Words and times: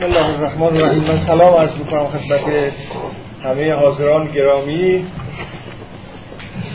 بسم 0.00 0.08
الله 0.08 0.34
الرحمن 0.34 0.66
الرحیم. 0.66 1.04
من 1.04 1.18
سلام 1.18 1.54
عرض 1.54 1.76
می‌کنم 1.76 2.06
خدمت 2.06 2.40
همه 3.44 3.74
حاضران 3.74 4.26
گرامی 4.26 5.04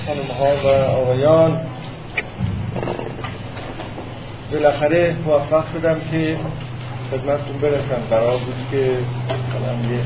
خانم 0.06 0.30
ها 0.40 0.50
و 0.64 0.68
آقایان. 0.92 1.62
بالاخره 4.52 5.16
موفق 5.26 5.64
شدم 5.74 5.96
که 6.12 6.38
خدمتتون 7.12 7.58
برسم. 7.62 8.02
قرار 8.10 8.38
بود 8.38 8.56
که 8.72 8.98
مثلا 9.48 9.96
یه 9.96 10.02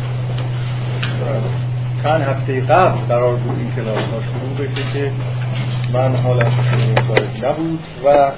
چند 2.04 2.22
هفته 2.22 2.62
قبل 2.62 3.00
قرار 3.08 3.36
بود 3.36 3.60
این 3.60 3.72
کلاس 3.76 3.98
ها 3.98 4.24
شروع 4.24 4.68
بشه 4.68 4.94
که 4.94 5.12
من 5.94 6.16
حالم 6.16 6.54
نبود 7.44 7.80
و 8.06 8.32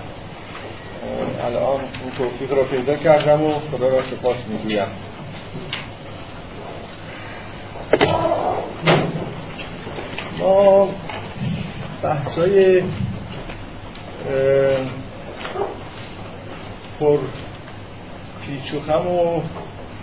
الان 1.44 1.82
اون 1.82 2.12
توفیق 2.18 2.54
را 2.54 2.64
پیدا 2.64 2.96
کردم 2.96 3.44
و 3.44 3.60
خدا 3.72 3.88
را 3.88 4.02
سپاس 4.02 4.36
می‌گویم. 4.50 4.88
ما 10.40 10.90
بحثای 12.04 12.84
پر 17.00 17.18
پیچ 18.46 18.74
و 18.74 18.92
و 19.08 19.42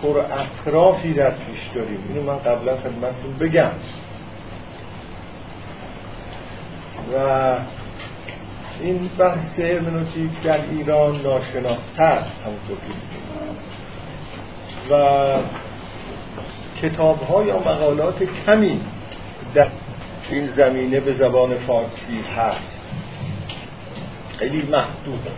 پر 0.02 0.18
اطرافی 0.18 1.12
در 1.12 1.30
پیش 1.30 1.58
داریم. 1.74 2.04
اینو 2.08 2.22
من 2.22 2.38
قبلا 2.38 2.76
خدمتتون 2.76 3.34
بگم. 3.40 3.70
و 7.14 7.56
این 8.80 9.10
بحث 9.18 9.58
هرمنوتیک 9.58 10.30
در 10.44 10.60
ایران 10.70 11.12
ناشناستر 11.12 12.22
همونطور 12.44 12.76
که 12.88 13.18
و 14.94 15.38
کتاب 16.82 17.46
یا 17.46 17.58
مقالات 17.58 18.22
کمی 18.46 18.80
در 19.54 19.68
این 20.30 20.46
زمینه 20.46 21.00
به 21.00 21.14
زبان 21.14 21.54
فارسی 21.54 22.20
هست. 22.36 22.60
خیلی 24.38 24.62
محدود 24.62 25.28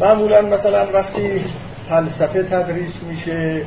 معمولا 0.00 0.42
مثلا 0.42 0.92
وقتی 0.92 1.44
فلسفه 1.88 2.42
تدریس 2.42 2.94
میشه 3.02 3.64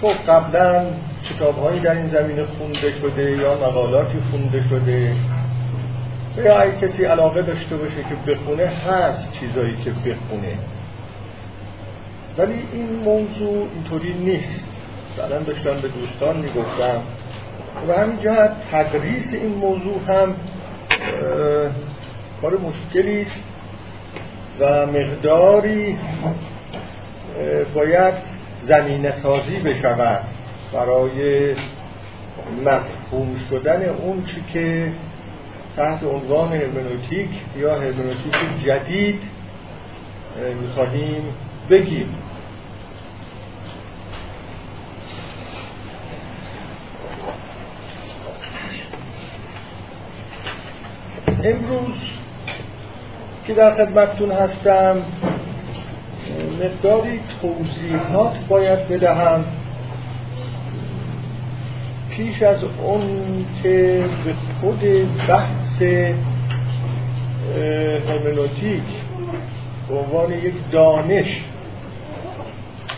خب 0.00 0.14
قبلا 0.32 0.86
کتاب 1.30 1.58
هایی 1.58 1.80
در 1.80 1.94
این 1.94 2.08
زمینه 2.08 2.44
خونده 2.44 3.00
شده 3.00 3.30
یا 3.30 3.54
مقالاتی 3.54 4.18
خونده 4.30 4.64
شده. 4.68 5.16
یا 6.44 6.58
اگه 6.58 6.76
کسی 6.76 7.04
علاقه 7.04 7.42
داشته 7.42 7.76
باشه 7.76 8.02
که 8.08 8.32
بخونه 8.32 8.66
هست 8.66 9.32
چیزایی 9.32 9.76
که 9.76 9.90
بخونه. 9.90 10.58
ولی 12.38 12.64
این 12.72 12.96
موضوع 12.96 13.68
اینطوری 13.74 14.14
نیست. 14.14 14.64
مثلا 15.12 15.38
داشتم 15.38 15.74
به 15.74 15.88
دوستان 15.88 16.36
می‌گفتم 16.36 17.02
و 17.88 17.92
همین 17.92 18.20
جهت 18.20 18.50
تدریس 18.72 19.32
این 19.32 19.54
موضوع 19.54 19.98
هم 20.08 20.34
کار 22.42 22.58
مشکلی 22.58 23.22
است 23.22 23.36
و 24.60 24.86
مقداری 24.86 25.98
باید 27.74 28.14
زمینه 28.62 29.12
سازی 29.12 29.56
بشود 29.56 30.20
برای 30.72 31.54
مفهوم 32.64 33.36
شدن 33.50 33.88
اون 33.88 34.24
چی 34.24 34.44
که 34.52 34.92
تحت 35.76 36.04
عنوان 36.04 36.52
هرمنوتیک 36.52 37.28
یا 37.56 37.74
هرمنوتیک 37.74 38.64
جدید 38.64 39.20
می‌خواهیم 40.60 41.22
بگیم. 41.70 42.14
امروز 51.44 51.94
که 53.46 53.54
در 53.54 53.74
خدمتتون 53.74 54.32
هستم 54.32 55.02
مقداری 56.60 57.20
توضیحات 57.42 58.36
باید 58.48 58.88
بدهم. 58.88 59.44
پیش 62.10 62.42
از 62.42 62.64
اون 62.64 63.46
که 63.62 64.04
به 64.24 64.34
خود 64.60 64.80
بحث 65.28 65.65
هرمنوتیک 68.08 68.82
به 69.88 69.94
عنوان 69.94 70.32
یک 70.32 70.54
دانش 70.72 71.40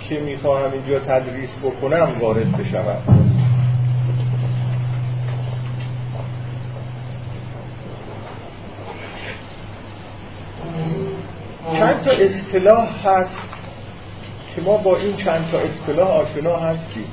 که 0.08 0.18
می‌خواهم 0.18 0.72
اینجا 0.72 0.98
تدریس 0.98 1.50
بکنم 1.62 2.08
وارد 2.20 2.56
بشوم. 2.56 3.02
چند 11.78 12.02
تا 12.02 12.10
اصطلاح 12.10 13.08
هست 13.08 13.40
که 14.54 14.62
ما 14.62 14.76
با 14.76 14.96
این 14.96 15.16
چند 15.16 15.50
تا 15.52 15.58
اصطلاح 15.58 16.08
آشنا 16.08 16.56
هستیم. 16.56 17.06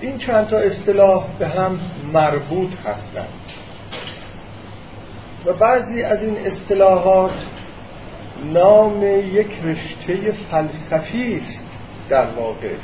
این 0.00 0.18
چند 0.18 0.46
تا 0.46 0.58
اصطلاح 0.58 1.24
به 1.38 1.48
هم 1.48 1.80
مربوط 2.12 2.70
هستند. 2.86 3.28
و 5.46 5.52
بعضی 5.52 6.02
از 6.02 6.22
این 6.22 6.36
اصطلاحات 6.46 7.32
نام 8.52 9.02
یک 9.32 9.50
رشته 9.64 10.32
فلسفی 10.50 11.36
است 11.36 11.66
در 12.08 12.26
واقع. 12.26 12.74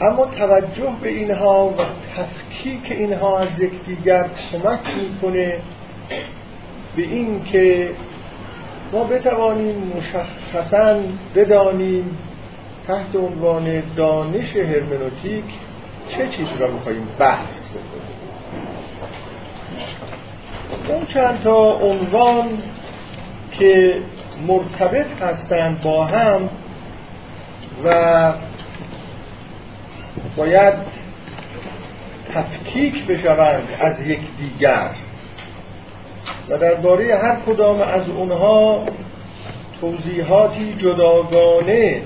اما 0.00 0.26
توجه 0.26 0.92
به 1.02 1.08
اینها 1.08 1.68
و 1.68 1.76
تفکیک 2.16 2.90
اینها 2.90 3.38
از 3.38 3.48
یکدیگر 3.60 4.28
کمک 4.52 4.80
می‌کنه 4.96 5.58
به 6.96 7.02
این 7.02 7.44
که 7.44 7.90
ما 8.92 9.04
بتوانیم 9.04 9.92
مشخصا 9.96 11.00
بدانیم 11.34 12.18
تحت 12.86 13.16
عنوان 13.16 13.82
دانش 13.96 14.56
هرمنوتیک 14.56 15.44
چه 16.08 16.28
چیزی 16.28 16.58
را 16.58 16.70
میخواییم 16.70 17.08
بحث 17.18 17.68
بکنیم 17.68 18.20
اون 20.90 21.06
چند 21.06 21.42
تا 21.42 21.72
عنوان 21.72 22.46
که 23.58 23.94
مرتبط 24.46 25.22
هستند 25.22 25.82
با 25.82 26.04
هم 26.04 26.48
و 27.84 28.32
باید 30.36 30.74
تفکیک 32.34 33.06
بشوند 33.06 33.68
از 33.80 34.06
یکدیگر. 34.06 34.90
و 36.48 36.58
درباره 36.58 37.18
هر 37.18 37.36
کدام 37.46 37.80
از 37.80 38.08
اونها 38.08 38.84
توضیحاتی 39.80 40.74
جداگانه 40.74 42.02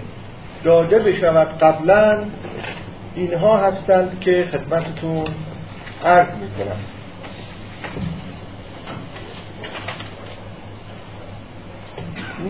داده 0.65 0.99
بشود. 0.99 1.59
قبلا 1.59 2.19
اینها 3.15 3.57
هستند 3.57 4.21
که 4.21 4.49
خدمتتون 4.53 5.25
عرض 6.05 6.29
می‌کنم. 6.29 6.77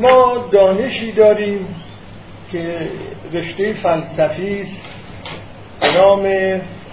ما 0.02 0.48
دانشی 0.52 1.12
داریم 1.12 1.66
که 2.52 2.90
رشته 3.32 3.72
فلسفی 3.72 4.60
است 4.60 4.80
نام 5.96 6.22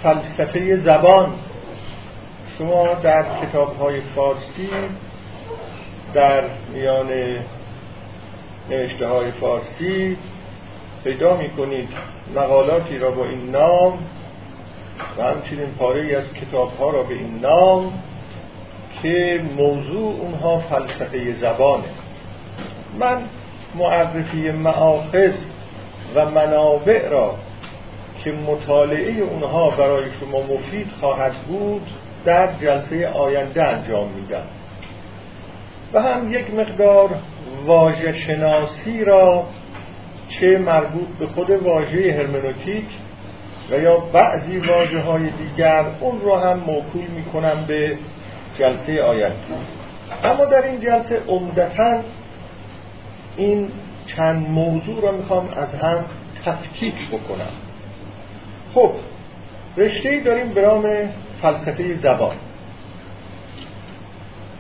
فلسفه 0.04 0.78
زبان. 0.78 1.34
شما 2.58 2.94
در 2.94 3.26
کتاب 3.42 3.78
های 3.78 4.02
فارسی 4.02 4.70
در 6.14 6.44
میان 6.74 7.08
نوشته 8.70 9.08
های 9.08 9.32
فارسی 9.32 10.18
پیدا 11.04 11.38
می 11.38 11.50
کنید 11.50 11.90
مقالاتی 12.36 12.98
را 12.98 13.12
با 13.12 13.26
این 13.26 13.52
نام 13.52 14.00
و 15.18 15.24
همچنین 15.24 15.68
پاره 15.80 16.18
از 16.18 16.34
کتاب 16.34 16.78
ها 16.80 16.90
را 16.90 17.04
به 17.04 17.14
این 17.14 17.40
نام 17.42 17.94
که 19.02 19.42
موضوع 19.58 20.16
اونها 20.22 20.58
فلسفه 20.58 21.34
زبانه. 21.34 21.84
من 23.00 23.22
معرفی 23.76 24.52
معاخذ 24.52 25.34
و 26.16 26.26
منابع 26.26 27.10
را 27.10 27.36
که 28.24 28.32
مطالعه 28.32 29.22
اونها 29.22 29.70
برای 29.70 30.04
شما 30.20 30.42
مفید 30.42 30.88
خواهد 31.00 31.34
بود 31.34 31.88
در 32.26 32.50
جلسه 32.62 33.08
آینده 33.08 33.68
انجام 33.68 34.08
میدم. 34.08 34.44
و 35.94 36.02
هم 36.02 36.34
یک 36.34 36.54
مقدار 36.54 37.10
واژه 37.66 38.14
شناسی 38.14 39.04
را 39.04 39.44
چه 40.30 40.58
مربوط 40.58 41.08
به 41.20 41.28
خود 41.28 41.50
واژه 41.50 42.14
هرمنوتیک 42.14 42.86
و 43.72 43.80
یا 43.80 43.98
بعضی 43.98 44.58
واژه 44.58 45.00
های 45.00 45.30
دیگر 45.30 45.86
اون 46.00 46.22
رو 46.22 46.36
هم 46.36 46.60
موکول 46.60 47.08
می‌کنم 47.16 47.66
به 47.68 47.98
جلسه 48.60 49.02
آینده. 49.02 49.36
اما 50.24 50.46
در 50.46 50.62
این 50.62 50.82
جلسه 50.82 51.20
عمدتا 51.28 52.02
این 53.38 53.72
چند 54.08 54.50
موضوع 54.50 55.02
را 55.02 55.12
می‌خوام 55.12 55.50
از 55.56 55.76
هم 55.76 56.06
تفکیک 56.46 57.08
بکنم. 57.08 57.52
خب 58.74 58.92
رشته 59.78 60.20
داریم 60.20 60.54
به 60.54 60.62
نام 60.62 61.10
فلسفه 61.42 61.98
زبان. 61.98 62.36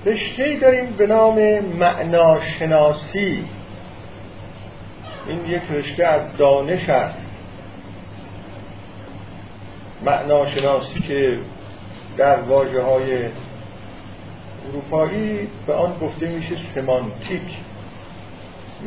رشته 0.06 0.57
داریم 0.62 0.85
به 0.97 1.07
نام 1.07 1.59
معناشناسی. 1.59 3.45
این 5.27 5.45
یک 5.45 5.62
رشته 5.71 6.06
از 6.06 6.38
دانش 6.38 6.89
است. 6.89 7.31
معناشناسی 10.06 11.00
که 11.00 11.39
در 12.18 12.41
واجه 12.41 12.81
های 12.81 13.29
اروپایی 14.69 15.47
به 15.68 15.73
آن 15.73 15.94
گفته 16.01 16.27
میشه 16.27 16.56
سمانتیک. 16.75 17.41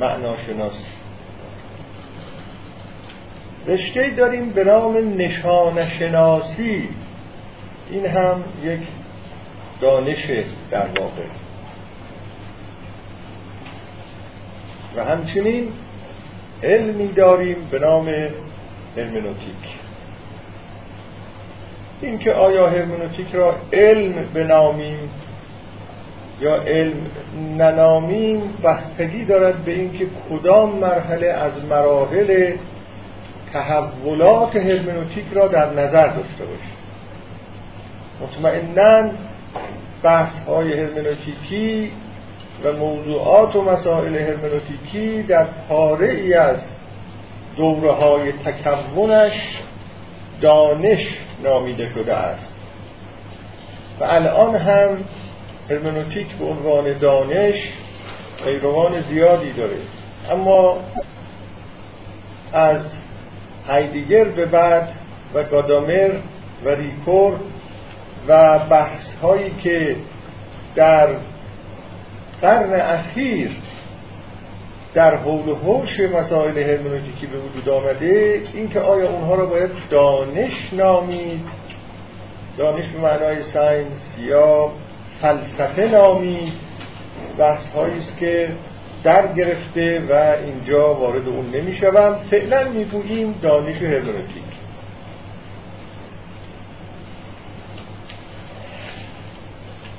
معناشناسی 0.01 0.85
رشته 3.67 4.11
داریم 4.11 4.51
به 4.51 4.65
نام 4.65 4.97
نشانشناسی 5.19 6.89
این 7.91 8.07
هم 8.07 8.45
یک 8.63 8.81
دانش 9.81 10.31
در 10.71 10.87
واقع. 11.01 11.27
و 14.97 15.05
همچنین 15.05 15.69
علمی 16.63 17.09
داریم 17.13 17.69
به 17.71 17.79
نام 17.79 18.09
هرمنوتیک. 18.97 19.75
اینکه 22.03 22.33
آیا 22.33 22.69
هرمنوتیک 22.69 23.35
را 23.35 23.57
علم 23.73 24.29
بنامیم؟ 24.35 25.11
یا 26.41 26.63
علم 26.63 27.07
ننامیم 27.59 28.43
بستگی 28.65 29.25
دارد 29.25 29.65
به 29.65 29.73
اینکه 29.73 30.07
کدام 30.31 30.79
مرحله 30.79 31.27
از 31.27 31.65
مراحل 31.65 32.53
تحولات 33.53 34.57
هرمنوتیک 34.57 35.25
را 35.35 35.49
در 35.49 35.71
نظر 35.71 36.07
داشته 36.07 36.45
باشیم. 36.45 36.75
مطمئنا 38.21 39.11
بحث 40.03 40.35
های 40.47 40.73
هرمنوتیکی 40.73 41.91
و 42.65 42.73
موضوعات 42.73 43.57
و 43.57 43.63
مسائل 43.63 44.17
هرمنوتیکی 44.17 45.23
در 45.23 45.47
پاره 45.69 46.11
ای 46.11 46.35
از 46.35 46.57
دوره 47.57 47.93
های 47.93 48.33
تکونش 48.33 49.59
دانش 50.41 51.09
نامیده 51.43 51.89
شده 51.95 52.15
است. 52.15 52.55
و 54.01 54.05
الان 54.05 54.55
هم 54.55 54.99
هرمنوتیک 55.71 56.33
به 56.39 56.45
عنوان 56.45 56.99
دانش 56.99 57.55
پیروان 58.45 59.01
زیادی 59.01 59.53
داره. 59.53 59.77
اما 60.31 60.77
از 62.53 62.93
هایدگر 63.69 64.25
به 64.25 64.47
بعد 64.47 64.89
و 65.35 65.43
گادامر 65.43 66.11
و 66.65 66.69
ریکور 66.69 67.35
و 68.29 68.59
بحث 68.59 69.15
هایی 69.23 69.51
که 69.51 69.97
در 70.75 71.17
قرن 72.43 72.81
اخیر 72.81 73.51
در 74.95 75.17
حول 75.17 75.49
و 75.49 75.55
حوش 75.55 76.01
مسائل 76.01 76.59
هرمنوتیکی 76.59 77.27
به 77.27 77.39
وجود 77.39 77.69
آمده 77.69 78.43
اینکه 78.55 78.81
آیا 78.81 79.11
اونها 79.11 79.35
را 79.35 79.47
باید 79.47 79.71
دانش 79.91 80.53
نامید؟ 80.73 81.41
دانش 82.59 82.85
به 82.89 83.01
معنای 83.01 83.43
ساینس 83.43 84.19
یا 84.19 84.71
فلسفه 85.25 85.83
نامید 85.83 86.53
بحث 87.39 87.77
است 87.77 88.19
که 88.19 88.49
در 89.05 89.33
گرفته 89.33 90.03
و 90.11 90.35
اینجا 90.47 90.95
وارد 90.95 91.29
اون 91.29 91.51
نمی‌شوم 91.51 92.19
فعلا 92.31 92.69
می‌گوییم 92.69 93.35
دانش 93.43 93.77
هرمنوتیک. 93.83 94.43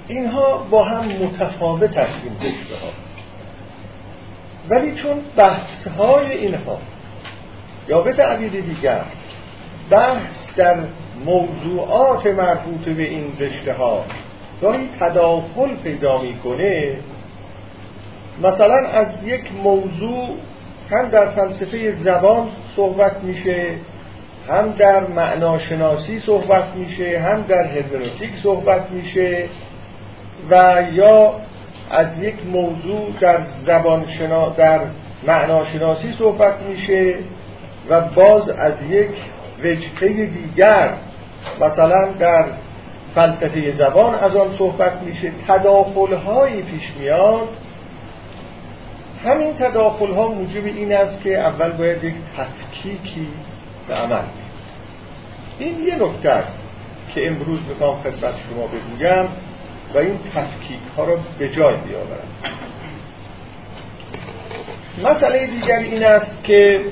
اینها 0.08 0.58
با 0.58 0.84
هم 0.84 1.06
متفاوت 1.06 1.98
است 1.98 2.14
این 2.24 2.54
ها 2.82 2.90
ولی 4.70 4.96
چون 4.96 5.22
بحث 5.36 5.88
های 5.88 6.32
اینها 6.32 6.78
یا 7.88 8.02
به 8.02 8.14
تعبیر 8.14 8.62
دیگر 8.62 9.06
بحث 9.90 10.56
در 10.56 10.76
موضوعات 11.26 12.28
مربوط 12.28 12.90
به 12.90 13.04
این 13.04 13.38
رشته 13.40 13.74
ها 13.74 14.06
گاهی 14.62 14.90
تداخل 15.00 15.76
پیدا 15.84 16.22
می‌کنه 16.22 16.96
مثلا 18.42 18.88
از 18.88 19.08
یک 19.24 19.52
موضوع 19.64 20.30
هم 20.92 21.10
در 21.10 21.26
فلسفه 21.26 21.92
زبان 21.92 22.48
صحبت 22.76 23.24
میشه 23.24 23.76
هم 24.50 24.72
در 24.72 25.08
معناشناسی 25.08 26.20
صحبت 26.20 26.76
میشه 26.76 27.20
هم 27.20 27.42
در 27.42 27.64
هرمنوتیک 27.64 28.32
صحبت 28.44 28.92
میشه 28.92 29.46
و 30.50 30.82
یا 30.94 31.34
از 31.92 32.20
یک 32.20 32.36
موضوع 32.52 33.10
در 33.22 33.40
زبان 33.66 34.08
شنا 34.08 34.50
در 34.50 34.82
معناشناسی 35.28 36.14
صحبت 36.14 36.62
میشه 36.70 37.16
و 37.90 38.02
باز 38.02 38.50
از 38.50 38.74
یک 38.90 39.10
وجهه 39.64 40.26
دیگر 40.26 40.94
مثلا 41.62 42.12
در 42.20 42.46
فلسفه 43.16 43.72
زبان 43.72 44.16
از 44.16 44.36
آن 44.36 44.58
صحبت 44.58 45.02
میشه. 45.02 45.32
تداخل 45.48 46.16
پیش 46.62 46.92
میاد. 47.00 47.48
همین 49.26 49.54
تداخل 49.54 50.14
ها 50.14 50.28
موجب 50.28 50.66
این 50.66 50.94
است 50.94 51.24
که 51.24 51.40
اول 51.40 51.72
باید 51.72 52.04
یک 52.04 52.16
تفکیکی 52.38 53.28
به 53.88 53.94
عمل 53.94 54.24
این 55.60 55.84
یه 55.84 55.96
نکته 55.96 56.30
است 56.30 56.60
که 57.16 57.28
امروز 57.28 57.60
می‌خوام 57.70 58.00
خدمت 58.02 58.34
شما 58.50 58.68
بگویم 58.68 59.30
و 59.94 59.98
این 59.98 60.20
تفکیک 60.36 60.80
ها 60.98 61.04
را 61.04 61.18
به 61.40 61.50
جای 61.50 61.78
بیاورم. 61.78 62.28
مسئله 65.04 65.48
دیگر 65.48 65.78
این 65.78 66.06
است 66.06 66.44
که 66.44 66.86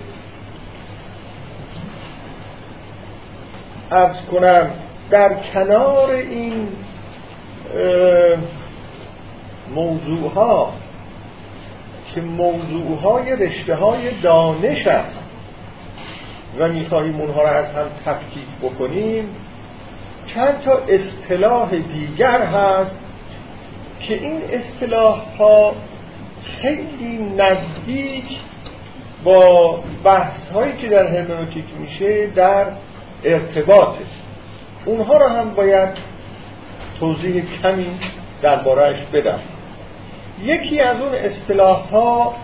ارز 3.92 4.26
کنم 4.32 4.72
در 5.14 5.36
کنار 5.54 6.10
این 6.12 6.68
موضوع 9.76 10.32
ها 10.34 10.74
که 12.16 12.22
موضوع 12.22 12.98
های 12.98 13.36
رشته 13.36 13.76
های 13.76 14.22
دانش 14.22 14.88
است 14.88 15.20
و 16.60 16.68
می‌خواهیم 16.68 17.16
اونها 17.22 17.42
را 17.42 17.50
از 17.50 17.66
هم 17.66 17.86
تفکیک 18.06 18.48
بکنیم 18.64 19.36
چند 20.28 20.60
تا 20.60 20.78
اصطلاح 20.88 21.70
دیگر 21.70 22.42
هست 22.42 22.96
که 24.00 24.14
این 24.14 24.42
اصطلاح 24.52 25.38
ها 25.38 25.76
خیلی 26.44 27.36
نزدیک 27.38 28.40
با 29.24 29.80
بحث 30.04 30.52
هایی 30.52 30.78
که 30.78 30.88
در 30.90 31.08
هرمنوتیک 31.08 31.66
میشه 31.80 32.28
در 32.28 32.66
ارتباطه. 33.24 34.23
اونها 34.86 35.18
را 35.18 35.30
هم 35.30 35.50
باید 35.50 35.90
توضیح 37.00 37.44
کمی 37.62 38.00
دربارهش 38.42 39.08
بدم. 39.14 39.40
یکی 40.44 40.80
از 40.80 41.02
اون 41.02 41.14
اصطلاح 41.14 41.88
ها 41.90 42.36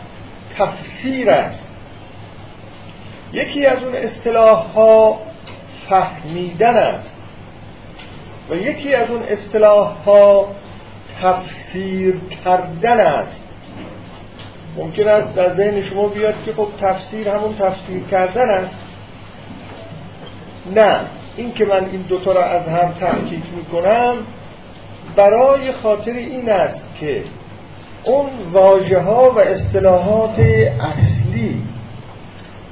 تفسیر 0.58 1.30
است. 1.30 1.70
یکی 3.34 3.66
از 3.66 3.84
اون 3.84 3.96
اصطلاح 3.96 4.66
ها 4.66 5.20
فهمیدن 5.90 6.78
است. 6.78 7.16
و 8.50 8.56
یکی 8.56 8.94
از 8.94 9.10
اون 9.10 9.24
اصطلاح 9.24 9.88
ها 10.06 10.48
تفسیر 11.22 12.16
کردن 12.46 13.00
است. 13.00 13.44
ممکن 14.78 15.08
است 15.08 15.36
در 15.36 15.54
ذهن 15.54 15.84
شما 15.84 16.08
بیاد 16.08 16.36
که 16.46 16.54
خب 16.54 16.68
تفسیر 16.82 17.30
همون 17.30 17.56
تفسیر 17.56 18.04
کردن 18.04 18.50
است. 18.50 18.86
نه. 20.76 21.19
این 21.40 21.54
که 21.54 21.66
من 21.66 21.86
این 21.86 22.02
دوتا 22.02 22.32
را 22.32 22.46
از 22.46 22.68
هم 22.68 22.94
تحقیق 23.00 23.44
می‌کنم 23.58 24.16
برای 25.16 25.72
خاطر 25.72 26.12
این 26.12 26.50
است 26.50 26.84
که 27.00 27.24
اون 28.04 28.30
واجه 28.52 29.00
ها 29.00 29.32
و 29.32 29.40
اصطلاحات 29.40 30.40
اصلی 30.40 31.62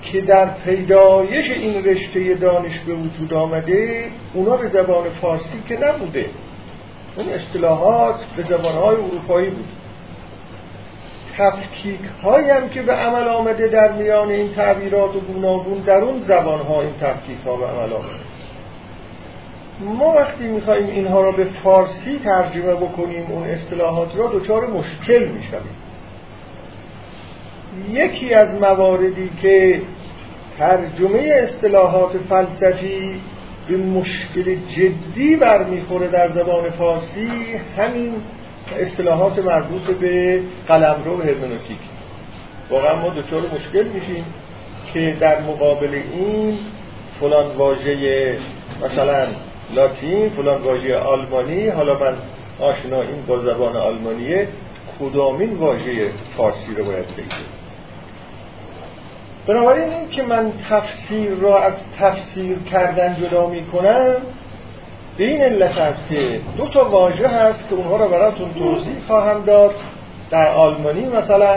که 0.04 0.22
در 0.22 0.46
پیدایش 0.46 1.52
این 1.52 1.84
رشته 1.86 2.34
دانش 2.34 2.80
به 2.80 2.94
وجود 2.94 3.34
آمده 3.34 4.06
اونا 4.34 4.58
به 4.58 4.68
زبان 4.68 5.10
فارسی 5.22 5.64
که 5.68 5.78
نبوده. 5.78 6.26
اون 7.18 7.30
اصطلاحات 7.30 8.16
به 8.38 8.44
زبانهای 8.44 8.96
اروپایی 8.96 9.50
بود. 9.50 9.66
تفکیک 11.38 12.00
هم 12.24 12.70
که 12.70 12.82
به 12.82 12.94
عمل 12.94 13.28
آمده 13.28 13.68
در 13.68 13.92
میان 13.92 14.30
این 14.30 14.54
تعبیرات 14.54 15.16
و 15.16 15.20
گوناگون 15.20 15.80
در 15.80 15.98
اون 15.98 16.20
زبان 16.20 16.60
ها 16.60 16.82
این 16.82 16.94
تفکیک 17.02 17.38
ها 17.46 17.56
به 17.56 17.66
عمل 17.66 17.94
آمده. 17.94 18.27
ما 19.80 20.14
وقتی 20.14 20.44
میخواییم 20.44 20.90
اینها 20.90 21.22
را 21.22 21.32
به 21.32 21.44
فارسی 21.44 22.20
ترجمه 22.24 22.76
بکنیم 22.76 23.26
اون 23.30 23.44
اصطلاحات 23.44 24.16
را 24.16 24.28
دچار 24.28 24.68
مشکل 24.68 25.28
می‌شویم. 25.28 25.78
یکی 27.92 28.34
از 28.34 28.62
مواردی 28.62 29.30
که 29.42 29.82
ترجمه 30.58 31.20
اصطلاحات 31.20 32.18
فلسفی 32.18 33.22
به 33.68 33.78
مشکل 33.78 34.56
جدی 34.56 35.36
برمیخوره 35.36 36.08
در 36.08 36.30
زبان 36.30 36.70
فارسی 36.70 37.30
همین 37.78 38.14
اصطلاحات 38.80 39.40
مربوط 39.40 39.82
به 39.82 40.42
قلمرو 40.68 41.22
هرمنوتیک. 41.22 41.78
واقعا 42.70 42.96
ما 42.96 43.10
دچار 43.10 43.42
مشکل 43.42 43.88
میشیم 43.88 44.26
که 44.94 45.18
در 45.20 45.42
مقابل 45.42 46.02
این 46.14 46.58
فلان 47.20 47.56
واژه 47.58 48.38
مثلا 48.86 49.28
لاتین 49.74 50.30
فلان 50.30 50.62
واژه 50.62 50.98
آلمانی. 50.98 51.70
حالا 51.70 52.00
من 52.00 52.14
آشنا 52.60 53.02
این 53.02 53.26
با 53.28 53.40
زبان 53.40 53.78
آلمانیه. 53.78 54.48
کدامین 55.00 55.58
واژه 55.58 56.12
فارسی 56.38 56.76
رو 56.76 56.86
باید 56.86 57.08
بگیرم 57.08 57.58
بنابراین 59.48 59.94
این 59.94 60.10
که 60.10 60.24
من 60.24 60.52
تفسیر 60.70 61.30
را 61.30 61.64
از 61.64 61.74
تفسیر 62.00 62.58
کردن 62.72 63.16
جدا 63.16 63.48
می 63.48 63.66
کنم 63.66 64.16
به 65.18 65.24
این 65.24 65.42
علت 65.42 65.78
است 65.78 66.10
که 66.10 66.40
دو 66.58 66.68
تا 66.68 66.90
واژه 66.90 67.28
هست 67.28 67.70
که 67.70 67.76
اونها 67.76 67.98
را 67.98 68.08
براتون 68.08 68.54
توضیح 68.54 68.96
خواهم 69.08 69.44
داد. 69.44 69.76
در 70.32 70.48
آلمانی 70.48 71.06
مثلا 71.06 71.56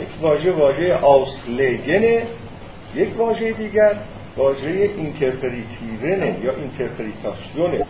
یک 0.00 0.22
واژه 0.22 0.52
واژه 0.52 0.94
آسلگنه 0.94 2.22
یک 2.94 3.18
واژه 3.18 3.52
دیگر. 3.52 3.94
واژه 4.36 4.90
اینترپریتیرنه 4.96 6.36
یا 6.42 6.54
اینترپریتاسیونه. 6.54 7.86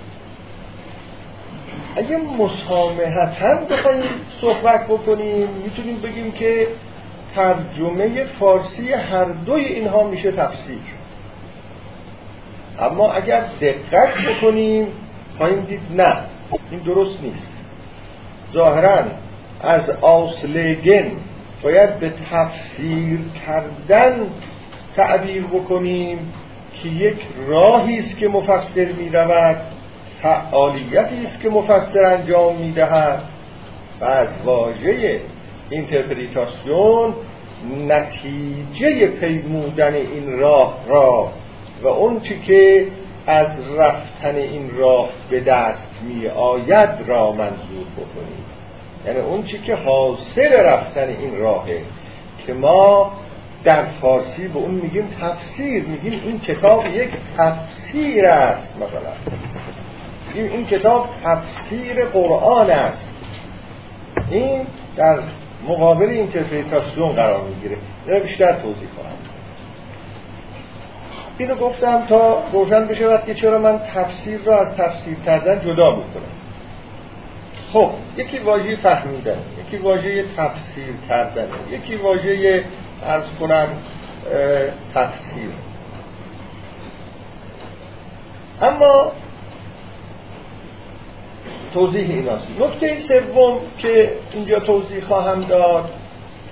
اگه 1.97 2.17
مسامحتا 2.17 3.55
بخوایم 3.71 4.03
صحبت 4.41 4.87
بکنیم 4.87 5.49
می‌تونیم 5.65 6.01
بگیم 6.01 6.33
که 6.33 6.67
ترجمه 7.35 8.25
فارسی 8.25 8.93
هر 8.93 9.25
دوی 9.25 9.65
اینها 9.65 10.09
میشه 10.09 10.33
تفسیر. 10.33 10.79
اما 12.81 13.13
اگر 13.13 13.45
دقت 13.61 14.27
بکنیم 14.27 14.87
خواهیم 15.39 15.61
دید 15.61 15.81
نه 15.97 16.17
این 16.71 16.81
درست 16.81 17.23
نیست. 17.23 17.53
ظاهرا 18.53 19.05
از 19.61 19.91
آسلگن 19.91 21.11
باید 21.63 21.99
به 21.99 22.13
تفسیر 22.31 23.19
کردن 23.47 24.27
تعبیر 24.97 25.45
بکنیم 25.45 26.33
که 26.83 26.89
یک 26.89 27.17
راهی 27.47 27.99
است 27.99 28.19
که 28.19 28.29
مفسر 28.29 28.93
می 28.99 29.11
رود 29.13 29.57
فعالیتی 30.23 31.27
است 31.27 31.41
که 31.43 31.51
مفسر 31.51 32.05
انجام 32.05 32.57
می 32.57 32.73
دهد 32.73 33.23
و 34.01 34.05
از 34.05 34.29
واژه 34.45 35.21
اینترپریتاسیون 35.71 37.15
نتیجه 37.89 39.07
پیمودن 39.07 39.95
این 39.95 40.39
راه 40.39 40.79
را 40.89 41.29
و 41.83 41.89
اون 41.89 42.21
چی 42.21 42.41
که 42.41 42.87
از 43.27 43.77
رفتن 43.79 44.37
این 44.37 44.71
راه 44.77 45.09
به 45.31 45.41
دست 45.41 46.01
می 46.03 46.27
آید 46.29 46.91
را 47.07 47.33
منظور 47.33 47.87
بکنیم. 47.97 48.45
یعنی 49.07 49.19
اون 49.19 49.43
چی 49.43 49.59
که 49.59 49.75
حاصل 49.75 50.53
رفتن 50.53 51.09
این 51.09 51.39
راهه 51.39 51.83
که 52.47 52.53
ما 52.53 53.13
در 53.65 53.85
فارسی 53.85 54.49
به 54.49 54.59
اون 54.59 54.71
میگیم 54.71 55.09
تفسیر 55.21 55.85
میگیم 55.85 56.21
این 56.25 56.41
کتاب 56.41 56.87
یک 56.95 57.11
تفسیر 57.39 58.27
است 58.27 58.77
مثلا. 58.77 59.13
این 60.35 60.67
کتاب 60.67 61.09
تفسیر 61.25 62.05
قرآن 62.05 62.71
است. 62.71 63.09
این 64.31 64.67
در 64.97 65.19
مقابل 65.69 66.07
اینترپریتاسیون 66.07 67.13
قرار 67.13 67.45
می‌گیره. 67.49 67.77
اینو 68.07 68.23
بیشتر 68.23 68.53
توضیح 68.53 68.89
خواهم 68.97 69.17
اینو 71.39 71.55
گفتم 71.55 72.07
تا 72.09 72.43
روشن 72.53 72.87
بشه 72.87 73.19
که 73.27 73.35
چرا 73.35 73.59
من 73.59 73.79
تفسیر 73.79 74.41
را 74.45 74.61
از 74.61 74.77
تفسیر 74.77 75.17
کردن 75.27 75.61
جدا 75.61 75.91
می‌کنم. 75.91 76.33
خب 77.73 77.91
یکی 78.17 78.39
واژه 78.39 78.77
فهمیدن 78.77 79.39
یکی 79.67 79.77
واژه 79.77 80.25
تفسیر 80.37 80.95
کردن 81.09 81.47
یکی 81.71 81.97
واژه 81.97 82.65
ارز 83.07 83.25
کنم 83.41 83.69
تفسیر. 84.95 85.51
اما 88.63 89.13
توضیح 91.75 92.11
ایناست. 92.11 92.49
نکته 92.61 93.01
سوم 93.01 93.59
که 93.79 94.13
اینجا 94.33 94.59
توضیح 94.59 95.01
خواهم 95.01 95.45
داد 95.45 95.91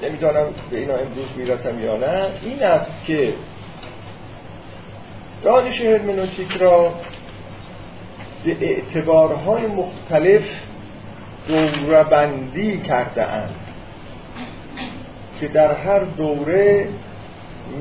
نمی‌دانم 0.03 0.47
به 0.71 0.79
اینا 0.79 0.95
امروز 0.95 1.27
می‌رسم 1.37 1.85
یا 1.85 1.97
نه 1.97 2.27
این 2.43 2.63
است 2.63 2.93
که 3.07 3.35
دانش 5.43 5.81
هرمنوتیک 5.81 6.53
را 6.53 6.93
به 8.45 8.57
اعتبارهای 8.61 9.67
مختلف 9.67 10.43
دوربندی 11.49 12.81
کرده 12.81 13.23
اند. 13.23 13.55
که 15.41 15.49
در 15.49 15.75
هر 15.75 15.99
دوره 16.01 16.89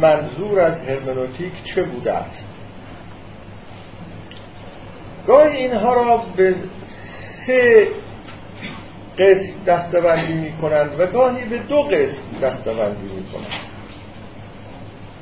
منظور 0.01 0.60
از 0.60 0.80
هرمنوتیک 0.82 1.54
چه 1.63 1.84
بوده 1.84 2.13
است؟ 2.13 2.46
گاهی 5.28 5.58
اینها 5.58 5.94
را 5.94 6.24
به 6.36 6.56
سه 7.46 7.88
قسم 9.18 9.63
دستبندی 9.68 10.34
می 10.34 10.51
کنند 10.51 11.00
و 11.00 11.06
گاهی 11.06 11.46
به 11.46 11.58
دو 11.58 11.82
قسم 11.82 12.22
دستبندی 12.42 13.08
می 13.16 13.24
کنند 13.32 13.70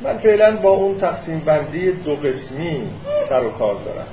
من 0.04 0.18
فعلا 0.18 0.58
با 0.58 0.70
اون 0.70 0.98
تقسیم 0.98 1.40
بندی 1.40 1.92
دو 1.92 2.16
قسمی 2.16 2.90
سر 3.30 3.44
و 3.44 3.50
کار 3.50 3.76
دارم. 3.76 4.08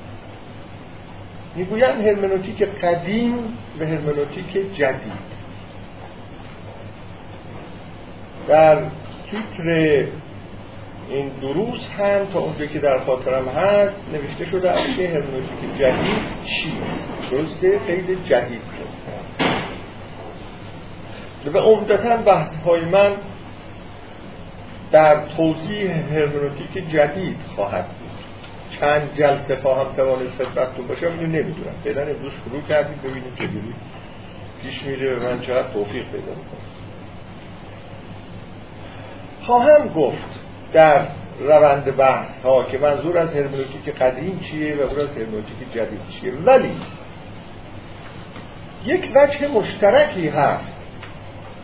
می‌گویند 1.56 2.06
هرمنوتیک 2.06 2.62
قدیم 2.62 3.34
و 3.80 3.84
هرمنوتیک 3.84 4.74
جدید. 4.76 5.33
در 8.48 8.78
تیتر 9.30 10.06
این 11.10 11.28
دروس 11.42 11.88
هم 11.98 12.24
تا 12.32 12.38
اونجا 12.38 12.66
که 12.66 12.78
در 12.78 12.98
خاطرم 12.98 13.48
هست 13.48 14.04
نوشته 14.12 14.44
شده 14.44 14.70
است 14.70 14.96
که 14.96 15.08
هرمنوتیک 15.08 15.78
جدید 15.78 16.22
چیست. 16.44 17.30
درسته؟ 17.30 17.78
خیلی 17.86 18.16
جدید 18.16 18.62
و 21.54 21.58
عمدتا 21.58 22.16
بحث 22.16 22.62
های 22.62 22.84
من 22.84 23.12
در 24.92 25.26
توضیح 25.36 25.90
هرمنوتیک 25.90 26.90
جدید 26.90 27.36
خواهد 27.56 27.84
بود. 27.84 28.10
چند 28.80 29.14
جلسه 29.14 29.56
خواهم 29.56 29.96
توانست 29.96 30.42
خدمتتون 30.42 30.86
باشم 30.86 31.06
اینو 31.06 31.26
نمی‌دونم. 31.26 31.74
فعلا 31.84 32.02
امروز 32.02 32.32
شروع 32.44 32.62
کردیم 32.68 32.98
ببینیم 33.04 33.34
چجوری 33.34 33.74
پیش 34.62 34.82
میره 34.82 35.18
و 35.18 35.22
من 35.22 35.40
چقدر 35.40 35.72
توفیق 35.72 36.04
پیدا 36.04 36.30
می‌کنم. 36.30 36.73
خواهم 39.46 39.88
گفت 39.88 40.40
در 40.72 41.00
روند 41.40 41.96
بحث 41.96 42.38
ها 42.44 42.64
که 42.70 42.78
منظور 42.78 43.18
از 43.18 43.34
هرمنوتیک 43.34 43.94
قدیم 43.94 44.40
چیه 44.50 44.76
و 44.76 44.82
منظور 44.82 45.00
از 45.00 45.16
هرمنوتیک 45.16 45.72
جدید 45.74 46.00
چیه. 46.20 46.32
ولی 46.44 46.76
یک 48.86 49.10
وجه 49.14 49.48
مشترکی 49.48 50.28
هست 50.28 50.76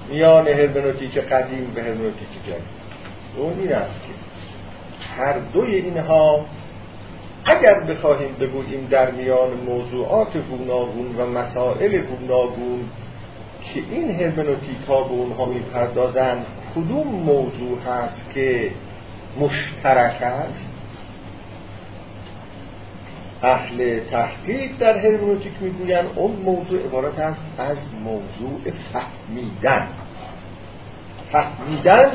میان 0.09 0.49
هرمنوتیک 0.49 1.19
قدیم 1.19 1.73
و 1.77 1.81
هرمنوتیک 1.81 2.29
جدید. 2.47 2.81
اون 3.37 3.53
این 3.59 3.73
است 3.73 4.01
که 4.01 4.13
هر 5.17 5.39
دوی 5.39 5.75
اینها 5.75 6.47
اگر 7.45 7.81
بخواهیم 7.81 8.37
بگوییم 8.41 8.89
در 8.91 9.11
میان 9.11 9.51
موضوعات 9.67 10.37
گوناگون 10.37 11.17
و 11.19 11.27
مسائل 11.27 11.99
گوناگون 11.99 12.89
که 13.75 13.81
این 13.91 14.11
هرمنوتیک 14.11 14.87
ها 14.89 15.03
به 15.03 15.11
اونها 15.11 15.45
می‌پردازند 15.45 16.47
کدوم 16.75 17.07
موضوع 17.07 17.79
هست 17.79 18.31
که 18.35 18.71
مشترک 19.41 20.23
است؟ 20.23 20.71
اهل 23.43 24.01
تحقیق 24.01 24.79
در 24.79 24.97
هرمنوتیک 24.99 25.53
می‌گویند 25.61 26.07
اون 26.17 26.37
موضوع 26.37 26.85
عبارت 26.85 27.19
است 27.19 27.41
از 27.59 27.77
موضوع 28.05 28.61
فهمیدن. 28.93 29.89
فهمیدن 31.33 32.13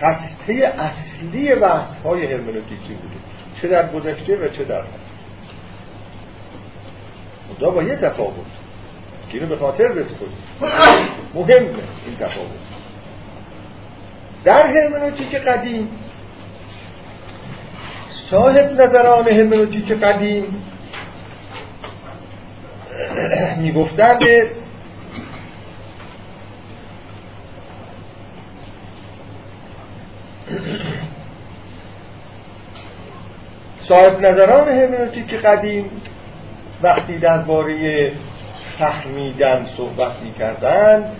هسته 0.00 0.72
اصلی 0.78 1.54
بحث 1.54 1.98
های 2.04 2.26
هرمنوتیکی 2.26 2.94
بوده. 2.94 3.14
چه 3.62 3.68
در 3.68 3.92
گذشته 3.92 4.36
و 4.36 4.48
چه 4.48 4.64
در 4.64 4.82
خدا 7.48 7.70
با 7.70 7.82
یه 7.82 7.96
تفاوت. 7.96 8.61
که 9.32 9.38
اینو 9.38 9.48
به 9.48 9.56
خاطر 9.56 9.88
بسپرید. 9.88 10.32
مهمه 11.34 11.68
این 12.06 12.16
تفاوت. 12.20 12.48
در 14.44 14.66
هرمنوتیک 14.66 15.34
قدیم 15.34 15.88
صاحب 18.30 18.82
نظران 18.82 19.28
هرمنوتیک 19.28 19.92
قدیم 19.92 20.64
می‌گفتن 23.62 24.18
صاحب 33.88 34.20
نظران 34.26 34.68
هرمنوتیک 34.68 35.34
قدیم 35.34 35.90
وقتی 36.82 37.18
درباره 37.18 38.12
فهمیدن 38.78 39.66
صحبت 39.76 40.12
می 40.22 40.32
کردن 40.32 41.12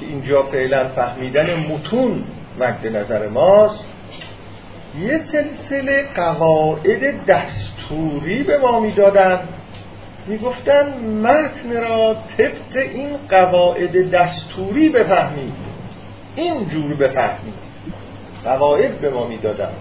که 0.00 0.06
اینجا 0.06 0.42
فعلا 0.42 0.88
فهمیدن 0.88 1.54
متون 1.54 2.24
مد 2.60 2.96
نظر 2.96 3.28
ماست. 3.28 3.88
یه 4.98 5.18
سلسله 5.18 6.06
قواعد 6.14 7.26
دستوری 7.26 8.42
به 8.42 8.58
ما 8.58 8.80
می‌دادن. 8.80 9.40
می‌گفتن 10.26 10.86
متن 11.22 11.80
را 11.88 12.16
طبق 12.38 12.76
این 12.76 13.16
قواعد 13.28 14.10
دستوری 14.10 14.88
بفهمید. 14.88 15.52
این 16.36 16.68
جور 16.68 16.94
بفهمید. 16.94 17.54
قواعد 18.44 19.00
به 19.00 19.10
ما 19.10 19.26
می‌دادن. 19.26 19.72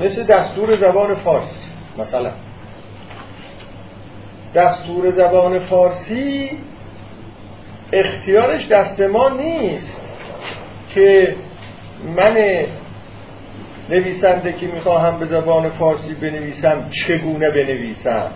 مثل 0.00 0.24
دستور 0.24 0.76
زبان 0.76 1.14
فارسی 1.14 1.70
مثلا. 1.98 2.30
دستور 4.54 5.10
زبان 5.10 5.58
فارسی 5.58 6.50
اختیارش 7.92 8.68
دست 8.68 9.00
ما 9.00 9.28
نیست 9.28 10.00
که 10.94 11.36
من 12.16 12.36
نویسنده 13.90 14.52
که 14.52 14.66
می‌خواهم 14.66 15.18
به 15.18 15.26
زبان 15.26 15.70
فارسی 15.70 16.14
بنویسم 16.14 16.90
چگونه 16.90 17.50
بنویسم؟ 17.50 18.30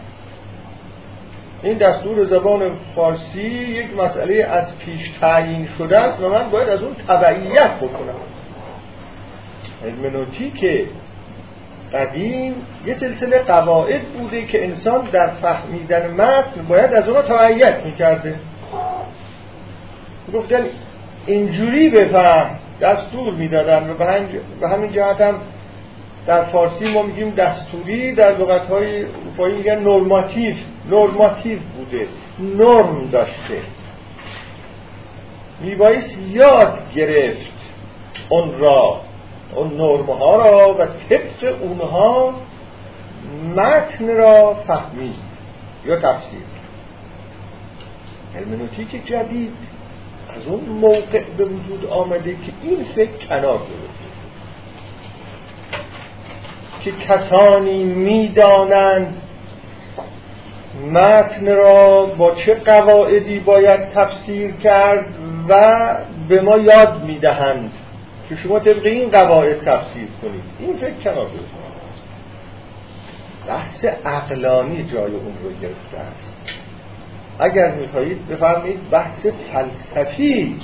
این 1.63 1.79
دستور 1.79 2.25
زبان 2.25 2.77
فارسی 2.95 3.43
یک 3.43 3.97
مسئله 3.97 4.45
از 4.45 4.79
پیش 4.79 5.11
تعیین 5.21 5.69
شده 5.79 5.99
است 5.99 6.23
و 6.23 6.29
من 6.29 6.51
باید 6.51 6.69
از 6.69 6.83
اون 6.83 6.95
تبعیت 7.09 7.71
بکنم. 7.71 8.15
که 10.51 10.85
قدیم 11.95 12.55
یه 12.87 12.95
سلسله 12.95 13.39
قواعد 13.39 14.03
بوده 14.03 14.47
که 14.47 14.65
انسان 14.65 15.09
در 15.13 15.27
فهمیدن 15.27 16.11
متن 16.11 16.63
باید 16.69 16.95
از 16.95 17.09
اون 17.09 17.23
تبعیت 17.23 17.85
می‌کرده. 17.85 18.35
گفتن 20.35 20.65
اینجوری 21.27 21.91
بفهم 21.91 22.59
دستور 22.81 23.35
می‌دادن 23.35 23.91
و 23.91 23.95
به 24.61 24.69
همین 24.69 24.93
جهت 24.93 25.21
هم 25.21 25.35
در 26.27 26.45
فارسی 26.45 26.89
ما 26.89 27.03
میگیم 27.03 27.31
دستوری 27.31 28.15
در 28.15 28.39
لغت 28.39 28.67
های 28.67 29.05
اروپایی 29.05 29.57
میگن 29.57 29.79
نرماتیو 29.79 30.55
نرماتیو 30.91 31.59
بوده 31.77 32.07
نرم 32.39 33.11
داشته. 33.11 33.61
میبایست 35.61 36.19
یاد 36.31 36.79
گرفت 36.95 37.53
اون 38.29 38.59
را. 38.59 39.01
اون 39.55 39.77
نرم 39.77 40.07
ها 40.07 40.37
را 40.37 40.75
و 40.75 40.87
طبق 40.87 41.63
اونها 41.63 42.35
متن 43.57 44.17
را 44.17 44.55
فهمید 44.55 45.15
یا 45.87 45.97
تفسیر. 45.97 46.41
هرمنوتیک 48.35 49.07
جدید 49.07 49.53
از 50.29 50.47
اون 50.47 50.65
موقع 50.65 51.23
به 51.37 51.45
وجود 51.45 51.87
آمده 51.87 52.33
که 52.33 52.53
این 52.63 52.85
فکر 52.85 53.27
کنار 53.29 53.59
گرفته 53.59 54.13
که 56.85 56.93
کسانی 56.93 57.85
می‌دانند 57.85 59.23
متن 60.93 61.57
را 61.57 62.07
با 62.07 62.35
چه 62.35 62.55
قواعدی 62.55 63.39
باید 63.39 63.91
تفسیر 63.91 64.53
کرد 64.53 65.07
و 65.49 65.71
به 66.29 66.41
ما 66.41 66.59
یاد 66.59 67.05
می‌دهند. 67.05 67.73
که 68.33 68.39
شما 68.39 68.59
طبق 68.59 68.87
این 68.87 69.11
قواعد 69.11 69.61
تفسیر 69.61 70.09
کنید. 70.23 70.43
این 70.59 70.77
فکر 70.77 70.93
کنار 71.05 71.27
بحث 73.49 73.85
عقلانی 73.85 74.85
جای 74.85 75.13
اون 75.13 75.35
رو 75.43 75.51
گرفته 75.63 75.99
است. 75.99 76.33
اگر 77.39 77.75
می‌خواهید 77.75 78.29
بفرمایید 78.29 78.91
بحث 78.91 79.27
فلسفی 79.27 80.61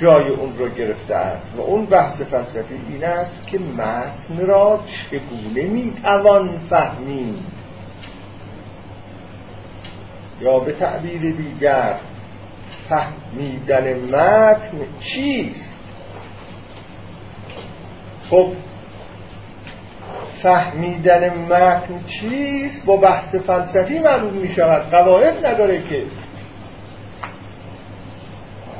جای 0.00 0.28
اون 0.28 0.58
رو 0.58 0.68
گرفته 0.68 1.14
است. 1.14 1.54
و 1.56 1.60
اون 1.60 1.84
بحث 1.84 2.20
فلسفی 2.20 2.74
این 2.88 3.04
است 3.04 3.46
که 3.46 3.58
متن 3.58 4.46
را 4.46 4.80
چگونه 5.10 5.62
می‌توان 5.62 6.60
فهمید؟ 6.70 7.42
یا 10.40 10.58
به 10.58 10.72
تعبیر 10.72 11.20
دیگر 11.20 11.94
فهمیدن 12.88 13.94
متن 13.94 14.78
چیست؟ 15.00 15.67
خب 18.30 18.48
فهمیدن 20.42 21.28
متن 21.28 22.00
چیست؟ 22.06 22.86
با 22.86 22.96
بحث 22.96 23.34
فلسفی 23.34 23.98
معلوم 23.98 24.32
می 24.32 24.48
شود 24.48 24.90
قواعد 24.90 25.46
نداره 25.46 25.82
که. 25.82 26.02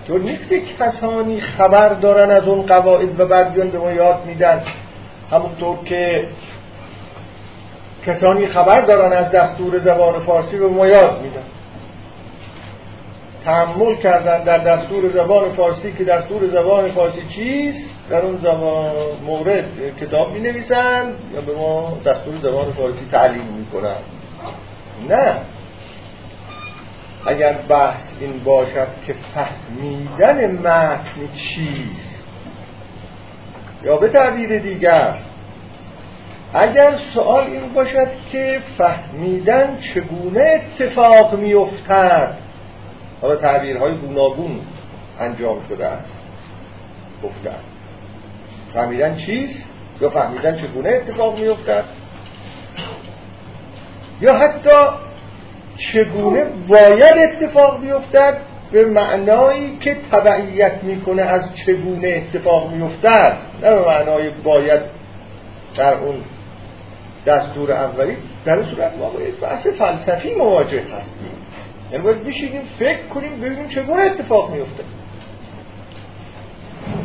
طور 0.07 0.21
نیست 0.21 0.49
که 0.49 0.61
کسانی 0.61 1.41
خبر 1.41 1.89
دارن 1.89 2.31
از 2.31 2.49
اون 2.49 2.63
قواعد 2.63 3.21
و 3.21 3.27
بعد 3.27 3.53
بیان 3.53 3.71
به 3.71 3.79
ما 3.79 3.93
یاد 3.93 4.27
میدن. 4.27 4.63
همونطور 5.31 5.79
که 5.85 6.29
کسانی 8.07 8.47
خبر 8.47 8.81
دارن 8.81 9.13
از 9.13 9.31
دستور 9.31 9.79
زبان 9.79 10.21
فارسی 10.21 10.59
به 10.59 10.69
ما 10.69 10.87
یاد 10.87 11.23
میدن. 11.23 11.43
تحمل 13.45 13.95
کردن 13.95 14.45
در 14.45 14.59
دستور 14.59 15.09
زبان 15.09 15.49
فارسی 15.49 15.93
که 15.93 16.05
دستور 16.05 16.47
زبان 16.47 16.91
فارسی 16.91 17.23
چیست؟ 17.29 17.91
در 18.11 18.21
اون 18.21 18.39
زمان 18.39 18.93
مورد 19.27 19.65
کتاب 20.01 20.33
می 20.33 20.41
نویسن 20.41 21.13
یا 21.35 21.41
به 21.41 21.55
ما 21.55 21.99
دستور 22.07 22.35
زبان 22.43 22.73
فارسی 22.73 23.07
تعلیم 23.11 23.45
می 23.45 23.67
کنن 23.67 23.97
نه. 25.09 25.37
اگر 27.27 27.53
بحث 27.53 28.05
این 28.21 28.45
باشد 28.45 28.89
که 29.07 29.15
فهمیدن 29.35 30.53
متن 30.53 31.35
چیست؟ 31.37 32.25
یا 33.85 33.97
به 33.97 34.09
تعبیر 34.09 34.59
دیگر 34.59 35.15
اگر 36.55 36.95
سوال 37.15 37.45
این 37.45 37.73
باشد 37.75 38.09
که 38.33 38.61
فهمیدن 38.79 39.79
چگونه 39.95 40.61
اتفاق 40.81 41.35
میافتد؟ 41.35 42.48
حالا 43.21 43.37
تعبیرهای 43.37 43.95
گوناگون 43.95 44.61
انجام 45.21 45.59
شده 45.69 45.87
است. 45.87 46.13
گفتن. 47.25 47.59
فهمیدن 48.75 49.17
چیست؟ 49.17 49.65
یا 50.01 50.11
فهمیدن 50.11 50.57
چگونه 50.57 50.89
اتفاق 50.89 51.39
میافتد؟ 51.39 51.85
یا 54.21 54.33
حتی 54.33 54.77
چگونه 55.79 56.45
باید 56.69 57.17
اتفاق 57.19 57.81
بیفتد 57.81 58.39
به 58.73 58.85
معنایی 58.85 59.77
که 59.81 59.97
تبعیت 60.13 60.83
می‌کنه 60.83 61.23
از 61.23 61.57
چگونه 61.57 62.09
اتفاق 62.09 62.71
میفتد 62.73 63.37
نه 63.63 63.75
به 63.75 63.87
معنای 63.87 64.31
باید 64.45 64.81
در 65.77 65.95
اون 65.95 66.17
دستور 67.27 67.73
اولی 67.73 68.17
در 68.45 68.63
صورت 68.63 68.93
ما 68.99 69.11
باید 69.11 69.41
بحث 69.41 69.67
فلسفی 69.67 70.35
مواجه 70.35 70.81
هستیم. 70.81 71.38
یعنی 71.93 72.05
باید 72.05 72.25
بشینیم 72.25 72.63
فکر 72.79 73.07
کنیم 73.15 73.41
ببینیم 73.41 73.69
چگونه 73.69 74.03
اتفاق 74.03 74.55
میفته 74.55 74.85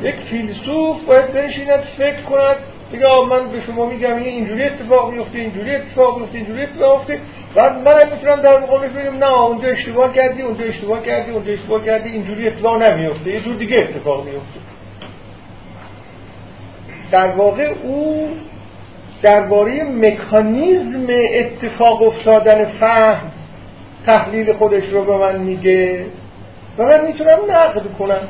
یک 0.04 0.16
فیلسوف 0.16 1.06
باید 1.06 1.34
بنشیند 1.34 1.80
فکر 1.80 2.22
کند 2.22 2.58
دیگه 2.92 3.06
من 3.30 3.52
به 3.52 3.62
شما 3.62 3.86
میگم 3.86 4.16
این 4.16 4.26
اینجوری 4.26 4.64
اتفاق 4.64 5.12
میفته 5.12 5.40
اینجوری 5.40 5.76
اتفاق 5.76 6.20
میفته 6.20 6.38
اینجوری 6.38 6.64
اتفاق 6.64 7.10
میفته 7.10 7.20
بعد 7.56 7.88
من 7.88 8.14
می‌تونم 8.14 8.42
در 8.42 8.60
مقابلش 8.60 8.92
بگم 8.92 9.18
نه 9.18 9.42
اونجا 9.42 9.68
اشتباه 9.68 10.14
کردی 10.14 10.42
اونجا 10.42 10.66
اشتباه 10.66 11.04
کردی 11.04 11.32
اونجا 11.32 11.54
اشتباه 11.54 11.86
کردی 11.86 12.10
اینجوری 12.10 12.48
اتفاق 12.48 12.84
نمیفته 12.84 13.32
یه 13.32 13.40
جور 13.40 13.56
دیگه 13.56 13.78
اتفاق 13.90 14.26
میفته 14.26 14.60
در 17.12 17.28
واقع 17.28 17.74
او 17.84 18.30
درباره 19.22 19.84
مکانیزم 19.84 21.08
اتفاق 21.34 22.02
افتادن 22.02 22.66
فهم 22.66 23.32
تحلیل 24.06 24.54
خودش 24.54 24.90
رو 24.90 25.06
به 25.06 25.18
من 25.18 25.40
میگه 25.40 26.06
و 26.78 26.84
من 26.84 27.06
می‌تونم 27.06 27.38
نقد 27.50 27.84
کنم. 28.00 28.28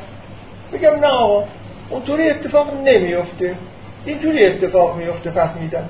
بگم 0.72 0.94
نه 0.94 1.06
آقا 1.06 1.44
اونطوری 1.90 2.30
اتفاق 2.30 2.74
نمیفته 2.84 3.54
اینجوری 4.04 4.46
اتفاق 4.46 4.96
میفته 4.96 5.30
فهمیدم. 5.30 5.88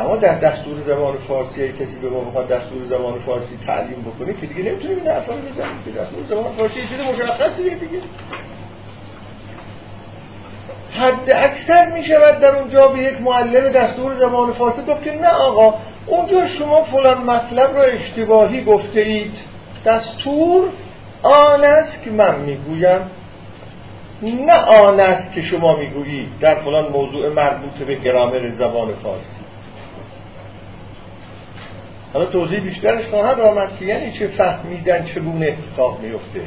اما 0.00 0.16
در 0.16 0.38
دستور 0.38 0.80
زبان 0.80 1.16
فارسی 1.28 1.72
کسی 1.72 1.98
به 2.02 2.08
ما 2.10 2.20
بخواد 2.20 2.48
دستور 2.48 2.84
زبان 2.84 3.18
فارسی 3.18 3.58
تعلیم 3.66 4.06
بکنه 4.14 4.34
که 4.40 4.46
دیگه 4.46 4.70
نمی‌تونیم 4.70 4.98
این 4.98 5.08
حرفا 5.08 5.34
رو 5.34 5.40
که 5.84 6.00
دستور 6.00 6.24
زبان 6.28 6.52
فارسی 6.56 6.80
چیز 6.80 7.00
مشخصیه 7.00 7.74
دیگه. 7.74 7.98
حد 10.92 11.30
اکثر 11.30 11.90
می 11.90 12.04
شود 12.04 12.40
در 12.40 12.56
اونجا 12.56 12.88
به 12.88 12.98
یک 12.98 13.20
معلم 13.20 13.72
دستور 13.72 14.14
زبان 14.14 14.52
فارسی 14.52 14.82
گفت 14.82 15.02
که 15.02 15.12
نه 15.12 15.28
آقا 15.28 15.74
اونجا 16.08 16.46
شما 16.46 16.82
فلان 16.82 17.18
مطلب 17.18 17.76
رو 17.76 17.82
اشتباهی 17.82 18.64
گفته 18.64 19.00
اید. 19.00 19.34
دستور 19.84 20.68
آن 21.22 21.64
است 21.64 22.02
که 22.02 22.10
من 22.10 22.40
می‌گویم. 22.40 23.00
نه 24.22 24.56
آن 24.56 25.00
است 25.00 25.32
که 25.32 25.42
شما 25.42 25.76
می‌گویید. 25.76 26.28
در 26.40 26.54
فلان 26.54 26.92
موضوع 26.92 27.32
مربوط 27.32 27.72
به 27.72 27.94
گرامر 27.94 28.50
زبان 28.50 28.94
فارسی. 28.94 29.28
حالا 32.12 32.26
توضیح 32.26 32.60
بیشترش 32.60 33.06
خواهد 33.06 33.40
آمد 33.40 33.76
که 33.78 33.84
یعنی 33.84 34.12
چه 34.12 34.26
فهمیدن 34.26 35.04
چگونه 35.04 35.46
اتفاق 35.46 36.00
میفته. 36.00 36.40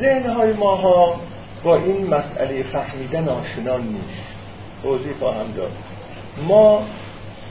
ذهنهای 0.00 0.52
ماها 0.52 1.20
با 1.64 1.76
این 1.76 2.06
مسئله 2.06 2.62
فهمیدن 2.62 3.28
آشنان 3.28 3.82
نیست. 3.82 4.34
توضیح 4.82 5.12
خواهم 5.18 5.52
داد. 5.56 5.72
ما 6.48 6.82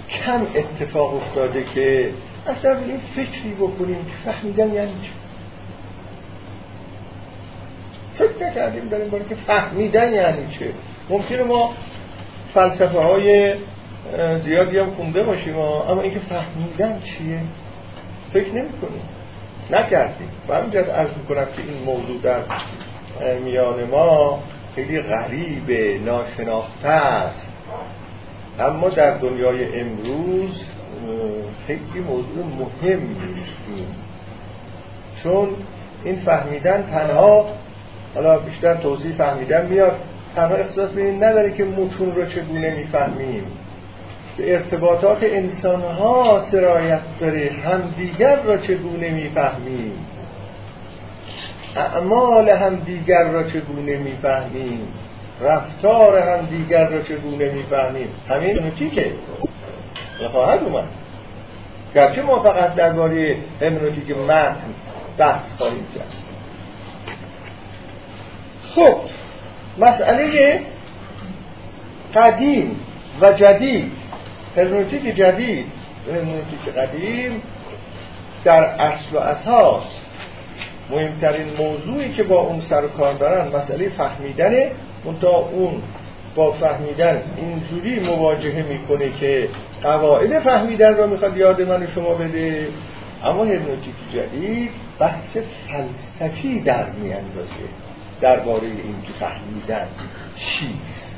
کم 0.09 0.47
اتفاق 0.55 1.15
افتاده 1.15 1.63
که 1.75 2.09
اصلا 2.47 2.77
این 2.77 2.99
فکری 3.15 3.53
بکنیم. 3.53 4.05
که 4.05 4.31
فهمیدن 4.31 4.73
یعنی 4.73 4.91
چه 5.01 5.09
فکر 8.19 8.47
نکردیم 8.47 8.87
در 8.89 8.97
این 8.97 9.09
که 9.29 9.35
فهمیدن 9.35 10.13
یعنی 10.13 10.47
چه 10.59 10.71
ممکنه 11.09 11.43
ما 11.43 11.73
فلسفه 12.53 12.99
های 12.99 13.55
زیادی 14.43 14.77
هم 14.77 14.89
خونده 14.89 15.23
باشیم 15.23 15.59
اما 15.59 16.01
اینکه 16.01 16.19
فهمیدن 16.19 17.01
چیه؟ 17.01 17.39
فکر 18.33 18.49
نمی 18.49 18.71
کنیم 18.71 19.01
نکردیم. 19.71 20.29
و 20.47 20.55
همینجا 20.55 20.79
ارز 20.79 21.09
می‌کنم 21.17 21.45
که 21.45 21.61
این 21.61 21.83
موضوع 21.83 22.21
در 22.21 22.41
میان 23.43 23.83
ما 23.83 24.39
خیلی 24.75 25.01
غریب 25.01 25.71
ناشناخته 26.05 26.87
است. 26.87 27.48
اما 28.59 28.89
در 28.89 29.17
دنیای 29.17 29.79
امروز 29.81 30.65
خیلی 31.67 31.99
موضوع 32.07 32.45
مهم 32.59 32.99
نیستیم. 32.99 33.87
چون 35.23 35.47
این 36.03 36.15
فهمیدن 36.15 36.81
تنها 36.91 37.45
حالا 38.15 38.39
بیشتر 38.39 38.75
توضیح 38.75 39.15
فهمیدن 39.15 39.65
میاد 39.65 39.95
تنها 40.35 40.55
احساس 40.55 40.89
به 40.89 41.01
این 41.01 41.23
نداره 41.23 41.51
که 41.51 41.63
متون 41.63 42.15
رو 42.15 42.25
چگونه 42.25 42.75
می‌فهمیم. 42.77 43.43
به 44.37 44.53
ارتباطات 44.53 45.23
انسان 45.23 45.81
ها 45.81 46.43
سرایت 46.51 47.01
داره 47.19 47.51
همدیگر 47.65 48.41
را 48.41 48.57
چگونه 48.57 49.09
می‌فهمیم. 49.09 49.91
اعمال 51.75 52.49
همدیگر 52.49 53.23
را 53.31 53.43
چگونه 53.43 53.97
می‌فهمیم. 53.97 54.87
رفتار 55.41 56.17
همدیگر 56.17 56.87
را 56.87 57.01
چگونه 57.01 57.49
می‌فهمیم؟ 57.49 58.07
همین 58.29 58.49
همینوتیکه 58.49 59.11
خواهد 60.31 60.63
اومد. 60.63 60.87
گرچه 61.95 62.21
ما 62.21 62.39
فقط 62.43 62.75
درباره 62.75 63.37
همینوتیک 63.61 64.17
متن 64.17 64.73
بحث 65.17 65.43
خواهیم 65.57 65.87
کرد. 65.95 66.13
خب 68.75 68.97
مسئله 69.77 70.59
قدیم 72.15 72.79
و 73.21 73.33
جدید. 73.33 73.91
هرمنوتیک 74.57 75.15
جدید 75.15 75.65
و 76.07 76.11
هرمنوتیک 76.11 76.73
قدیم 76.77 77.41
در 78.43 78.63
اصل 78.63 79.15
و 79.15 79.19
اساس 79.19 79.83
مهمترین 80.89 81.47
موضوعی 81.57 82.13
که 82.13 82.23
با 82.23 82.39
اون 82.39 82.61
سر 82.61 82.87
کار 82.87 83.13
دارن 83.13 83.55
مسئله 83.55 83.89
فهمیدنه 83.89 84.71
منتها 85.05 85.37
اون 85.37 85.81
با 86.35 86.51
فهمیدن 86.51 87.21
اینجوری 87.37 87.99
مواجهه 87.99 88.65
می‌کنه 88.69 89.09
که 89.19 89.49
قواعد 89.83 90.39
فهمیدن 90.39 90.97
را 90.97 91.07
می‌خواد 91.07 91.37
یاد 91.37 91.61
من 91.61 91.87
شما 91.95 92.13
بده. 92.13 92.67
اما 93.23 93.45
هرمنوتیک 93.45 93.93
جدید 94.13 94.71
بحث 94.99 95.37
فلسفی 95.67 96.59
در 96.59 96.85
میاندازه 96.89 97.53
درباره 98.21 98.63
اینکه 98.63 99.11
فهمیدن 99.19 99.87
چیست. 100.35 101.15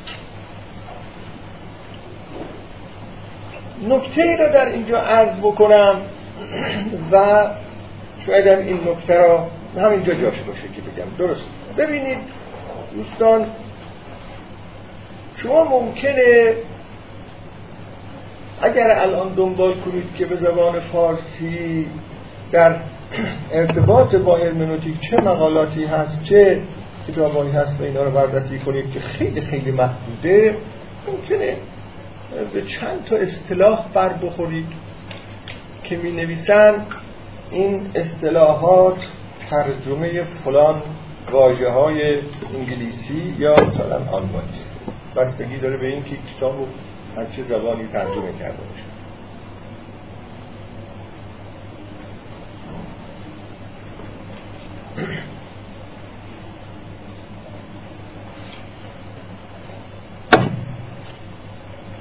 نکته 3.90 4.22
ای 4.22 4.38
رو 4.38 4.54
در 4.54 4.70
اینجا 4.70 4.98
عرض 4.98 5.38
بکنم 5.38 6.02
و 7.12 7.46
شاید 8.26 8.48
این 8.48 8.80
نکته 8.88 9.16
را 9.16 9.48
همینجا 9.78 10.14
جاش 10.14 10.40
باشه 10.40 10.62
که 10.76 10.82
بگم. 10.82 11.28
درست. 11.28 11.50
ببینید 11.78 12.18
دوستان 12.94 13.48
شما 15.44 15.64
ممکنه 15.64 16.54
اگر 18.62 19.00
الان 19.00 19.34
دنبال 19.34 19.74
کنید 19.74 20.16
که 20.16 20.26
به 20.26 20.36
زبان 20.36 20.80
فارسی 20.80 21.88
در 22.52 22.76
ارتباط 23.52 24.16
با 24.16 24.38
هرمنوتیک 24.38 25.00
چه 25.10 25.18
مقالاتی 25.18 25.86
هست 25.86 26.24
چه 26.24 26.62
کتابایی 27.08 27.52
هست 27.52 27.82
و 27.82 27.84
اینا 27.84 28.04
رو 28.04 28.12
بررسی 28.12 28.60
کنید 28.60 28.92
که 28.92 29.00
خیلی 29.00 29.42
خیلی 29.42 29.72
محدوده 29.72 30.56
ممکنه 31.08 31.56
به 32.54 32.62
چند 32.62 33.06
تا 33.06 33.16
اصطلاح 33.16 33.86
بر 33.94 34.14
بخورید 34.14 34.68
که 35.84 35.98
می 35.98 36.12
نویسن 36.12 36.86
این 37.52 37.82
اصطلاحات 37.96 39.08
ترجمه 39.50 40.24
فلان 40.24 40.82
واجه 41.32 41.70
های 41.70 42.22
انگلیسی 42.60 43.36
یا 43.40 43.56
مثلا 43.68 43.96
آلمانی 43.96 44.50
است. 44.54 44.91
بستگی 45.16 45.58
داره 45.58 45.78
به 45.78 45.88
این 45.88 46.04
که 46.04 46.18
کتاب 46.38 46.58
رو 46.58 46.68
از 47.18 47.28
چه 47.36 47.44
زبانی 47.44 47.88
ترجمه 47.88 48.34
کرده 48.40 48.58
باشه. 48.64 48.84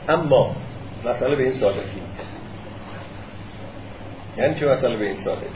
اما 0.09 0.57
مسئله 1.05 1.37
به 1.37 1.43
این 1.43 1.53
سادگی 1.53 2.01
نیست. 2.11 2.37
یعنی 4.39 4.61
چه 4.61 4.67
مسئله 4.67 4.97
به 4.97 5.07
این 5.07 5.17
سادگی 5.17 5.47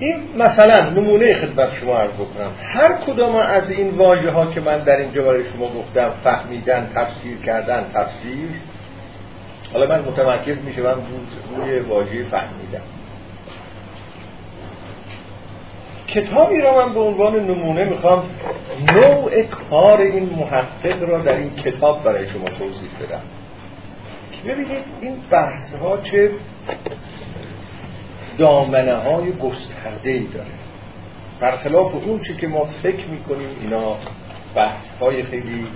این 0.00 0.16
مثلا 0.36 0.90
نمونه 0.90 1.34
خدمت 1.34 1.74
شما 1.80 1.98
عرض 1.98 2.10
بکنم. 2.10 2.50
هر 2.62 2.92
کدام 2.92 3.36
از 3.36 3.70
این 3.70 3.90
واژه 3.90 4.30
ها 4.30 4.46
که 4.46 4.60
من 4.60 4.78
در 4.78 4.96
اینجا 4.96 5.22
برای 5.22 5.44
شما 5.44 5.68
گفتم 5.68 6.10
فهمیدن 6.24 6.90
تفسیر 6.94 7.36
کردن 7.36 7.84
تفسیر 7.94 8.48
حالا 9.72 9.86
من 9.86 10.04
متمرکز 10.04 10.62
میشم 10.64 11.02
روی 11.56 11.78
واژه 11.78 12.24
فهمیدن 12.24 12.82
کتابی 16.08 16.60
را 16.60 16.86
من 16.86 16.94
به 16.94 17.00
عنوان 17.00 17.40
نمونه 17.40 17.84
می‌خوام 17.84 18.22
نوع 18.94 19.42
کار 19.42 20.00
این 20.00 20.30
محقق 20.36 21.02
را 21.02 21.18
در 21.18 21.36
این 21.36 21.56
کتاب 21.56 22.04
برای 22.04 22.28
شما 22.28 22.44
توضیح 22.44 22.90
بدم. 23.02 23.22
ببینید 24.46 24.84
این 25.00 25.16
بحث 25.30 25.74
ها 25.74 25.96
چه 25.96 26.30
دامنه 28.38 28.94
های 28.94 29.32
گسترده 29.32 30.10
ای 30.10 30.26
داره. 30.26 30.46
برخلاف 31.40 31.94
اون 31.94 32.20
چی 32.20 32.34
که 32.34 32.48
ما 32.48 32.64
فکر 32.64 33.06
می‌کنیم 33.06 33.48
اینا 33.60 33.96
بحث 34.54 34.84
های 35.00 35.22
خیلی 35.22 35.66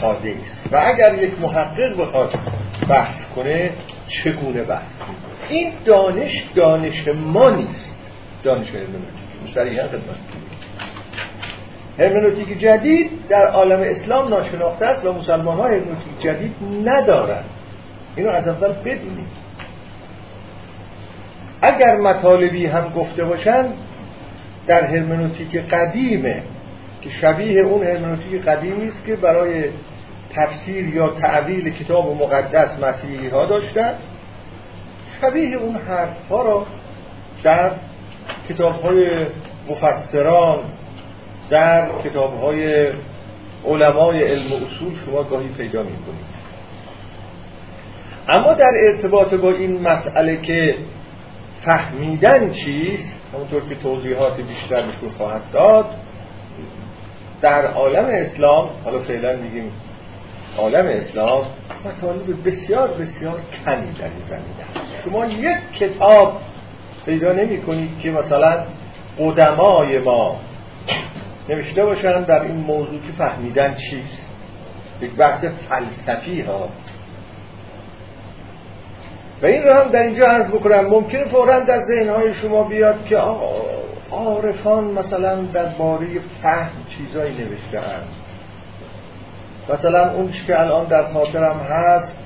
ساده 0.00 0.34
است. 0.42 0.68
و 0.72 0.82
اگر 0.86 1.14
یک 1.22 1.40
محقق 1.40 2.00
بخواد 2.00 2.38
بحث 2.88 3.26
کنه 3.34 3.70
چگونه 4.08 4.62
بحث 4.62 4.92
این 5.48 5.72
دانش 5.84 6.44
دانش 6.54 7.08
ما 7.08 7.50
نیست. 7.50 7.98
دانش 8.42 8.68
هرمنوتیک 8.68 9.54
صریحا 9.54 9.88
خدمت. 9.88 10.16
هرمنوتیک 11.98 12.58
جدید 12.58 13.10
در 13.28 13.46
عالم 13.46 13.80
اسلام 13.80 14.28
ناشناخته 14.28 14.86
است 14.86 15.04
و 15.04 15.12
مسلمان 15.12 15.56
ها 15.56 15.64
هرمنوتیک 15.64 16.20
جدید 16.20 16.54
ندارند 16.84 17.44
اینو 18.16 18.30
از 18.30 18.48
اول 18.48 18.72
بدونید. 18.72 19.43
اگر 21.64 21.96
مطالبی 21.96 22.66
هم 22.66 22.88
گفته 22.88 23.24
باشن 23.24 23.66
در 24.66 24.84
هرمنوتیک 24.84 25.56
قدیمه 25.56 26.42
که 27.02 27.10
شبیه 27.10 27.60
اون 27.60 27.86
هرمنوتیک 27.86 28.42
قدیمی 28.42 28.86
است 28.86 29.04
که 29.06 29.16
برای 29.16 29.64
تفسیر 30.34 30.88
یا 30.88 31.08
تعویل 31.08 31.70
کتاب 31.70 32.22
مقدس 32.22 32.78
مسیحی 32.82 33.28
ها 33.28 33.44
داشتن. 33.46 33.94
شبیه 35.20 35.56
اون 35.56 35.76
حرف 35.76 36.28
ها 36.30 36.42
را 36.42 36.66
در 37.42 37.70
کتاب 38.48 38.80
های 38.80 39.26
مفسران 39.68 40.58
در 41.50 41.88
کتاب 42.04 42.40
های 42.40 42.92
علمای 43.66 44.22
علم 44.22 44.52
و 44.52 44.56
اصول 44.56 44.94
شما 45.06 45.22
گاهی 45.22 45.48
پیدا 45.48 45.82
می 45.82 45.96
کنید 45.96 46.44
اما 48.28 48.54
در 48.54 48.70
ارتباط 48.86 49.34
با 49.34 49.50
این 49.50 49.80
مسئله 49.80 50.36
که 50.36 50.74
فهمیدن 51.64 52.50
چیست؟ 52.50 53.14
همونطور 53.34 53.68
که 53.68 53.74
توضیحات 53.74 54.40
بیشتر 54.40 54.86
نشون 54.86 55.10
خواهد 55.18 55.42
داد 55.52 55.86
در 57.40 57.66
عالم 57.66 58.04
اسلام 58.04 58.70
حالا 58.84 58.98
فعلا 58.98 59.36
میگیم 59.36 59.72
عالم 60.58 60.86
اسلام 60.86 61.44
مطالب 61.84 62.48
بسیار 62.48 62.88
بسیار 62.88 63.40
کمی 63.64 63.92
در 63.92 64.04
این 64.04 64.24
زمینه 64.28 64.64
شما 65.04 65.26
یک 65.26 65.58
کتاب 65.78 66.40
پیدا 67.06 67.32
نمی 67.32 67.62
کنید 67.62 67.98
که 67.98 68.10
مثلا 68.10 68.64
قدمای 69.18 69.98
ما 69.98 70.40
نوشته 71.48 71.84
باشن 71.84 72.22
در 72.22 72.42
این 72.42 72.56
موضوع 72.56 73.00
که 73.00 73.12
فهمیدن 73.18 73.74
چیست. 73.74 74.44
یک 75.00 75.10
بحث 75.10 75.44
فلسفی 75.44 76.40
ها. 76.40 76.68
و 79.44 79.46
این 79.46 79.62
رو 79.62 79.72
هم 79.72 79.88
در 79.88 80.02
اینجا 80.02 80.26
عرض 80.26 80.48
بکنم. 80.48 80.86
ممکنه 80.86 81.24
فورا 81.24 81.60
در 81.60 81.80
ذهنهای 81.80 82.34
شما 82.34 82.62
بیاد 82.62 83.04
که 83.04 83.18
عارفان 84.10 84.84
مثلا 84.84 85.42
در 85.42 85.64
باره 85.64 86.06
فهم 86.42 86.70
چیزایی 86.88 87.34
نوشته 87.34 87.80
هم. 87.80 88.02
مثلا 89.74 90.12
اون 90.12 90.32
که 90.46 90.60
الان 90.60 90.84
در 90.84 91.02
خاطرم 91.02 91.58
هست 91.58 92.18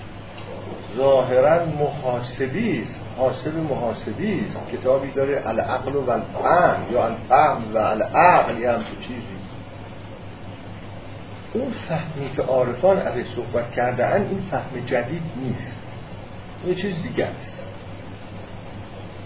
ظاهرا 0.96 1.64
محاسبی 1.64 2.82
است. 2.82 3.00
حاسب 3.18 3.56
محاسبی 3.56 4.44
است. 4.48 4.60
کتابی 4.72 5.10
داره 5.10 5.42
العقل 5.46 5.92
و 5.94 6.10
الفهم 6.10 6.92
یا 6.92 7.04
الفهم 7.04 7.74
و 7.74 7.78
العقل 7.78 8.58
یا 8.58 8.72
همچه 8.72 8.96
چیزی. 9.00 9.38
اون 11.54 11.72
فهمی 11.88 12.30
که 12.36 12.42
عارفان 12.42 12.96
ازش 12.98 13.24
صحبت 13.36 13.72
کرده 13.72 14.14
این 14.14 14.42
فهم 14.50 14.86
جدید 14.86 15.22
نیست. 15.36 15.77
یه 16.66 16.74
چیز 16.74 17.02
دیگه 17.02 17.26
است. 17.26 17.62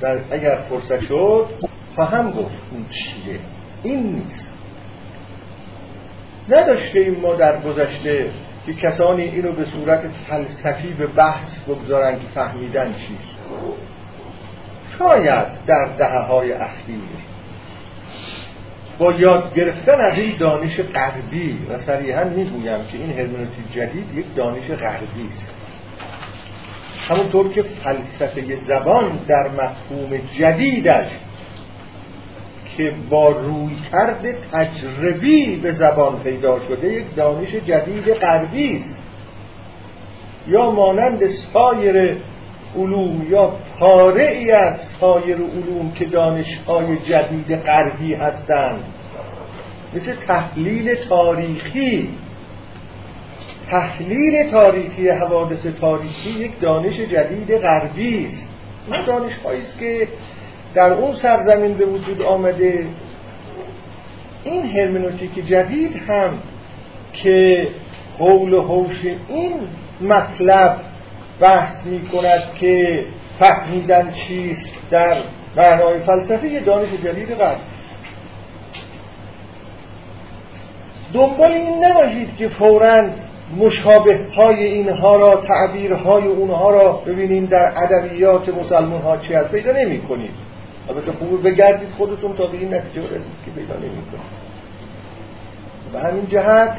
در 0.00 0.18
اگر 0.30 0.58
فرصت 0.68 1.00
شد 1.00 1.46
خواهم 1.94 2.30
گفت 2.30 2.54
اون 2.70 2.86
چیه. 2.90 3.40
این 3.82 4.02
نیست. 4.02 4.52
نداشته 6.48 6.98
این 6.98 7.20
ما 7.20 7.34
در 7.34 7.60
گذشته 7.60 8.30
که 8.66 8.74
کسانی 8.74 9.22
اینو 9.22 9.52
به 9.52 9.64
صورت 9.64 10.00
فلسفی 10.28 10.88
به 10.88 11.06
بحث 11.06 11.60
بگذارن 11.68 12.18
که 12.18 12.26
فهمیدن 12.34 12.94
چیست. 12.94 13.38
شاید 14.98 15.64
در 15.66 15.88
دهه 15.98 16.18
های 16.18 16.52
اخیر. 16.52 16.96
با 18.98 19.12
یاد 19.12 19.54
گرفتن 19.54 20.00
از 20.00 20.18
این 20.18 20.36
دانش 20.36 20.80
غربی 20.80 21.66
و 21.70 21.78
صریحا 21.78 22.24
می‌گویم 22.24 22.84
که 22.92 22.98
این 22.98 23.10
هرمنوتیک 23.10 23.72
جدید 23.72 24.14
یک 24.14 24.34
دانش 24.36 24.70
غربی 24.70 25.28
است. 25.36 25.61
همونطور 27.08 27.52
که 27.52 27.62
فلسفه 27.62 28.56
زبان 28.56 29.18
در 29.28 29.48
مفهوم 29.48 30.20
جدیدش 30.38 31.06
که 32.76 32.92
با 33.10 33.28
روی 33.28 33.76
کرد 33.92 34.22
تجربی 34.52 35.56
به 35.56 35.72
زبان 35.72 36.20
پیدا 36.20 36.58
شده 36.68 36.88
یک 36.88 37.14
دانش 37.14 37.54
جدید 37.54 38.14
غربی 38.14 38.76
است. 38.76 38.96
یا 40.48 40.70
مانند 40.70 41.26
سایر 41.26 42.16
علوم 42.76 43.26
یا 43.30 43.52
پاره 43.78 44.52
از 44.56 44.80
سایر 45.00 45.36
علوم 45.36 45.92
که 45.94 46.04
دانشهای 46.04 46.96
جدید 46.96 47.56
غربی 47.56 48.14
هستند. 48.14 48.84
مثل 49.94 50.12
تحلیل 50.26 50.94
تاریخی 50.94 52.08
تحلیل 53.72 54.50
تاریخی 54.50 55.08
حوادث 55.08 55.66
تاریخی 55.66 56.30
یک 56.30 56.60
دانش 56.60 56.96
جدید 57.00 57.56
غربی 57.58 58.26
است. 58.26 58.48
این 58.92 59.04
دانش 59.04 59.32
است 59.60 59.78
که 59.78 60.08
در 60.74 60.92
اون 60.92 61.14
سرزمین 61.14 61.74
به 61.74 61.84
وجود 61.84 62.22
آمده. 62.22 62.86
این 64.44 64.66
هرمنوتیک 64.66 65.46
جدید 65.46 65.96
هم 66.08 66.38
که 67.12 67.68
قول 68.18 68.52
و 68.52 68.62
حوش 68.62 69.04
این 69.28 69.52
مطلب 70.00 70.76
بحث 71.40 71.86
می 71.86 72.00
کند 72.08 72.42
که 72.60 73.04
فهمیدن 73.38 74.12
چیست 74.12 74.76
در 74.90 75.16
معنای 75.56 75.98
فلسفه 75.98 76.60
دانش 76.60 76.88
جدید 77.04 77.34
غرب 77.34 77.58
دنبال 81.12 81.52
این 81.52 81.84
نباشید 81.84 82.36
که 82.36 82.48
فوراً 82.48 83.04
مشابه 83.56 84.20
های 84.36 84.64
اینها 84.64 85.16
را 85.16 85.36
تعبیرهای 85.36 86.26
اونها 86.26 86.70
را 86.70 86.92
ببینیم 86.92 87.46
در 87.46 87.72
ادبیات 87.76 88.48
مسلمان 88.48 89.02
ها 89.02 89.16
چی 89.16 89.34
هست؟ 89.34 89.50
پیدا 89.50 89.72
نمی 89.72 90.00
کنید 90.00 90.34
البته 90.88 91.12
خوب 91.12 91.48
بگردید 91.48 91.88
خودتون 91.98 92.36
تا 92.36 92.46
به 92.46 92.58
این 92.58 92.74
نتیجه 92.74 93.02
رسید 93.02 93.32
که 93.44 93.50
پیدا 93.50 93.74
نمی 93.74 93.88
کنید 93.88 94.42
به 95.92 96.00
همین 96.00 96.26
جهت 96.26 96.76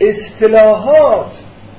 اصطلاحات 0.00 1.32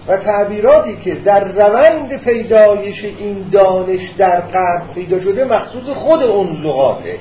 و 0.08 0.18
تعبیراتی 0.18 0.96
که 0.96 1.16
در 1.16 1.44
روند 1.44 2.18
پیدایش 2.18 3.04
این 3.04 3.46
دانش 3.52 4.10
در 4.18 4.42
قرب 4.42 4.94
پیدا 4.96 5.20
شده 5.20 5.46
مخصوص 5.46 5.84
خود 5.84 6.24
اون 6.24 6.62
لغاته 6.62 7.18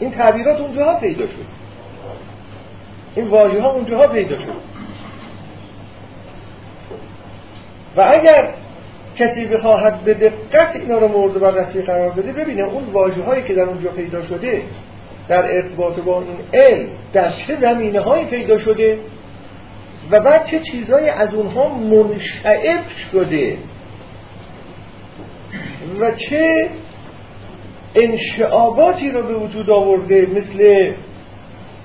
این 0.00 0.10
تعبیرات 0.10 0.60
اونجاها 0.60 1.00
پیدا 1.00 1.26
شد 1.26 1.63
این 3.16 3.28
واژه 3.28 3.60
ها 3.60 3.72
اونجاها 3.72 4.06
پیدا 4.06 4.36
شد. 4.36 4.74
و 7.96 8.00
اگر 8.14 8.54
کسی 9.16 9.44
بخواهد 9.44 10.00
به 10.04 10.14
دقت 10.14 10.76
اینا 10.76 10.98
رو 10.98 11.08
مورد 11.08 11.40
بررسی 11.40 11.82
قرار 11.82 12.10
بده 12.10 12.32
ببینه 12.32 12.62
اون 12.62 12.84
واژه 12.84 13.22
هایی 13.22 13.42
که 13.42 13.54
در 13.54 13.62
اونجا 13.62 13.90
پیدا 13.90 14.22
شده 14.22 14.62
در 15.28 15.54
ارتباط 15.54 16.00
با 16.00 16.22
این 16.22 16.62
علم 16.62 16.88
در 17.12 17.32
چه 17.32 17.56
زمینه 17.56 18.00
هایی 18.00 18.24
پیدا 18.24 18.58
شده 18.58 18.98
و 20.10 20.20
بعد 20.20 20.46
چه 20.46 20.60
چیزهایی 20.60 21.08
از 21.08 21.34
اونها 21.34 21.68
منشعب 21.68 22.88
شده 23.12 23.58
و 26.00 26.10
چه 26.10 26.68
انشعاباتی 27.94 29.10
رو 29.10 29.22
به 29.22 29.34
وجود 29.34 29.70
آورده 29.70 30.26
مثل 30.34 30.92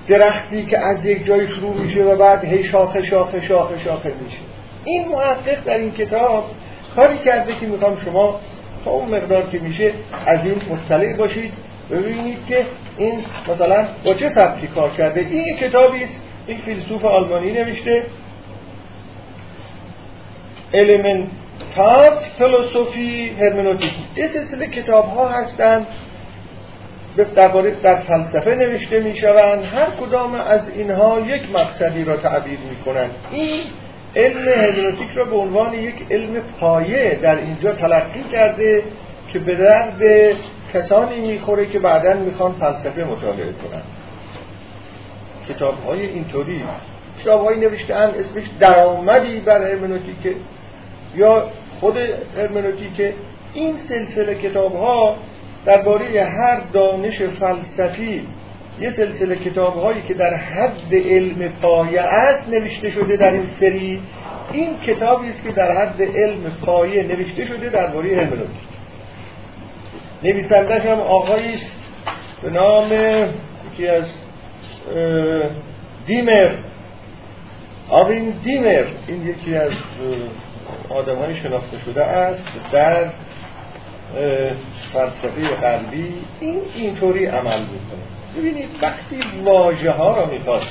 درختی 0.10 0.66
که 0.66 0.78
از 0.80 1.06
یک 1.06 1.26
جای 1.26 1.48
شروع 1.48 1.82
میشه 1.82 2.04
و 2.04 2.16
بعد 2.16 2.46
هی 2.46 2.64
شاخه 2.64 3.04
شاخه 3.04 3.42
شاخه 3.42 3.80
شاخه 3.80 4.14
میشه. 4.24 4.38
این 4.86 5.08
محقق 5.08 5.64
در 5.66 5.78
این 5.78 5.92
کتاب 5.92 6.52
کاری 6.96 7.18
کرده 7.18 7.56
که 7.56 7.66
می‌خوام 7.66 7.98
شما 8.06 8.40
تا 8.86 8.92
اون 8.92 9.10
مقدار 9.10 9.50
که 9.52 9.60
میشه 9.60 9.92
از 10.26 10.40
این 10.46 10.62
مطلع 10.70 11.18
باشید 11.18 11.54
ببینید 11.92 12.46
که 12.48 12.66
این 12.98 13.14
مثلا 13.50 13.88
با 14.06 14.14
چه 14.14 14.30
سبکی 14.30 14.68
کار 14.68 14.90
کرده. 14.90 15.20
این 15.20 15.58
کتابی 15.58 16.04
است 16.04 16.22
یک 16.48 16.58
فیلسوف 16.58 17.06
آلمانی 17.06 17.52
نوشته. 17.52 18.04
Elementars 20.74 22.20
فلسفی 22.40 23.30
هرمنوتیکی 23.40 24.04
یه 24.16 24.28
سلسله 24.28 24.68
کتاب 24.68 25.06
ها 25.06 25.28
هستند 25.28 25.88
درباره 27.24 27.72
در 27.72 27.96
فلسفه 27.96 28.56
نوشته 28.56 29.00
می 29.00 29.16
شوند 29.16 29.64
هر 29.64 29.88
کدام 30.02 30.36
از 30.36 30.70
اینها 30.70 31.20
یک 31.20 31.42
مقصدی 31.54 32.04
را 32.04 32.18
تعبیر 32.18 32.60
می 32.60 32.76
کنند 32.86 33.12
این 33.32 33.62
علم 34.16 34.48
هرمنوتیک 34.48 35.12
را 35.16 35.26
به 35.26 35.36
عنوان 35.36 35.74
یک 35.74 35.96
علم 36.12 36.42
پایه 36.60 37.20
در 37.22 37.36
اینجا 37.36 37.72
تلقی 37.72 38.24
کرده 38.32 38.84
که 39.34 39.40
به 39.40 39.56
درد 39.56 40.02
کسانی 40.74 41.20
می‌خوره 41.20 41.66
که 41.66 41.80
بعدا 41.80 42.14
می‌خوان 42.14 42.52
فلسفه 42.52 43.04
مطالعه 43.04 43.54
کنند. 43.54 43.84
کتاب 45.50 45.84
های 45.84 46.06
اینطوری 46.06 46.64
کتاب 47.22 47.46
های 47.46 47.60
نوشته 47.60 47.96
هم 47.96 48.10
اسمش 48.10 48.44
درآمدی 48.60 49.40
بر 49.40 49.72
هرمنوتیک. 49.72 50.36
یا 51.16 51.48
خود 51.80 51.98
هرمنوتیک. 52.38 53.14
این 53.54 53.76
سلسله 53.90 54.36
کتاب 54.36 54.76
ها 54.76 55.18
درباره 55.66 56.24
هر 56.24 56.62
دانش 56.74 57.22
فلسفی 57.22 58.28
یه 58.82 58.92
سلسله 58.92 59.36
کتاب 59.36 59.74
هایی 59.74 60.02
که 60.02 60.14
در 60.14 60.34
حد 60.34 60.94
علم 60.94 61.54
پایه 61.62 62.02
است 62.02 62.50
نوشته 62.50 62.92
شده 62.92 63.16
در 63.16 63.32
این 63.32 63.48
سری. 63.60 64.02
این 64.52 64.70
کتابی 64.88 65.30
است 65.30 65.44
که 65.44 65.52
در 65.52 65.72
حد 65.72 66.02
علم 66.02 66.52
پایه 66.66 67.04
نوشته 67.04 67.46
شده 67.46 67.70
درباره 67.70 68.16
هرمنوتیک. 68.16 68.70
نویسندش 70.24 70.86
هم 70.86 71.00
آقایی 71.00 71.54
است 71.54 71.80
به 72.44 72.50
نام 72.50 72.92
یکی 73.74 73.88
از 73.88 74.06
دیمر. 76.08 76.52
آوین 77.90 78.34
دیمر 78.44 78.86
این 79.08 79.28
یکی 79.28 79.56
از 79.56 79.72
آدم 80.90 81.16
های 81.16 81.36
شناخته 81.36 81.78
شده 81.86 82.04
است. 82.04 82.46
در 82.72 83.06
فلسفه 84.94 85.56
غربی 85.62 86.14
این 86.40 86.62
اینطوری 86.76 87.26
عمل 87.26 87.60
می‌کنه. 87.60 88.38
ببینید 88.38 88.70
وقتی 88.82 89.20
واژه 89.44 89.92
ها 89.92 90.16
را 90.16 90.26
می‌خواد 90.26 90.64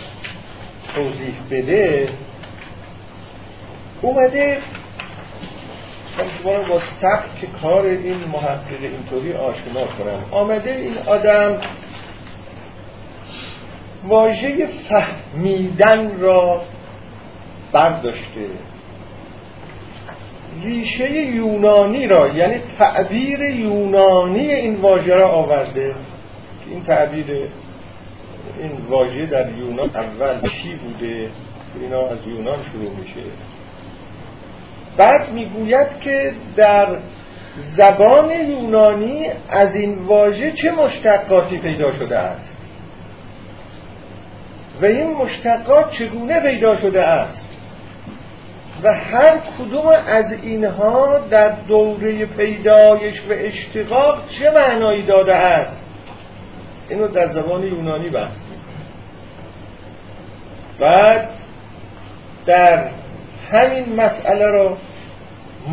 توضیح 0.94 1.35
بده 1.51 2.09
اومده 4.03 4.59
من 6.18 6.24
شما 6.42 6.55
رو 6.55 6.64
با 6.64 6.81
سبک 7.01 7.61
کار 7.62 7.87
این 7.87 8.24
محقق 8.33 8.83
اینطوری 8.83 9.33
آشنا 9.33 9.85
کنم. 9.85 10.24
آمده 10.31 10.70
این 10.70 10.98
آدم 11.07 11.61
واژه 14.05 14.68
فهمیدن 14.88 16.20
را 16.20 16.62
برداشته. 17.72 18.46
ریشه 20.64 21.11
یونانی 21.11 22.07
را 22.07 22.29
یعنی 22.29 22.61
تعبیر 22.79 23.40
یونانی 23.40 24.53
این 24.53 24.77
واژه 24.77 25.14
را 25.14 25.29
آورده. 25.29 25.94
این 26.71 26.85
تعبیر 26.85 27.27
این 28.59 28.73
واژه 28.88 29.27
در 29.27 29.53
یونان 29.53 29.90
اول 29.94 30.49
چی 30.49 30.75
بوده؟ 30.75 31.29
اینا 31.81 32.01
از 32.01 32.27
یونان 32.27 32.59
شروع 32.73 32.90
میشه. 33.01 33.31
بعد 34.97 35.33
می‌گوید 35.33 36.01
که 36.01 36.33
در 36.57 36.87
زبان 37.77 38.31
یونانی 38.31 39.27
از 39.49 39.75
این 39.75 39.99
واژه 39.99 40.53
چه 40.53 40.71
مشتقاتی 40.71 41.59
پیدا 41.59 41.92
شده 41.92 42.18
است؟ 42.18 42.57
و 44.83 44.85
این 44.85 45.11
مشتقات 45.11 45.90
چگونه 45.90 46.40
پیدا 46.40 46.77
شده 46.77 47.03
است؟ 47.03 47.48
و 48.83 48.95
هر 48.95 49.38
کدوم 49.59 49.87
از 49.87 50.33
اینها 50.43 51.19
در 51.31 51.49
دوره 51.69 52.27
پیدایش 52.27 53.21
و 53.21 53.33
اشتقاق 53.33 54.29
چه 54.29 54.51
معنایی 54.51 55.07
داده 55.07 55.35
است؟ 55.35 55.85
اینو 56.88 57.09
در 57.09 57.27
زبان 57.27 57.62
یونانی 57.62 58.09
بحث 58.09 58.37
بعد 60.81 61.29
در 62.47 62.88
همین 63.53 63.97
مسئله 63.97 64.47
را 64.47 64.77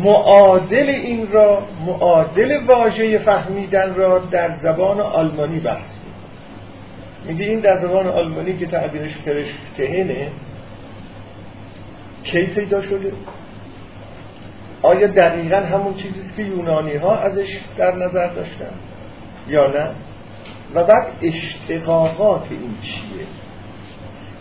معادل 0.04 0.88
این 0.88 1.32
را 1.32 1.62
معادل 1.86 2.64
واژه 2.66 3.18
فهمیدن 3.18 3.94
را 3.94 4.18
در 4.18 4.56
زبان 4.56 5.00
آلمانی 5.00 5.58
بحث 5.60 5.90
میگه 7.24 7.44
این 7.44 7.60
در 7.60 7.76
زبان 7.76 8.06
آلمانی 8.06 8.58
که 8.58 8.66
تعبیرش 8.66 9.16
فرشتهنه 9.24 10.28
کی 12.26 12.46
پیدا 12.46 12.82
شده؟ 12.82 13.12
آیا 14.82 15.06
دقیقا 15.06 15.56
همون 15.56 15.94
چیزی 15.94 16.32
که 16.36 16.42
یونانی 16.42 16.96
ها 16.96 17.16
ازش 17.16 17.58
در 17.78 17.94
نظر 17.94 18.26
داشتن 18.26 18.74
یا 19.48 19.66
نه؟ 19.66 19.88
و 20.74 20.84
بعد 20.84 21.06
اشتقاقات 21.22 22.46
این 22.50 22.74
چیه؟ 22.82 23.26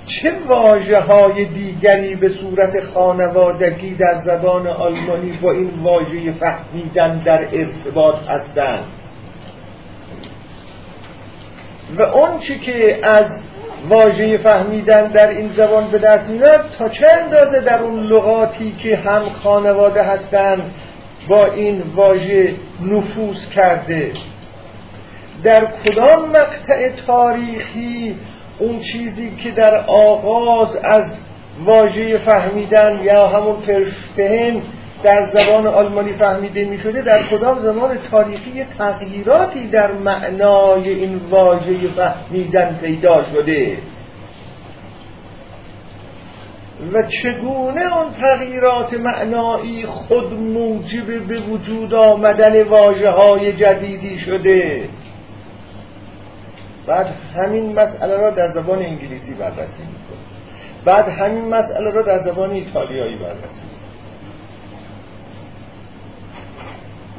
چه 0.08 0.32
واجه 0.48 1.00
های 1.00 1.46
دیگری 1.46 2.16
به 2.16 2.30
صورت 2.30 2.84
خانوادگی 2.84 3.96
در 3.96 4.22
زبان 4.26 4.68
آلمانی 4.68 5.38
با 5.42 5.52
این 5.52 5.70
واژه 5.84 6.32
فهمیدن 6.32 7.20
در 7.20 7.48
ارتباط 7.54 8.16
هستند؟ 8.28 8.84
و 11.98 12.02
اون 12.02 12.40
چی 12.40 12.60
که 12.60 13.00
از 13.04 13.26
واژه 13.90 14.38
فهمیدن 14.38 15.08
در 15.08 15.30
این 15.30 15.50
زبان 15.50 15.92
به 15.92 15.98
دست 15.98 16.30
میاد 16.32 16.76
تا 16.78 16.90
چه 16.90 17.08
اندازه 17.24 17.60
در 17.60 17.82
اون 17.82 18.04
لغاتی 18.04 18.72
که 18.72 18.96
هم 18.96 19.22
خانواده 19.22 20.04
هستند 20.04 20.62
با 21.28 21.46
این 21.46 21.84
واژه 21.96 22.54
نفوذ 22.82 23.50
کرده؟ 23.50 24.12
در 25.44 25.66
کدام 25.66 26.30
مقطع 26.30 26.90
تاریخی 27.08 28.16
اون 28.60 28.80
چیزی 28.80 29.36
که 29.36 29.52
در 29.52 29.76
آغاز 29.88 30.76
از 30.76 31.16
واژه 31.66 32.18
فهمیدن 32.18 33.00
یا 33.04 33.28
همون 33.28 33.56
فرشتهن 33.56 34.62
در 35.06 35.24
زبان 35.24 35.68
آلمانی 35.68 36.14
فهمیده 36.14 36.66
می 36.66 36.78
شده 36.78 37.02
در 37.02 37.24
کدام 37.24 37.60
زمان 37.60 37.98
تاریخی 38.12 38.64
تغییراتی 38.78 39.68
در 39.68 39.92
معنای 39.92 40.90
این 40.90 41.22
واژه 41.30 41.88
فهمیدن 41.88 42.80
پیدا 42.82 43.24
شده؟ 43.24 43.78
و 46.94 47.04
چگونه 47.24 47.98
اون 47.98 48.12
تغییرات 48.22 48.94
معنایی 48.94 49.86
خود 49.86 50.34
موجب 50.34 51.28
به 51.28 51.40
وجود 51.40 51.94
آمدن 51.94 52.64
واجه 52.64 53.10
های 53.10 53.54
جدیدی 53.54 54.20
شده؟ 54.20 54.90
بعد 56.88 57.08
همین 57.36 57.80
مسئله 57.80 58.18
را 58.18 58.30
در 58.30 58.48
زبان 58.48 58.80
انگلیسی 58.80 59.34
بررسی 59.34 59.84
می‌کنه 59.84 60.26
بعد 60.86 61.08
همین 61.08 61.46
مسئله 61.50 61.92
را 61.92 62.02
در 62.02 62.18
زبان 62.18 62.52
ایتالیایی 62.52 63.16
بررسی 63.16 63.65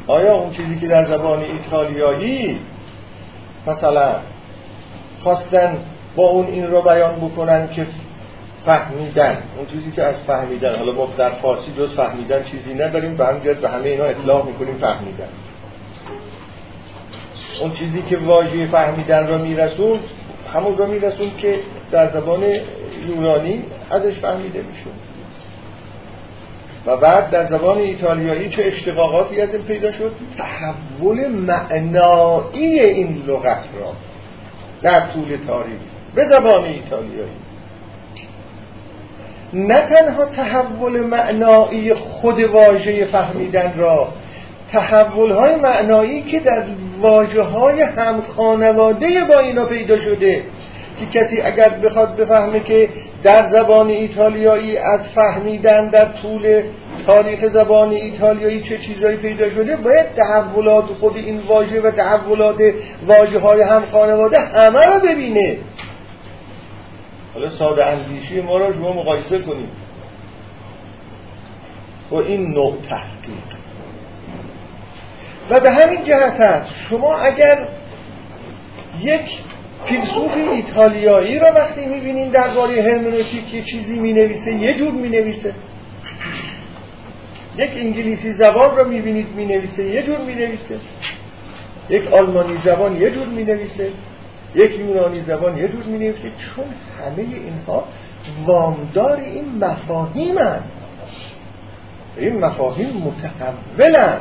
آیا 0.07 0.35
اون 0.35 0.51
چیزی 0.51 0.79
که 0.81 0.89
در 0.89 1.05
زبان 1.05 1.39
ایتالیایی 1.41 2.59
مثلا 3.67 4.15
خواستن 5.23 5.79
با 6.17 6.23
اون 6.23 6.47
این 6.47 6.67
رو 6.67 6.83
بیان 6.83 7.15
بکنن 7.15 7.69
که 7.69 7.87
فهمیدن 8.67 9.43
اون 9.57 9.67
چیزی 9.67 9.91
که 9.91 10.03
از 10.03 10.17
فهمیدن 10.27 10.77
حالا 10.79 10.93
ما 10.93 11.09
در 11.19 11.31
فارسی 11.31 11.73
جز 11.79 11.97
فهمیدن 11.97 12.43
چیزی 12.43 12.75
نداریم 12.75 13.17
به 13.17 13.55
به 13.55 13.69
همه 13.69 13.89
اینا 13.89 14.05
اطلاع 14.05 14.45
می‌کنیم 14.45 14.75
فهمیدن. 14.75 15.29
اون 17.61 17.73
چیزی 17.73 18.03
که 18.03 18.17
واژه 18.17 18.67
فهمیدن 18.67 19.27
را 19.27 19.39
میرسون 19.39 19.99
همون 20.55 20.79
را 20.79 20.87
میرسون 20.87 21.31
که 21.39 21.59
در 21.91 22.09
زبان 22.09 22.43
یونانی 23.09 23.63
ازش 23.91 24.19
فهمیده 24.19 24.59
میشون 24.59 24.93
و 26.87 26.97
بعد 26.97 27.31
در 27.31 27.47
زبان 27.47 27.79
ایتالیایی 27.79 28.51
چه 28.51 28.65
اشتقاقاتی 28.65 29.41
از 29.41 29.55
این 29.55 29.63
پیدا 29.65 29.93
شد؟ 29.93 30.13
تحول 30.39 31.27
معنایی 31.29 32.81
این 32.81 33.23
لغت 33.27 33.65
را 33.81 33.93
در 34.83 35.01
طول 35.01 35.39
تاریخ 35.47 35.81
به 36.15 36.25
زبان 36.25 36.65
ایتالیایی. 36.65 37.31
نه 39.53 39.81
تنها 39.81 40.25
تحول 40.25 41.01
معنایی 41.01 41.95
خود 41.95 42.41
واژه 42.41 43.05
فهمیدن 43.05 43.73
را 43.77 44.09
تحول 44.73 45.31
های 45.31 45.57
معنایی 45.57 46.23
که 46.23 46.41
در 46.41 46.63
واجه 47.01 47.43
های 47.43 47.83
هم 47.83 48.21
خانواده 48.21 49.25
با 49.29 49.39
اینا 49.39 49.65
پیدا 49.65 49.99
شده 49.99 50.43
که 51.01 51.07
کسی 51.07 51.41
اگر 51.41 51.69
بخواد 51.69 52.17
بفهمه 52.17 52.61
که 52.61 52.89
در 53.23 53.49
زبان 53.51 53.89
ایتالیایی 53.89 54.79
از 54.79 55.09
فهمیدن 55.09 55.89
در 55.89 56.05
طول 56.05 56.63
تاریخ 57.07 57.49
زبان 57.49 57.91
ایتالیایی 57.91 58.63
چه 58.63 58.79
چیزایی 58.79 59.17
پیدا 59.17 59.51
شده 59.51 59.77
باید 59.77 60.07
تحولات 60.15 60.85
خود 60.85 61.17
این 61.17 61.41
واژه 61.41 61.81
و 61.81 61.91
تحولات 61.91 62.61
واژه 63.07 63.39
های 63.39 63.63
هم 63.63 63.83
خانواده 63.93 64.39
همه 64.39 64.87
را 64.87 64.99
ببینه. 64.99 65.57
حالا 67.35 67.49
ساده 67.49 67.87
اندیشی 67.87 68.41
ما 68.41 68.59
را 68.59 68.73
شما 68.73 68.93
مقایسه 68.93 69.39
کنیم 69.39 69.69
با 72.11 72.21
این 72.21 72.51
نوع 72.51 72.77
تحقیق. 72.89 73.57
و 75.51 75.61
به 75.61 75.71
همین 75.71 76.05
جهت 76.05 76.41
است 76.41 76.71
شما 76.91 77.17
اگر 77.17 77.69
یک 79.01 79.39
فیلسوف 79.85 80.37
ایتالیایی 80.37 81.39
را 81.39 81.53
وقتی 81.53 81.87
می‌بینین 81.87 82.29
درباره 82.29 82.83
هرمنوتیک 82.83 83.55
یه 83.55 83.63
چیزی 83.63 83.99
می‌نویسه 83.99 84.53
یه 84.55 84.75
جور 84.75 84.93
می‌نویسه. 84.93 85.55
یک 87.57 87.71
انگلیسی 87.77 88.33
زبان 88.33 88.77
را 88.77 88.85
می‌بینید 88.85 89.27
می‌نویسه 89.37 89.85
یه 89.85 90.03
جور 90.03 90.19
می‌نویسه. 90.19 90.79
یک 91.91 92.13
آلمانی 92.13 92.57
زبان 92.65 92.97
یه 92.97 93.11
جور 93.11 93.27
می‌نویسه. 93.27 93.91
یک 94.55 94.79
یونانی 94.79 95.21
زبان 95.21 95.59
یه 95.59 95.69
جور 95.69 95.83
می‌نویسه. 95.83 96.23
چون 96.23 96.65
همه 96.65 97.35
اینها 97.35 97.85
وامدار 98.47 99.17
این 99.17 99.65
مفاهیم 99.65 100.37
این 102.17 102.45
مفاهیم 102.45 102.89
متحولند. 102.89 104.21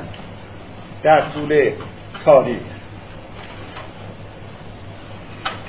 در 1.03 1.21
طول 1.21 1.71
تاریخ 2.25 2.74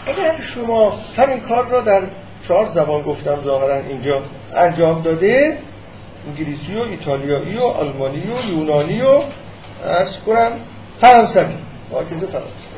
اگر 0.06 0.40
شما 0.40 0.90
همین 1.16 1.40
کار 1.40 1.68
را 1.68 1.80
در 1.80 2.02
چهار 2.48 2.66
زبان 2.66 3.02
گفتم 3.02 3.36
ظاهرا 3.44 3.76
اینجا 3.76 4.22
انجام 4.56 5.02
داده 5.02 5.58
انگلیسی 6.26 6.74
و 6.74 6.80
ایتالیایی 6.80 7.56
و 7.56 7.62
آلمانی 7.62 8.22
و 8.22 8.50
یونانی 8.50 9.02
و 9.02 9.22
ارز 9.84 10.18
کنم 10.26 10.52
فرانسوی. 11.00 11.54
فرانسوی. 11.90 12.76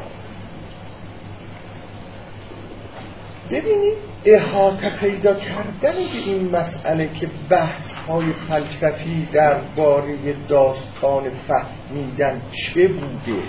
ببینید 3.50 3.96
احاطه 4.24 4.90
پیدا 4.90 5.34
کردن 5.34 5.94
به 5.94 6.18
این 6.26 6.56
مسئله 6.56 7.08
که 7.20 7.28
بحث 7.50 7.92
های 7.92 8.32
فلسفی 8.32 9.28
باره 9.76 10.16
داستان 10.48 11.22
فهمیدن 11.48 12.42
چه 12.52 12.88
بوده؟ 12.88 13.42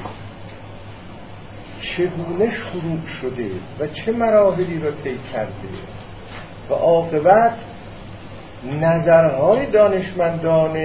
چگونه 1.82 2.52
شروع 2.58 3.06
شده 3.22 3.52
و 3.80 3.88
چه 3.88 4.12
مراحلی 4.12 4.80
را 4.80 4.92
طی 4.92 5.18
کرده 5.34 5.52
و 6.70 6.74
عاقبت 6.74 7.54
نظرهای 8.82 9.66
دانشمندان 9.66 10.78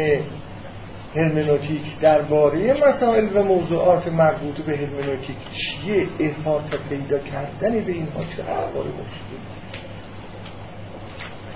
هرمنوتیک 1.17 1.99
درباره 2.01 2.89
مسائل 2.89 3.37
و 3.37 3.43
موضوعات 3.43 4.09
مربوط 4.09 4.61
به 4.61 4.77
هرمنوتیک 4.77 5.37
چیه 5.53 6.07
احاطه 6.19 6.77
پیدا 6.89 7.19
کردن 7.19 7.81
به 7.81 7.93
اینها 7.93 8.21
چه 8.37 8.43
اخبار 8.43 8.85
مشکل 8.85 9.39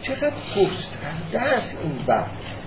چقدر 0.03 0.37
گسترده 0.57 1.57
است 1.57 1.77
این 1.83 1.99
بحث؟ 2.07 2.58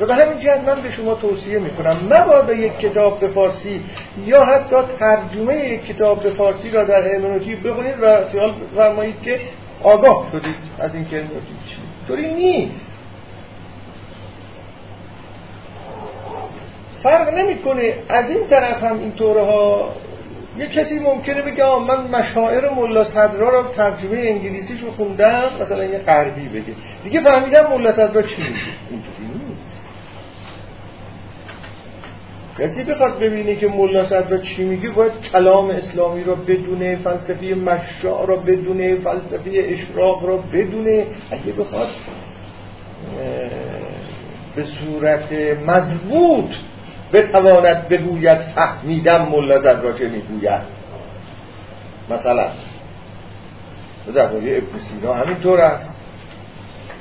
و 0.00 0.06
به 0.06 0.14
همین 0.14 0.38
جهت 0.38 0.60
من 0.68 0.82
به 0.82 0.90
شما 0.90 1.14
توصیه 1.14 1.58
می‌کنم 1.58 1.96
مبادا 2.10 2.52
یک 2.52 2.78
کتاب 2.78 3.20
به 3.20 3.28
فارسی 3.28 3.80
یا 4.26 4.44
حتی 4.44 4.76
ترجمه 4.98 5.56
یک 5.56 5.86
کتاب 5.86 6.22
به 6.22 6.30
فارسی 6.30 6.70
را 6.70 6.84
در 6.84 7.02
هرمنوتیک 7.02 7.62
بخونید 7.62 7.94
و 8.02 8.28
خیال 8.32 8.54
فرمایید 8.76 9.22
که 9.22 9.40
آگاه 9.82 10.28
شدید 10.32 10.56
از 10.78 10.94
این 10.94 11.04
که 11.04 11.16
هرمنوتیک 11.16 11.64
چی. 11.66 11.76
طوری 12.08 12.34
نیست. 12.34 12.98
فرق 17.02 17.34
نمی‌کنه 17.34 17.94
از 18.08 18.30
این 18.30 18.48
طرف 18.50 18.84
هم 18.84 18.98
این 18.98 19.12
طوره 19.12 19.44
ها 19.44 19.92
یه 20.58 20.66
کسی 20.66 20.98
ممکنه 20.98 21.42
بگه 21.42 21.64
من 21.78 22.18
مشاعر 22.18 22.70
ملا 22.70 23.04
صدرا 23.04 23.48
را 23.48 23.62
ترجمه 23.62 24.18
انگلیسیش 24.18 24.80
رو 24.80 24.90
خوندم 24.90 25.50
مثلا 25.60 25.84
یه 25.84 25.98
غربی 25.98 26.48
بگه. 26.48 26.74
دیگه 27.04 27.20
فهمیدم 27.20 27.66
ملا 27.70 27.92
صدرا 27.92 28.22
چی 28.22 28.42
میگه. 28.42 28.54
کسی 32.58 32.84
بخواد 32.84 33.18
ببینه 33.18 33.56
که 33.56 33.68
ملا 33.68 34.04
صدرا 34.04 34.38
چی 34.38 34.64
میگه 34.64 34.90
باید 34.90 35.12
کلام 35.32 35.70
اسلامی 35.70 36.24
را 36.24 36.34
بدونه 36.34 36.96
فلسفه 36.96 37.54
مشاع 37.54 38.26
را 38.26 38.36
بدونه 38.36 38.96
فلسفه 38.96 39.50
اشراق 39.54 40.26
را 40.26 40.36
بدونه. 40.36 41.06
اگه 41.30 41.52
بخواد 41.52 41.88
به 44.56 44.62
صورت 44.62 45.32
مضبوط 45.66 46.50
بتواند 47.12 47.88
بگوید 47.88 48.38
فهمیدم 48.38 49.28
ملا 49.28 49.56
را 49.56 49.92
چه 49.92 50.08
می‌گوید. 50.08 50.62
مثلا 52.10 52.48
درباره 54.14 54.56
ابن 54.56 54.78
سینا 54.78 55.14
همینطور 55.14 55.60
است. 55.60 56.03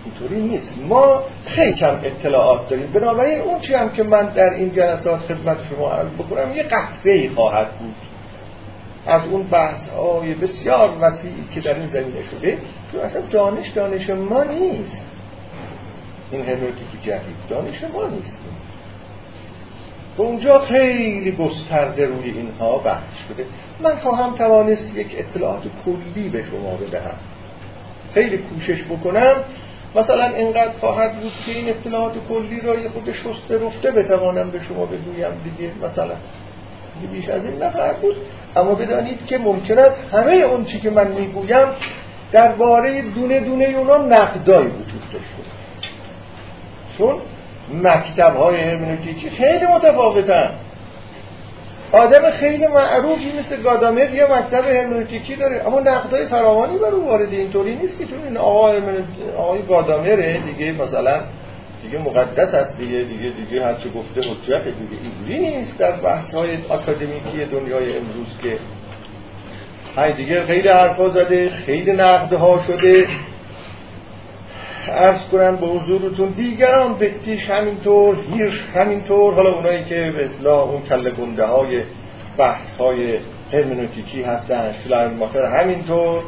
اینطوری 0.05 0.41
نیست. 0.41 0.77
ما 0.81 1.23
خیلی 1.45 1.73
کم 1.73 1.99
اطلاعات 2.03 2.69
داریم. 2.69 2.91
بنابراین 2.91 3.41
اون 3.41 3.59
چی 3.59 3.73
هم 3.73 3.89
که 3.89 4.03
من 4.03 4.25
در 4.25 4.53
این 4.53 4.75
جلسات 4.75 5.19
خدمت 5.19 5.57
شما 5.69 5.91
عرض 5.91 6.09
بکنم 6.09 6.53
یه 6.55 6.65
ای 7.03 7.29
خواهد 7.29 7.71
بود. 7.71 7.95
از 9.07 9.21
اون 9.31 9.43
بحث 9.43 9.89
های 9.89 10.33
بسیار 10.33 10.97
وسیعی 11.01 11.47
که 11.51 11.61
در 11.61 11.73
این 11.73 11.87
زمینه 11.87 12.21
شده 12.31 12.57
تو 12.91 12.99
اصلا 12.99 13.21
دانش 13.21 13.67
دانش 13.67 14.09
ما 14.09 14.43
نیست. 14.43 15.05
این 16.31 16.41
هرمنوتیک 16.41 17.01
جدید 17.01 17.35
دانش 17.49 17.83
ما 17.93 18.07
نیست. 18.07 18.37
و 20.17 20.21
اونجا 20.21 20.59
خیلی 20.59 21.31
گسترده 21.31 22.05
روی 22.05 22.29
اینها 22.31 22.77
بحث 22.77 23.27
شده. 23.27 23.45
من 23.79 23.95
خواهم 23.95 24.35
توانست 24.35 24.97
یک 24.97 25.15
اطلاعات 25.17 25.63
کلی 25.85 26.29
به 26.29 26.43
شما 26.43 26.75
بدهم. 26.75 27.17
خیلی 28.13 28.37
کوشش 28.37 28.83
بکنم. 28.83 29.35
مثلا 29.95 30.25
اینقدر 30.25 30.71
خواهد 30.79 31.21
بود 31.21 31.31
که 31.45 31.51
این 31.51 31.69
اطلاعات 31.69 32.13
کلی 32.29 32.61
را 32.61 32.75
یه 32.75 32.89
خود 32.89 33.11
شسته 33.11 33.65
رفته 33.65 33.91
بتوانم 33.91 34.51
به 34.51 34.59
شما 34.59 34.85
بگویم 34.85 35.31
دیگه 35.43 35.71
مثلا. 35.83 36.15
بیش 37.11 37.29
از 37.29 37.45
این 37.45 37.63
نخواهد 37.63 37.97
بود. 37.97 38.15
اما 38.55 38.75
بدانید 38.75 39.25
که 39.25 39.37
ممکن 39.37 39.79
است 39.79 39.99
همه 40.11 40.33
اون 40.33 40.65
چی 40.65 40.79
که 40.79 40.89
من 40.89 41.07
می‌گویم 41.07 41.67
درباره 42.31 43.01
دونه 43.01 43.39
دونه 43.39 43.65
اونا 43.65 43.97
نقدایی 43.97 44.67
وجود 44.67 45.01
داشته 45.13 45.43
چون 46.97 47.15
مکتب 47.83 48.35
های 48.35 48.61
هرمنوتیکی 48.61 49.29
خیلی 49.29 49.65
متفاوتن. 49.65 50.53
آدم 51.93 52.31
خیلی 52.31 52.67
معروفی 52.67 53.31
مثل 53.39 53.61
گادامر 53.61 54.13
یه 54.13 54.25
مکتب 54.25 54.65
هرمنوتیکی 54.65 55.35
داره. 55.35 55.67
اما 55.67 55.79
نقدای 55.79 56.25
فراوانی 56.25 56.77
بر 56.77 56.87
او 56.87 57.05
وارد 57.05 57.33
اینطوری 57.33 57.75
نیست 57.75 57.99
که 57.99 58.05
چون 58.05 58.23
این 58.23 58.37
آقای, 58.37 58.81
آقای 59.37 59.61
گادامره 59.61 60.37
دیگه 60.37 60.71
مثلا 60.71 61.21
دیگه 61.83 61.97
مقدس 61.97 62.53
است 62.53 62.77
دیگه 62.77 63.03
دیگه 63.03 63.29
دیگه 63.29 63.65
هرچه 63.65 63.89
گفته 63.89 64.21
حجت 64.21 64.63
دیگه. 64.63 65.03
اینجوری 65.03 65.55
نیست 65.57 65.79
در 65.79 65.91
بحث 65.91 66.33
های 66.33 66.49
اکادمیکی 66.71 67.45
دنیای 67.51 67.97
امروز 67.97 68.27
که 68.43 68.57
های 69.95 70.13
دیگه 70.13 70.43
خیلی 70.43 70.67
حرفا 70.67 71.09
زده 71.09 71.49
خیلی 71.49 71.91
نقدها 71.91 72.57
شده. 72.67 73.07
ارز 74.89 75.19
کنم 75.31 75.55
به 75.55 75.67
حضورتون 75.67 76.29
دیگران 76.29 76.97
بتیش 76.97 77.49
همینطور 77.49 78.17
هیرش 78.31 78.63
همینطور 78.75 79.33
حالا 79.33 79.55
اونایی 79.55 79.83
که 79.83 80.11
به 80.17 80.25
اصلاح 80.25 80.69
اون 80.69 80.81
کل 80.81 81.09
گنده 81.09 81.45
های 81.45 81.83
بحث 82.37 82.77
های 82.77 83.19
هرمنوتیکی 83.53 84.21
هستن 84.21 84.73
ماخر 85.19 85.45
همینطور. 85.45 86.23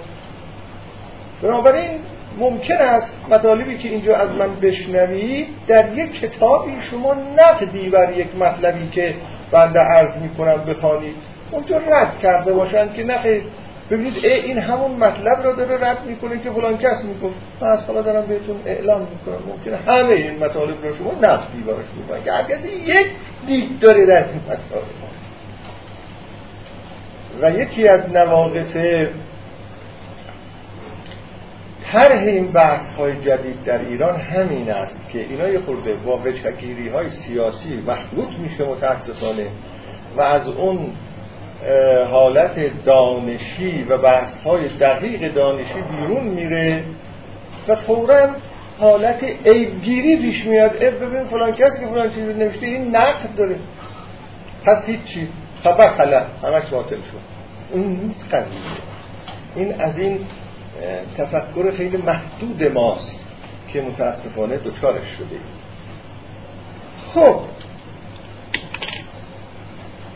بنابراین 1.42 2.00
ممکن 2.40 2.78
است 2.78 3.26
مطالبی 3.30 3.78
که 3.78 3.90
اینجا 3.90 4.16
از 4.16 4.36
من 4.36 4.56
بشنوید 4.56 5.48
در 5.68 5.98
یک 5.98 6.20
کتابی 6.22 6.72
شما 6.92 7.16
نقدی 7.38 7.90
بر 7.90 8.14
یک 8.18 8.28
مطلبی 8.40 8.88
که 8.88 9.16
بنده 9.52 9.80
عرض 9.80 10.18
می‌کنم 10.18 10.58
بخوانید 10.68 11.16
اونجا 11.52 11.78
رد 11.78 12.20
کرده 12.20 12.54
باشند 12.54 12.94
که 12.94 13.04
نخیر 13.04 13.44
ببینید 13.92 14.26
این 14.26 14.58
همون 14.58 14.92
مطلب 14.92 15.44
را 15.44 15.52
داره 15.52 15.90
رد 15.90 16.06
می‌کنه 16.06 16.40
که 16.40 16.50
فلان 16.50 16.78
کس 16.78 17.04
می‌کنه 17.04 17.32
من 17.62 17.68
از 17.68 17.86
حالا 17.86 18.02
دارم 18.02 18.26
بهتون 18.26 18.60
اعلام 18.66 19.02
می‌کنم. 19.02 19.44
ممکنه 19.48 19.78
همه 19.78 20.14
این 20.14 20.44
مطالب 20.44 20.86
را 20.86 20.96
شما 20.96 21.12
نقدی 21.22 21.62
براش 21.62 21.86
می‌کنن 21.98 22.48
که 22.48 22.68
یک 22.68 23.08
دید 23.48 23.80
داره 23.80 24.06
در 24.06 24.26
این 24.26 24.42
مطالب 24.46 24.86
و 27.42 27.52
یکی 27.52 27.88
از 27.88 28.12
نواقص 28.14 28.76
طرح 31.92 32.24
این 32.24 32.52
بحث 32.52 32.90
های 32.90 33.16
جدید 33.16 33.64
در 33.64 33.80
ایران 33.80 34.16
همین 34.16 34.72
است 34.72 35.10
که 35.10 35.20
اینا 35.20 35.48
یه 35.48 35.60
خورده 35.60 35.94
با 35.94 36.18
وچگیری 36.18 36.90
های 36.90 37.10
سیاسی 37.10 37.84
محدود 37.88 38.40
میشه 38.40 38.64
متاسفانه. 38.64 39.48
و 40.18 40.22
از 40.22 40.48
اون 40.48 40.92
حالت 42.12 42.84
دانشی 42.86 43.84
و 43.84 43.98
بحث 43.98 44.38
های 44.38 44.68
دقیق 44.68 45.34
دانشی 45.34 45.82
بیرون 45.92 46.24
میره 46.24 46.84
و 47.68 47.76
فورا 47.76 48.30
حالت 48.80 49.24
عیبگیری 49.46 50.18
پیش 50.18 50.46
میاد. 50.46 50.72
اب 50.72 51.06
ببین 51.06 51.24
فلان 51.24 51.52
کسی 51.52 51.80
که 51.80 51.88
فلان 51.88 52.10
چیزی 52.10 52.34
نوشته 52.34 52.66
این 52.66 52.96
نقد 52.96 53.36
داره. 53.38 53.56
پس 54.66 54.86
هیچی. 54.86 55.28
خبر 55.64 55.90
خلا. 55.90 56.22
همش 56.44 56.66
باطل 56.72 56.96
شد. 56.96 57.20
این 57.74 58.00
نیست 58.04 58.34
قضیه. 58.34 58.60
این 59.56 59.82
از 59.82 60.00
این 60.00 60.20
تفکر 61.18 61.72
خیلی 61.78 61.98
محدود 61.98 62.64
ماست 62.74 63.26
که 63.74 63.82
متاسفانه 63.82 64.58
دچارش 64.58 65.08
شده. 65.18 65.40
خب 67.14 67.40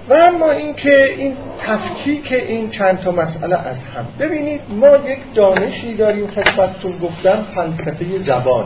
و 0.09 0.13
اما 0.13 0.51
اینکه 0.51 1.13
این 1.13 1.37
تفکیک 1.59 2.31
این 2.31 2.69
چند 2.69 2.99
تا 2.99 3.11
مسئله 3.11 3.55
از 3.55 3.75
هم. 3.75 4.07
ببینید 4.19 4.61
ما 4.69 4.97
یک 4.97 5.19
دانشی 5.35 5.95
داریم 5.95 6.27
خدمتتون 6.27 6.97
گفتم 6.97 7.45
فلسفه 7.55 8.19
زبان. 8.19 8.65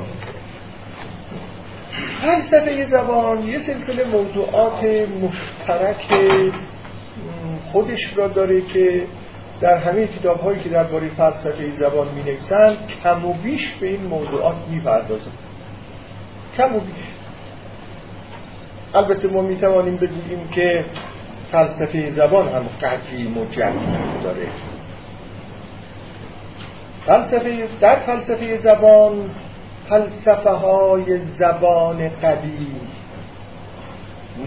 فلسفه 2.22 2.86
زبان 2.86 3.48
یه 3.48 3.60
سلسله 3.60 4.04
موضوعات 4.04 4.84
مشترک 5.24 6.06
خودش 7.72 8.18
را 8.18 8.28
داره 8.28 8.62
که 8.62 9.04
در 9.62 9.78
همه 9.78 10.08
کتاب 10.08 10.40
هایی 10.40 10.60
که 10.60 10.70
درباره 10.70 11.10
فلسفه 11.10 11.72
زبان 11.72 12.08
می 12.16 12.24
نویسند 12.24 12.78
کم 13.04 13.26
و 13.26 13.34
بیش 13.34 13.74
به 13.82 13.88
این 13.88 14.04
موضوعات 14.04 14.56
می 14.70 14.82
کم 16.58 16.76
و 16.76 16.80
بیش. 16.80 17.06
البته 18.96 19.28
ما 19.28 19.42
می 19.42 19.58
توانیم 19.58 19.98
بگوییم 19.98 20.48
که 20.48 20.86
فلسفه 21.54 22.10
زبان 22.10 22.48
هم 22.50 22.66
و 23.38 23.46
جدید 23.46 24.24
داره. 24.24 24.48
فلسفه 27.06 27.68
در 27.82 27.96
فلسفه 27.96 28.58
زبان 28.58 29.30
فلسفه 29.90 30.50
های 30.50 31.20
زبان 31.20 32.10
قدیم. 32.10 32.82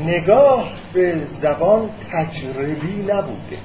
نگاه 0.07 0.69
به 0.93 1.21
زبان 1.27 1.91
تجربی 2.13 3.03
نبوده. 3.03 3.59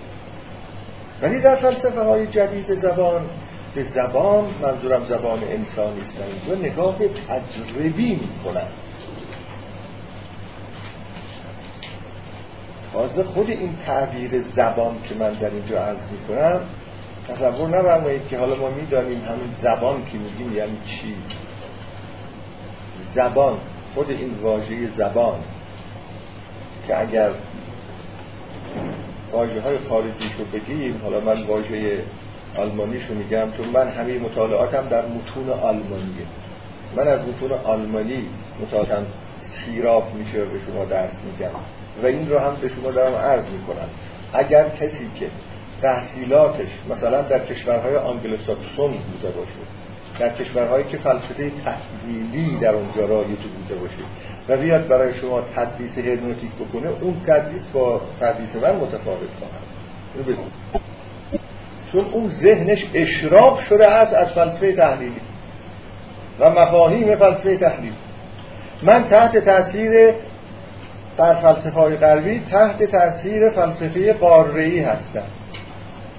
ولی 1.21 1.41
در 1.41 1.55
فلسفه 1.55 2.01
های 2.01 2.27
جدید 2.27 2.73
زبان 2.73 3.21
به 3.75 3.83
زبان 3.83 4.45
منظورم 4.61 5.05
زبان 5.05 5.43
انسانی 5.43 6.01
است 6.01 6.13
اینجا 6.47 6.61
نگاه 6.69 6.95
تجربی 6.97 8.15
می 8.15 8.29
تازه 12.93 13.23
خود 13.23 13.49
این 13.49 13.75
تعبیر 13.85 14.41
زبان 14.41 14.95
که 15.09 15.15
من 15.15 15.29
در 15.29 15.49
اینجا 15.49 15.79
عرض 15.79 15.99
می‌کنم 16.11 16.61
تصور 17.27 17.67
نبرمایید 17.79 18.27
که 18.27 18.37
حالا 18.37 18.55
ما 18.55 18.69
می‌دانیم 18.69 19.21
همین 19.21 19.51
زبان 19.61 20.05
که 20.05 20.17
میگیم 20.17 20.55
یعنی 20.55 20.77
چی؟ 20.85 21.15
زبان 23.15 23.57
خود 23.95 24.09
این 24.09 24.33
واژه 24.41 24.87
زبان 24.97 25.39
که 26.87 27.01
اگر 27.01 27.29
واژه 29.31 29.61
های 29.61 29.77
خارجی 29.77 30.29
رو 30.39 30.45
بگیم 30.45 31.01
حالا 31.03 31.19
من 31.19 31.43
واژه 31.43 32.03
آلمانیش 32.57 33.05
رو 33.05 33.15
میگم 33.15 33.51
چون 33.57 33.67
من 33.67 33.87
همه 33.87 34.19
مطالعاتم 34.19 34.87
در 34.87 35.05
متون 35.05 35.49
آلمانیه. 35.49 36.25
من 36.95 37.07
از 37.07 37.27
متون 37.27 37.51
آلمانی 37.51 38.27
مطالعاتم 38.61 39.05
سیراب 39.39 40.15
میشه 40.15 40.45
به 40.45 40.59
شما 40.67 40.85
درس 40.85 41.21
میگم 41.23 41.51
و 42.03 42.05
این 42.05 42.29
رو 42.29 42.39
هم 42.39 42.55
به 42.61 42.69
شما 42.69 42.91
دارم 42.91 43.15
عرض 43.15 43.45
می‌کنم. 43.45 43.89
اگر 44.33 44.69
کسی 44.69 45.09
که 45.19 45.27
تحصیلاتش 45.81 46.69
مثلا 46.89 47.21
در 47.21 47.39
کشورهای 47.39 47.95
آنگلوساکسون 47.95 48.91
بوده 48.91 49.29
باشه 49.37 49.51
در 50.19 50.29
کشورهایی 50.29 50.85
که 50.85 50.97
فلسفه 50.97 51.51
تحلیلی 51.65 52.57
در 52.57 52.73
اونجا 52.73 53.05
رایج 53.05 53.39
بوده 53.39 53.75
باشه 53.75 54.03
و 54.49 54.57
بیاد 54.57 54.87
برای 54.87 55.13
شما 55.13 55.41
تدریس 55.41 55.97
هرمنوتیک 55.97 56.51
بکنه 56.51 56.89
اون 57.01 57.21
تدریس 57.27 57.65
با 57.73 58.01
تدریس 58.19 58.55
من 58.55 58.75
متفاوت 58.75 59.29
خواهد. 59.39 60.37
چون 61.91 62.05
اون 62.11 62.29
ذهنش 62.29 62.85
اشراق 62.93 63.59
شده 63.59 63.87
است 63.87 64.13
از 64.13 64.31
فلسفه 64.31 64.75
تحلیلی 64.75 65.21
و 66.39 66.49
مفاهیم 66.49 67.15
فلسفه 67.15 67.57
تحلیلی. 67.57 67.95
من 68.83 69.03
تحت 69.09 69.37
تاثیر 69.37 70.13
در 71.17 71.35
فلسفه 71.35 71.69
های 71.69 71.95
غربی 71.95 72.41
تحت 72.51 72.83
تاثیر 72.83 73.49
فلسفه 73.49 74.13
قاره‌ای 74.13 74.79
هستم 74.79 75.23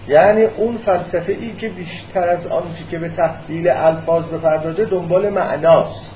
یعنی 0.09 0.43
اون 0.43 0.77
فلسفه 0.77 1.33
ای 1.33 1.53
که 1.53 1.69
بیشتر 1.69 2.29
از 2.29 2.47
آنچه 2.47 2.85
که 2.91 2.99
به 2.99 3.09
تحلیل 3.09 3.69
الفاظ 3.69 4.25
بپردازه 4.25 4.85
دنبال 4.85 5.29
معناست. 5.29 6.07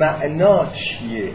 معنا 0.00 0.66
چیه؟ 0.72 1.28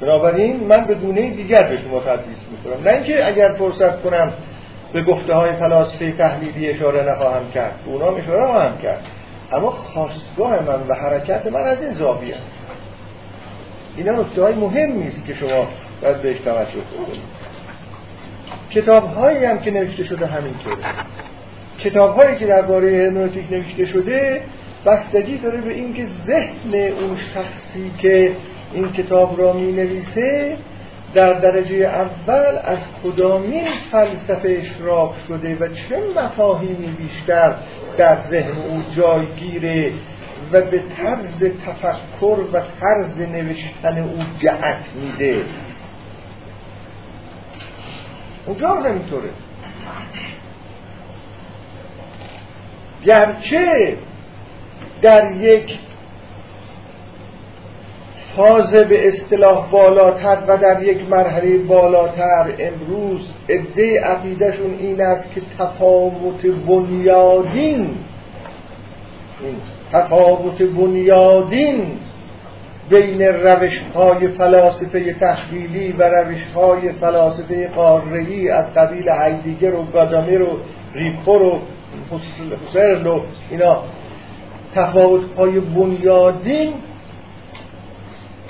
بنابراین 0.00 0.66
من 0.66 0.84
به 0.84 0.94
گونه 0.94 1.30
دیگر 1.30 1.62
به 1.62 1.78
شما 1.78 2.00
تدریس 2.00 2.38
می‌کنم. 2.50 2.84
نه 2.84 2.90
اینکه 2.90 3.26
اگر 3.26 3.52
فرصت 3.52 4.02
کنم 4.02 4.32
به 4.92 5.02
گفته 5.02 5.34
های 5.34 5.52
فلاسفه 5.52 6.12
تحلیلی 6.12 6.70
اشاره 6.70 7.12
نخواهم 7.12 7.50
کرد. 7.50 7.74
اونا 7.86 8.06
اشاره 8.06 8.46
خواهم 8.46 8.78
کرد. 8.78 9.02
اما 9.52 9.70
خواستگاه 9.70 10.62
من 10.62 10.88
و 10.88 10.94
حرکت 10.94 11.46
من 11.46 11.60
از 11.60 11.82
این 11.82 11.92
زاویه 11.92 12.34
است. 12.34 12.59
اینا 13.96 14.12
نکته 14.12 14.42
های 14.42 14.54
مهم 14.54 14.92
نیست 14.92 15.26
که 15.26 15.34
شما 15.34 15.68
باید 16.02 16.22
بهش 16.22 16.38
توجه 16.38 16.70
کنید 16.72 17.20
کتاب 18.70 19.14
هایی 19.14 19.44
هم 19.44 19.58
که 19.58 19.70
نوشته 19.70 20.04
شده 20.04 20.26
همینطوره. 20.26 20.76
کتاب 21.80 22.16
هایی 22.16 22.36
که 22.36 22.46
درباره 22.46 22.88
هرمنوتیک 22.88 23.52
نوشته 23.52 23.84
شده 23.84 24.40
بستگی 24.86 25.36
داره 25.36 25.60
به 25.60 25.72
اینکه 25.72 26.06
ذهن 26.26 26.74
اون 26.74 27.16
شخصی 27.34 27.90
که 27.98 28.32
این 28.72 28.92
کتاب 28.92 29.40
را 29.40 29.52
می 29.52 29.72
نویسه 29.72 30.56
در 31.14 31.32
درجه 31.32 31.76
اول 31.76 32.58
از 32.64 32.78
کدامین 33.04 33.68
فلسفه 33.92 34.58
اشراق 34.60 35.14
شده 35.28 35.56
و 35.60 35.68
چه 35.68 36.02
مفاهیمی 36.16 36.86
بیشتر 36.86 37.54
در 37.98 38.20
ذهن 38.20 38.58
او 38.58 38.82
جایگیره 38.96 39.92
و 40.52 40.60
به 40.60 40.82
طرز 40.96 41.52
تفکر 41.66 42.38
و 42.52 42.60
طرز 42.80 43.20
نوشتن 43.20 43.98
او 43.98 44.18
جهت 44.38 44.84
میده. 44.94 45.44
اونجا 48.46 48.68
هم 48.68 48.86
همینطوره. 48.86 49.30
گرچه 53.04 53.96
در 55.02 55.32
یک 55.32 55.78
فاز 58.36 58.72
به 58.72 59.08
اصطلاح 59.08 59.70
بالاتر 59.70 60.38
و 60.48 60.56
در 60.56 60.82
یک 60.82 61.10
مرحله 61.10 61.58
بالاتر 61.58 62.54
امروز 62.58 63.30
عده 63.48 64.00
عقیدهشون 64.00 64.74
این 64.80 65.00
است 65.00 65.32
که 65.32 65.40
تفاوت 65.58 66.46
بنیادین. 66.46 67.96
تفاوت 69.92 70.62
بنیادین 70.62 71.98
بین 72.90 73.22
روش 73.22 73.80
های 73.94 74.28
فلاسفه 74.28 75.12
تحلیلی 75.12 75.92
و 75.92 76.02
روش 76.02 76.46
های 76.54 76.92
فلاسفه 76.92 77.68
قارهی 77.68 78.48
از 78.48 78.74
قبیل 78.74 79.08
هایدگر 79.08 79.74
و 79.74 79.84
گادامر 79.84 80.42
و 80.42 80.58
ریپور 80.94 81.42
و 81.42 81.58
حسرل 82.10 83.06
و 83.06 83.20
اینا. 83.50 83.82
تفاوت 84.74 85.32
های 85.38 85.60
بنیادین 85.60 86.72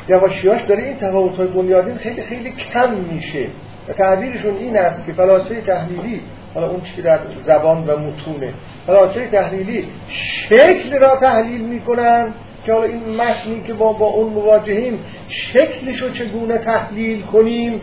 یواشیاش 0.09 0.63
داره 0.63 0.83
این 0.83 0.97
تفاوت 0.97 1.37
های 1.37 1.47
بنیادین 1.47 1.95
خیلی 1.95 2.23
خیلی 2.23 2.51
کم 2.51 2.95
میشه. 2.95 3.47
و 3.89 3.93
تعبیرشون 3.93 4.57
این 4.57 4.77
است 4.77 5.07
که 5.07 5.13
فلاسفه 5.13 5.61
تحلیلی 5.61 6.21
حالا 6.55 6.71
اون 6.71 6.81
چی 6.81 7.03
در 7.03 7.19
زبان 7.39 7.87
و 7.87 7.97
متونه. 7.97 8.53
فلاسفه 8.87 9.27
تحلیلی 9.27 9.89
شکل 10.09 10.99
را 11.01 11.17
تحلیل 11.17 11.61
می‌کنن 11.61 12.35
که 12.67 12.73
حالا 12.73 12.85
این 12.85 13.17
متنی 13.17 13.63
که 13.67 13.73
با, 13.73 13.93
با 13.93 14.07
اون 14.07 14.33
مواجهیم 14.33 14.99
شکلش 15.29 16.03
رو 16.03 16.11
چگونه 16.11 16.59
تحلیل 16.59 17.23
کنیم؟ 17.23 17.81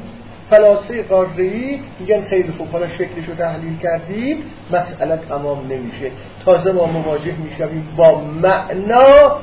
فلاسفه 0.49 1.03
قاردهی 1.03 1.79
میگن 1.99 2.21
خیلی 2.21 2.51
خوب 2.57 2.67
حالا 2.67 2.87
شکلش 2.87 3.25
رو 3.27 3.35
تحلیل 3.35 3.77
کردیم 3.77 4.37
مسئله 4.71 5.17
تمام 5.29 5.67
نمیشه. 5.69 6.11
تازه 6.45 6.71
ما 6.71 6.85
مواجه 6.85 7.35
می‌شویم 7.35 7.87
با 7.97 8.21
معنا 8.21 9.37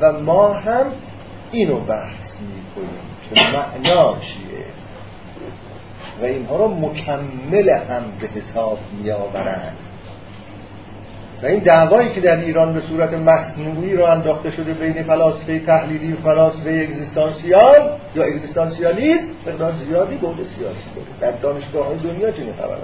و 0.00 0.12
ما 0.12 0.52
هم 0.52 0.86
اینو 1.52 1.80
بحث 1.80 2.40
می‌کنیم 2.40 3.00
که 3.34 3.40
معنا 3.56 4.16
چیه؟ 4.20 4.49
و 6.22 6.24
اینها 6.24 6.56
رو 6.56 6.68
مکمل 6.68 7.68
هم 7.68 8.02
به 8.20 8.40
حساب 8.40 8.78
میآورند. 9.02 9.76
و 11.42 11.46
این 11.46 11.58
دعوایی 11.58 12.08
که 12.08 12.20
در 12.20 12.40
ایران 12.40 12.74
به 12.74 12.80
صورت 12.80 13.14
مصنوعی 13.14 13.96
رو 13.96 14.04
انداخته 14.04 14.50
شده 14.50 14.72
بین 14.72 15.02
فلاسفه 15.02 15.58
تحلیلی 15.58 16.12
و 16.12 16.16
فلاسفه 16.16 16.70
اگزیستانسیال 16.70 17.90
یا 18.14 18.24
اگزیستانسیالیست 18.24 19.28
مقدار 19.46 19.72
زیادی 19.72 20.16
بود 20.16 20.36
سیاسی 20.36 20.84
داره 20.94 21.32
در 21.32 21.38
دانشگاه 21.38 21.86
های 21.86 21.96
دنیا 21.96 22.30
چنین 22.30 22.52
خبر 22.52 22.76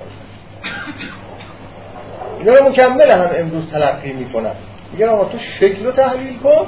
اینا 2.39 2.55
رو 2.55 2.69
مکمل 2.69 3.11
هم 3.11 3.31
امروز 3.39 3.73
تلقی 3.73 4.13
می‌کنن. 4.13 4.53
میگن 4.93 5.09
آقا 5.09 5.25
تو 5.25 5.39
شکل 5.39 5.85
رو 5.85 5.93
تحلیل 5.93 6.39
کن. 6.39 6.67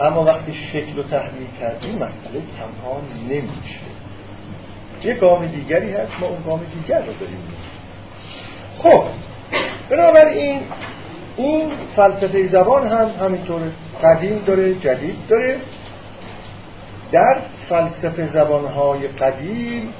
اما 0.00 0.24
وقتی 0.24 0.54
شکل 0.54 0.96
رو 0.96 1.02
تحلیل 1.02 1.46
کردیم 1.60 1.94
مسئله 1.94 2.42
تمام 2.58 3.02
نمیشه. 3.28 3.80
یه 5.04 5.14
گام 5.14 5.46
دیگری 5.46 5.92
هست 5.92 6.12
ما 6.20 6.26
اون 6.26 6.42
گام 6.46 6.60
دیگر 6.74 6.98
رو 6.98 7.12
داریم. 7.20 7.42
خب 8.78 9.02
بنابراین 9.90 10.60
این 11.36 11.70
فلسفه 11.96 12.46
زبان 12.46 12.86
هم 12.86 13.10
همینطوره 13.20 13.72
قدیم 14.04 14.42
داره 14.46 14.74
جدید 14.74 15.16
داره. 15.28 15.56
در 17.12 17.38
فلسفه 17.68 18.26
زبانهای 18.26 19.08
قدیم 19.08 19.94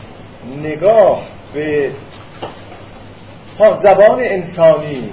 نگاه 0.62 1.22
به 1.54 1.92
زبان 3.74 4.20
انسانی 4.20 5.12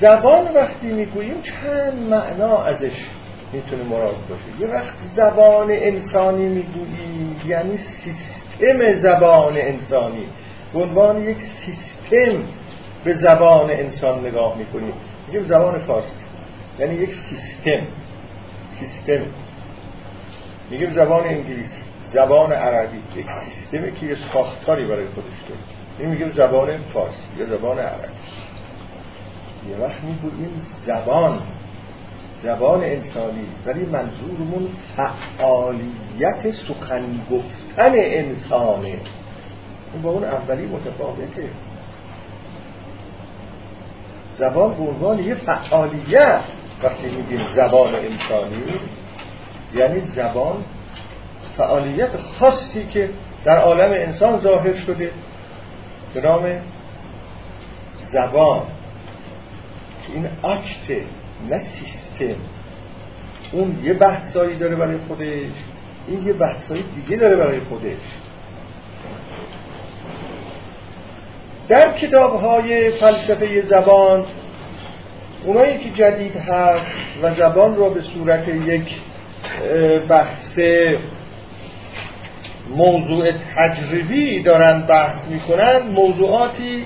زبان 0.00 0.48
وقتی 0.54 0.86
می‌گوییم 0.86 1.42
چند 1.42 2.08
معنا 2.10 2.62
ازش 2.62 3.06
می‌تونه 3.52 3.82
مراد 3.84 4.16
باشه 4.28 4.60
یه 4.60 4.66
وقت 4.66 4.94
زبان 5.16 5.70
انسانی 5.70 6.48
می‌گوییم 6.48 7.40
یعنی 7.46 7.78
سیستم 7.78 8.92
زبان 8.92 9.56
انسانی. 9.56 10.26
به 10.72 10.82
عنوان 10.82 11.22
یک 11.22 11.36
سیستم 11.42 12.42
به 13.04 13.14
زبان 13.14 13.70
انسان 13.70 14.26
نگاه 14.26 14.58
می‌کنیم 14.58 14.92
میگیم 15.26 15.44
زبان 15.44 15.78
فارسی. 15.78 16.24
یعنی 16.78 16.94
یک 16.94 17.14
سیستم. 17.14 17.86
سیستم. 18.78 19.20
میگیم 20.70 20.90
زبان 20.90 21.24
انگلیسی 21.24 21.76
زبان 22.12 22.52
عربی. 22.52 22.98
یک 23.16 23.30
سیستمی 23.30 23.92
که 23.92 24.06
یه 24.06 24.16
ساختاری 24.32 24.86
برای 24.86 25.06
خودش 25.06 25.26
داره. 25.48 25.60
این 25.98 26.08
میگیم 26.08 26.30
زبان 26.30 26.78
فارسی 26.78 27.28
یا 27.38 27.46
زبان 27.46 27.78
عربی. 27.78 28.12
یه 29.70 29.76
وقت 29.76 30.04
می‌گوییم 30.04 30.62
زبان. 30.86 31.40
زبان 32.42 32.84
انسانی 32.84 33.46
ولی 33.66 33.84
منظورمون 33.84 34.68
فعالیت 34.96 36.50
سخن 36.50 37.02
گفتن 37.30 37.92
انسانه. 37.94 38.86
این 39.92 40.02
با 40.02 40.10
اون 40.10 40.24
اولی 40.24 40.66
متفاوته. 40.66 41.48
زبان 44.38 44.74
به 44.74 44.82
عنوان 44.82 45.18
یه 45.18 45.34
فعالیت 45.34 46.40
وقتی 46.82 47.16
میگیم 47.16 47.46
زبان 47.54 47.94
انسانی 47.94 48.62
یعنی 49.74 50.00
زبان 50.00 50.64
فعالیت 51.56 52.16
خاصی 52.16 52.86
که 52.86 53.10
در 53.44 53.58
عالم 53.58 53.90
انسان 53.92 54.40
ظاهر 54.40 54.76
شده 54.76 55.10
به 56.14 56.20
نام 56.20 56.60
زبان. 58.12 58.62
این 60.14 60.28
اکت 60.44 61.02
نه 61.50 61.58
سیستم 61.58 62.40
اون 63.52 63.78
یه 63.82 63.92
بحثایی 63.92 64.56
داره 64.56 64.76
برای 64.76 64.98
خودش 64.98 65.52
این 66.08 66.26
یه 66.26 66.32
بحثایی 66.32 66.84
دیگه 66.96 67.16
داره 67.16 67.36
برای 67.36 67.60
خودش. 67.60 67.96
در 71.68 71.92
کتاب 71.92 72.40
های 72.40 72.90
فلسفه 72.90 73.62
زبان 73.62 74.26
اونایی 75.44 75.78
که 75.78 75.90
جدید 75.90 76.36
هست 76.36 76.92
و 77.22 77.34
زبان 77.34 77.76
را 77.76 77.88
به 77.88 78.00
صورت 78.00 78.48
یک 78.48 78.88
بحث 80.08 80.58
موضوع 82.76 83.32
تجربی 83.56 84.42
دارن 84.42 84.80
بحث 84.80 85.28
می‌کنن 85.28 85.78
موضوعاتی 85.94 86.84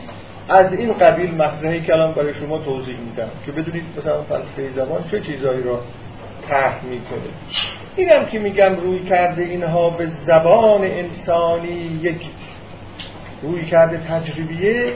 از 0.49 0.73
این 0.73 0.93
قبیل 0.93 1.35
مطرحی 1.35 1.81
که 1.81 1.93
الان 1.93 2.13
برای 2.13 2.35
شما 2.35 2.59
توضیح 2.59 2.97
میدم 2.99 3.29
که 3.47 3.53
بدونید 3.53 3.85
مثلا 3.99 4.23
فلسفه 4.23 4.71
زبان 4.71 5.05
چه 5.11 5.21
چیزهایی 5.21 5.63
را 5.63 5.81
طرح 6.49 6.85
می‌کنه. 6.85 7.31
اینم 7.97 8.27
که 8.27 8.39
میگم 8.39 8.77
روی 8.77 9.03
کرده 9.03 9.43
اینها 9.43 9.91
به 9.91 10.07
زبان 10.07 10.85
انسانی 10.85 12.01
یک 12.03 12.21
روی 13.43 13.65
کرده 13.65 13.99
تجربیه 13.99 14.93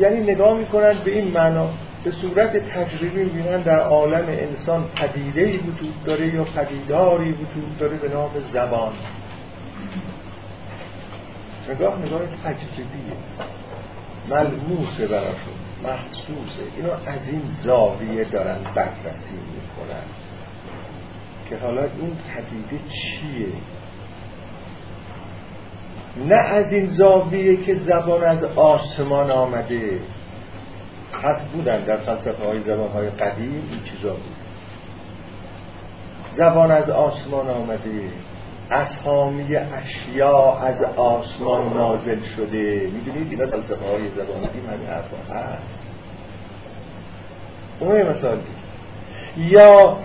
یعنی 0.00 0.20
نگاه 0.20 0.58
می‌کنن 0.58 0.94
به 1.04 1.10
این 1.10 1.30
معنا 1.30 1.68
به 2.04 2.10
صورت 2.10 2.56
تجربی 2.56 3.24
می‌بینن 3.24 3.62
در 3.62 3.78
عالم 3.78 4.24
انسان 4.28 4.84
پدیده 4.96 5.58
وجود 5.58 6.04
داره 6.04 6.34
یا 6.34 6.44
پدیداری 6.44 7.32
وجود 7.32 7.78
داره 7.78 7.96
به 7.96 8.08
نام 8.08 8.30
زبان. 8.52 8.92
نگاه 11.68 11.98
نگاه 11.98 12.20
تجربیه. 12.44 13.16
ملموسه 14.30 15.06
براشون. 15.06 15.58
محسوسه 15.82 16.62
اینو 16.76 16.90
از 17.06 17.28
این 17.28 17.42
زاویه 17.64 18.24
دارن 18.24 18.58
بررسی 18.74 19.34
می‌کنن. 19.34 20.04
که 21.48 21.56
حالا 21.56 21.82
این 21.82 22.16
پدیده 22.16 22.84
چیه؟ 22.88 23.48
نه 26.26 26.38
از 26.38 26.72
این 26.72 26.86
زاویه 26.86 27.56
که 27.56 27.74
زبان 27.74 28.24
از 28.24 28.44
آسمان 28.44 29.30
آمده. 29.30 30.00
هست 31.22 31.44
بودن 31.44 31.80
در 31.80 31.96
فلسفه 31.96 32.46
های 32.46 32.60
زبان 32.60 32.90
های 32.90 33.10
قدیم 33.10 33.68
این 33.70 33.82
چیزا 33.84 34.12
بود. 34.12 34.36
زبان 36.34 36.70
از 36.70 36.90
آسمان 36.90 37.50
آمده. 37.50 38.10
اسامی 38.70 39.56
اشیا 39.56 40.52
از 40.52 40.82
آسمان 40.96 41.72
نازل 41.74 42.20
شده. 42.36 42.90
می‌دونید 42.94 43.30
اینا 43.30 43.46
فلسفه 43.46 43.90
های 43.90 44.08
زبان 44.08 44.46
قدیم 44.46 44.66
همین 44.70 44.86
حرفا 44.86 45.34
هست. 45.34 45.62
اون 47.80 48.02
مثال 48.02 48.38
یا 49.36 49.98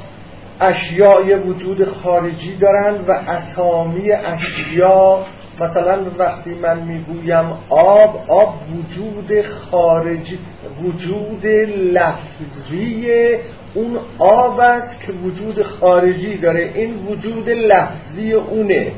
اشیای 0.60 1.34
وجود 1.34 1.84
خارجی 1.84 2.56
دارن 2.56 2.96
و 3.08 3.12
اسامی 3.12 4.12
اشیا 4.12 5.20
مثلا 5.60 5.98
وقتی 6.18 6.50
من 6.50 6.80
می‌گویم 6.80 7.46
آب 7.70 8.26
آب 8.28 8.54
وجود 8.72 9.42
خارجی 9.42 10.40
وجود 10.84 11.46
لفظی 11.46 13.08
اون 13.74 14.00
آب 14.20 14.60
است 14.60 15.00
که 15.00 15.14
وجود 15.14 15.62
خارجی 15.62 16.38
داره. 16.38 16.72
این 16.76 17.06
وجود 17.06 17.50
لفظی 17.50 18.34
اونه. 18.34 18.92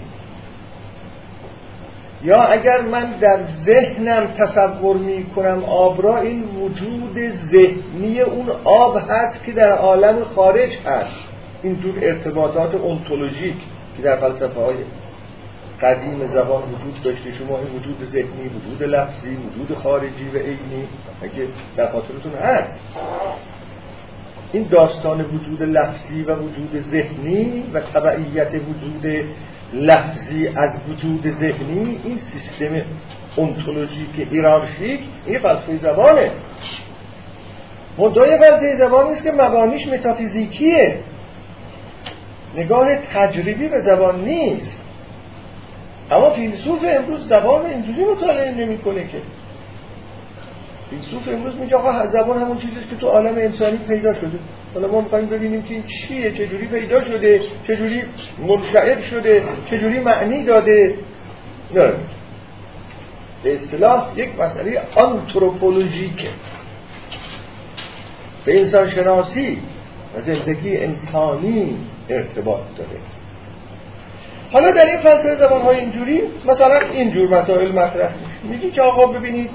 یا 2.24 2.42
اگر 2.42 2.82
من 2.82 3.12
در 3.12 3.40
ذهنم 3.66 4.28
تصور 4.28 4.98
می 4.98 5.24
کنم 5.24 5.64
آب 5.64 6.04
را 6.04 6.18
این 6.18 6.44
وجود 6.44 7.36
ذهنی 7.36 8.22
اون 8.22 8.50
آب 8.64 8.98
هست 9.10 9.44
که 9.44 9.52
در 9.52 9.72
عالم 9.72 10.24
خارج 10.24 10.78
هست. 10.86 11.18
این 11.64 11.80
جور 11.82 11.94
ارتباطات 12.02 12.76
اونتولوژیک 12.76 13.56
که 13.98 14.04
در 14.04 14.16
فلسفه 14.16 14.60
های 14.60 14.76
قدیم 15.82 16.28
زبان 16.28 16.64
وجود 16.64 17.02
داشته. 17.04 17.32
شما 17.32 17.58
این 17.58 17.68
وجود 17.68 18.10
ذهنی 18.12 18.48
وجود 18.48 18.84
لفظی 18.84 19.38
وجود 19.38 19.78
خارجی 19.78 20.30
و 20.34 20.38
عینی 20.38 20.88
اگه 21.22 21.48
در 21.78 21.88
خاطرتون 21.88 22.34
هست. 22.34 22.74
این 24.54 24.68
داستان 24.72 25.22
وجود 25.22 25.64
لفظی 25.64 26.24
و 26.24 26.36
وجود 26.36 26.82
ذهنی 26.82 27.64
و 27.74 27.80
تبعیت 27.80 28.52
وجود 28.54 29.26
لفظی 29.74 30.48
از 30.48 30.80
وجود 30.90 31.30
ذهنی 31.30 32.00
این 32.04 32.18
سیستم 32.18 32.82
اونتولوژیک 33.36 34.28
هیرارشیک 34.32 35.00
این 35.26 35.40
فلسفه 35.40 35.78
زبانه. 35.78 36.32
منتهای 37.98 38.38
فلسفه 38.38 38.76
زبان 38.78 39.08
نیست 39.08 39.24
که 39.24 39.32
مبانیش 39.32 39.88
متافیزیکیه. 39.88 41.00
نگاه 42.56 42.96
تجربی 42.96 43.68
به 43.68 43.80
زبان 43.80 44.26
نیست. 44.26 44.82
اما 46.12 46.30
فیلسوف 46.30 46.86
امروز 46.88 47.28
زبان 47.28 47.66
اینجوری 47.66 48.06
مطالعه 48.06 48.52
نمی‌کنه 48.52 49.08
که 49.08 49.18
فیلسوف 50.90 51.28
امروز 51.28 51.56
میگه 51.56 51.76
آقا 51.76 52.08
زبان 52.08 52.42
همون 52.42 52.58
چیزیست 52.58 52.90
که 52.90 52.96
تو 52.96 53.08
عالم 53.08 53.36
انسانی 53.36 53.78
پیدا 53.78 54.14
شده. 54.14 54.40
حالا 54.74 54.88
ما 54.88 55.02
می‌خوایم 55.02 55.26
ببینیم 55.26 55.64
که 55.64 55.74
این 55.74 55.84
چیه 55.84 56.32
چجوری 56.32 56.68
پیدا 56.68 57.02
شده 57.02 57.42
چجوری 57.68 58.04
منشعب 58.48 59.04
شده 59.04 59.44
چجوری 59.70 60.00
معنی 60.00 60.44
داده. 60.44 60.96
نه. 61.76 61.94
به 63.44 63.56
اصطلاح 63.56 64.12
یک 64.16 64.30
مسئله 64.40 64.82
آنتروپولوژیکه 64.96 66.30
به 68.46 68.60
انسان 68.60 68.92
شناسی 68.92 69.62
و 70.18 70.22
زندگی 70.22 70.78
انسانی 70.78 71.78
ارتباط 72.10 72.62
داره. 72.78 73.00
حالا 74.52 74.72
در 74.72 74.86
این 74.86 74.98
فلسفه 74.98 75.36
زبان 75.36 75.62
های 75.62 75.80
اینجوری 75.80 76.22
مثلا 76.46 76.80
اینجور 76.80 77.40
مسائل 77.40 77.72
مطرح 77.72 78.14
میشه. 78.14 78.56
میگی 78.56 78.72
که 78.72 78.82
آقا 78.82 79.06
ببینید 79.06 79.50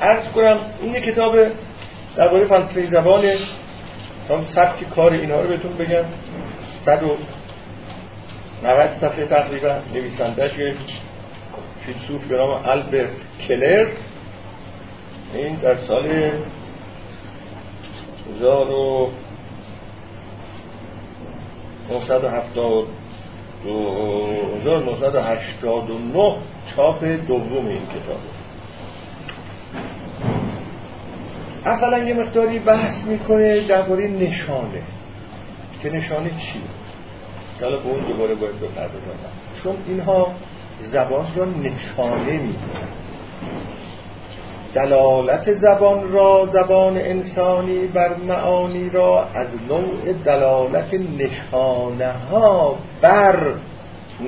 عرض 0.00 0.28
کنم 0.28 0.58
این 0.82 1.00
کتاب 1.00 1.36
درباره 2.16 2.46
فلسفه 2.46 2.86
زبان 2.86 3.24
تا 4.28 4.44
سبک 4.44 4.90
کار 4.94 5.12
اینها 5.12 5.40
رو 5.40 5.48
بهتون 5.48 5.72
بگم. 5.72 6.04
190 6.84 7.18
صفحه 9.00 9.26
تقریبا 9.26 9.78
نویسندهش 9.94 10.52
فیلسوف 11.86 12.24
به 12.24 12.36
نام 12.36 12.60
البرت 12.64 13.10
کلر. 13.48 13.86
این 15.34 15.54
در 15.54 15.74
سال 15.74 16.32
1989 24.70 26.36
چاپ 26.76 27.04
دوم 27.04 27.66
این 27.66 27.86
کتاب. 27.86 28.35
اولا 31.66 31.98
یه 31.98 32.14
مقداری 32.14 32.58
بحث 32.58 33.04
می‌کنه 33.04 33.66
درباره 33.66 34.06
نشانه. 34.06 34.82
که 35.82 35.90
نشانه 35.90 36.30
چیه؟ 36.30 36.62
حالا 37.60 37.76
به 37.76 37.88
اون 37.88 38.00
دوباره 38.00 38.34
باید 38.34 38.56
بپردازم. 38.60 39.18
چون 39.62 39.76
اینها 39.86 40.32
زبان 40.80 41.26
را 41.36 41.44
نشانه 41.44 42.32
می‌کنن 42.32 42.88
دلالت 44.74 45.52
زبان 45.52 46.12
را 46.12 46.46
زبان 46.46 46.96
انسانی 46.96 47.86
بر 47.86 48.14
معانی 48.16 48.90
را 48.90 49.24
از 49.34 49.48
نوع 49.68 50.12
دلالت 50.24 50.94
نشانه 50.94 52.12
ها 52.12 52.76
بر 53.00 53.52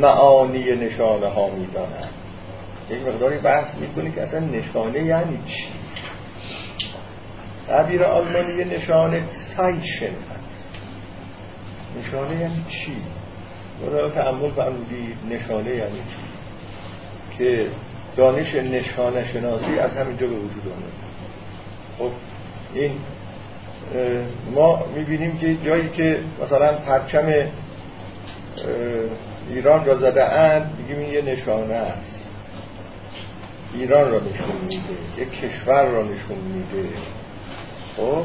معانی 0.01 0.77
نشانه 0.77 1.27
ها 1.27 1.51
می‌دانند 1.51 2.13
یک 2.91 2.99
مقداری 3.09 3.39
بحث 3.39 3.79
می‌کنی 3.79 4.11
که 4.11 4.23
اصلا 4.23 4.41
نشانه 4.41 5.03
یعنی 5.03 5.39
چی؟ 5.47 5.78
تعبیر 7.69 8.05
آلمانی 8.05 8.65
نشانه 8.65 9.23
سایشن 9.33 10.07
هست 10.07 10.65
نشانه 11.99 12.41
یعنی 12.41 12.65
چی؟ 12.69 12.93
برای 13.87 14.11
تعمل 14.11 14.51
فرمودی 14.51 15.15
نشانه 15.31 15.71
یعنی 15.71 15.99
چی؟ 15.99 16.29
که 17.39 17.67
دانش 18.17 18.55
نشانه 18.55 19.33
شناسی 19.33 19.79
از 19.79 19.97
همینجا 19.97 20.27
به 20.27 20.35
وجود 20.35 20.63
آمده 20.67 21.09
خب 21.99 22.11
این 22.75 22.93
ما 24.55 24.85
می‌بینیم 24.97 25.39
که 25.39 25.57
جایی 25.57 25.89
که 25.89 26.21
مثلا 26.43 26.73
پرچم 26.73 27.33
ایران 29.51 29.85
را 29.85 29.95
زده 29.95 30.25
اند 30.25 30.71
این 30.89 31.13
یه 31.13 31.23
نشانه 31.23 31.75
است 31.75 32.19
ایران 33.75 34.11
را 34.11 34.19
نشون 34.19 34.57
میده 34.69 34.83
یک 35.19 35.31
کشور 35.41 35.85
را 35.85 36.03
نشون 36.03 36.39
میده 36.39 36.89
خب 37.99 38.25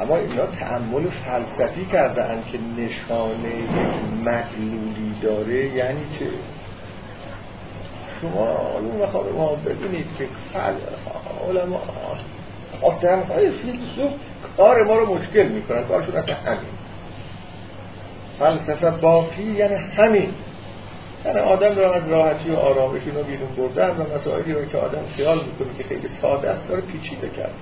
اما 0.00 0.16
اینا 0.16 0.46
تعمل 0.46 1.02
فلسفی 1.10 1.86
کرده 1.86 2.22
که 2.52 2.58
نشانه 2.78 3.48
یک 3.48 4.24
مدلولی 4.24 5.14
داره 5.22 5.66
یعنی 5.66 6.00
چه؟ 6.18 6.26
شما 8.20 8.56
علوم 8.76 9.36
ما 9.36 9.54
ببینید 9.54 10.06
که 10.18 10.28
علما 11.48 11.80
آدم 12.82 13.20
های 13.20 13.50
فیلسوف 13.50 14.12
کار 14.56 14.84
ما 14.84 14.96
رو 14.96 15.14
مشکل 15.14 15.48
می‌کنن 15.48 15.84
کارشون 15.84 16.16
اصلا 16.16 16.34
همین. 16.34 16.76
فلسفه 18.38 18.90
باقی 18.90 19.42
یعنی 19.42 19.74
همین. 19.74 20.34
یعنی 21.24 21.38
آدم 21.38 21.78
رو 21.78 21.90
از 21.92 22.08
راحتی 22.08 22.50
و 22.50 22.56
آرامش 22.56 23.00
اینو 23.06 23.22
بیرون 23.22 23.48
بردن 23.56 23.90
و 23.90 24.14
مسائلی 24.14 24.52
رو 24.52 24.64
که 24.64 24.78
آدم 24.78 25.02
خیال 25.16 25.38
می‌کنه 25.44 25.78
که 25.78 25.84
خیلی 25.84 26.08
ساده 26.08 26.50
است 26.50 26.68
داره 26.68 26.80
پیچیده 26.80 27.28
کرد. 27.28 27.54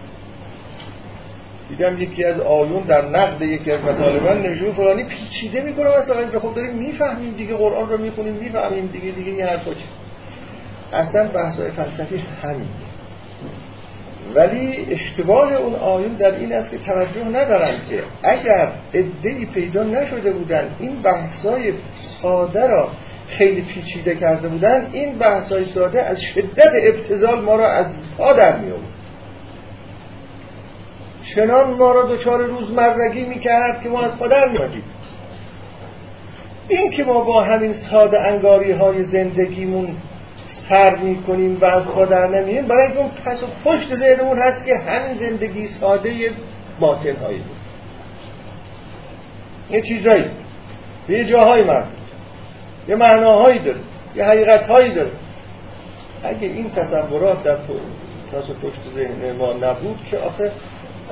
دیدم 1.68 2.02
یکی 2.02 2.24
از 2.24 2.40
آیون 2.40 2.82
در 2.82 3.08
نقد 3.08 3.42
یکی 3.42 3.72
از 3.72 3.80
مطالبان 3.80 4.42
نشون 4.42 4.72
فلانی 4.72 5.04
پیچیده 5.04 5.60
می‌کنه 5.60 5.98
مثلا 5.98 6.40
خب 6.40 6.54
داریم 6.54 6.74
می‌فهمیم 6.74 7.34
دیگه 7.34 7.54
قرآن 7.54 7.88
رو 7.88 7.98
می‌خونیم 7.98 8.34
می‌فهمیم 8.34 8.86
دیگه 8.86 9.10
دیگه 9.10 9.30
این 9.30 9.42
حرفا 9.42 9.74
چی؟ 9.74 9.84
اصلا 10.92 11.28
بحثای 11.28 11.70
فلسفی 11.70 12.22
همین. 12.42 12.68
ولی 14.34 14.86
اشتباه 14.90 15.54
اون 15.54 15.74
آیون 15.74 16.12
در 16.12 16.34
این 16.34 16.52
است 16.52 16.70
که 16.70 16.78
توجه 16.78 17.24
ندارن 17.24 17.74
که 17.90 18.02
اگر 18.22 18.72
ادهی 18.92 19.46
پیدا 19.46 19.82
نشده 19.82 20.32
بودن 20.32 20.76
این 20.78 21.02
بحثای 21.02 21.72
ساده 22.22 22.66
را 22.66 22.88
خیلی 23.28 23.62
پیچیده 23.62 24.14
کرده 24.14 24.48
بودن 24.48 24.88
این 24.92 25.18
بحثای 25.18 25.64
ساده 25.64 26.02
از 26.02 26.22
شدت 26.22 26.72
ابتزال 26.82 27.40
ما 27.40 27.56
را 27.56 27.72
از 27.72 27.86
پا 28.18 28.32
در 28.32 28.58
می 28.58 28.70
چنان 31.24 31.70
ما 31.70 31.92
را 31.92 32.02
دچار 32.02 32.42
روزمرگی 32.42 33.24
می‌کرد 33.24 33.82
که 33.82 33.88
ما 33.88 34.00
از 34.02 34.18
پادر 34.18 34.48
میادیم 34.48 34.82
این 36.68 36.90
که 36.90 37.04
ما 37.04 37.24
با 37.24 37.42
همین 37.42 37.72
ساده 37.72 38.20
انگاری 38.20 38.72
های 38.72 39.04
زندگیمون 39.04 39.96
سر 40.46 40.96
می‌کنیم 40.96 41.58
و 41.60 41.64
از 41.64 41.84
پادر 41.84 42.26
نمیم 42.26 42.66
برای 42.66 42.92
اون 42.92 43.10
پس 43.24 43.42
و 43.42 43.46
پشت 43.64 43.94
ذهنمون 43.94 44.38
هست 44.38 44.66
که 44.66 44.78
همین 44.78 45.14
زندگی 45.14 45.68
ساده 45.68 46.30
باطن 46.80 47.16
هایی 47.16 47.38
بود. 47.38 47.56
یه 49.70 49.82
چیزایی 49.82 50.24
به 51.06 51.14
یه 51.14 51.24
جاهای 51.24 51.64
مرد 51.64 51.88
یه 52.88 52.96
معناهایی 52.96 53.58
داره 53.58 53.78
یه 54.14 54.24
حقیقت 54.24 54.64
هایی 54.64 54.94
داره. 54.94 55.10
اگه 56.24 56.48
این 56.48 56.70
تصورات 56.70 57.42
در 57.42 57.56
پس 58.32 58.50
و 58.50 58.54
پشت 58.54 58.80
ذهن 58.94 59.36
ما 59.38 59.52
نبود 59.52 59.98
که 60.10 60.18
آخه 60.18 60.52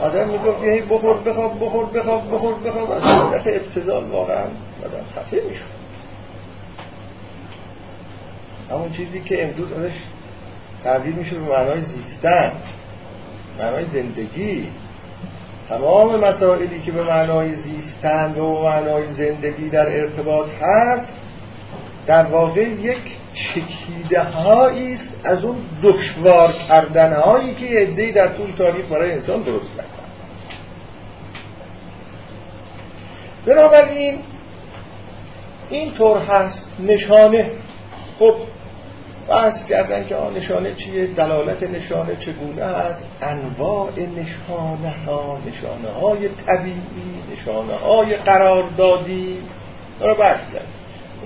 آدم 0.01 0.29
می‌گفت 0.29 0.63
هی 0.63 0.81
بخور 0.81 1.17
بخواب 1.19 1.65
بخور 1.65 1.85
بخواب 1.85 2.35
بخور 2.35 2.55
بخواب. 2.55 2.91
از 2.91 3.05
حالت 3.05 3.47
ابتزال 3.47 4.05
واقعا 4.05 4.45
آدم 4.85 5.05
خفه 5.17 5.43
می‌شد 5.49 5.83
همون 8.71 8.93
چیزی 8.93 9.21
که 9.21 9.45
امروز 9.45 9.73
ازش 9.73 9.95
تبدیل 10.85 11.15
میشه 11.15 11.35
به 11.35 11.41
معنای 11.41 11.81
زیستن 11.81 12.53
معنای 13.59 13.85
زندگی 13.85 14.69
تمام 15.69 16.21
مسائلی 16.25 16.81
که 16.81 16.93
به 16.93 17.03
معنای 17.03 17.55
زیستن 17.55 18.35
و 18.35 18.63
معنای 18.63 19.13
زندگی 19.13 19.69
در 19.69 20.01
ارتباط 20.01 20.49
هست 20.61 21.09
در 22.07 22.23
واقع 22.23 22.61
یک 22.61 23.19
چکیده 23.35 24.21
است 24.21 25.15
از 25.25 25.45
اون 25.45 25.57
دشوار 25.83 26.53
کردن 26.69 27.13
هایی 27.13 27.55
که 27.55 27.67
عده‌ای 27.67 28.13
در 28.13 28.29
طول 28.29 28.51
تاریخ 28.59 28.87
برای 28.87 29.13
انسان 29.13 29.43
درست 29.43 29.71
کردن 29.77 29.89
بنابراین 33.47 34.19
این 35.71 35.95
طور 35.95 36.19
هست 36.19 36.69
نشانه. 36.81 37.51
خب 38.19 38.35
بحث 39.29 39.67
کردن 39.67 40.05
که 40.05 40.17
آن 40.17 40.35
نشانه 40.35 40.75
چیه؟ 40.75 41.07
دلالت 41.07 41.63
نشانه 41.63 42.17
چگونه 42.17 42.63
است 42.63 43.07
انواع 43.23 43.91
نشانه 43.99 44.95
ها 45.07 45.39
نشانه 45.47 45.89
های 46.01 46.29
طبیعی 46.29 47.23
نشانه 47.33 47.75
های 47.75 48.17
قراردادی. 48.17 49.39
رو 50.01 50.15
بحث 50.15 50.41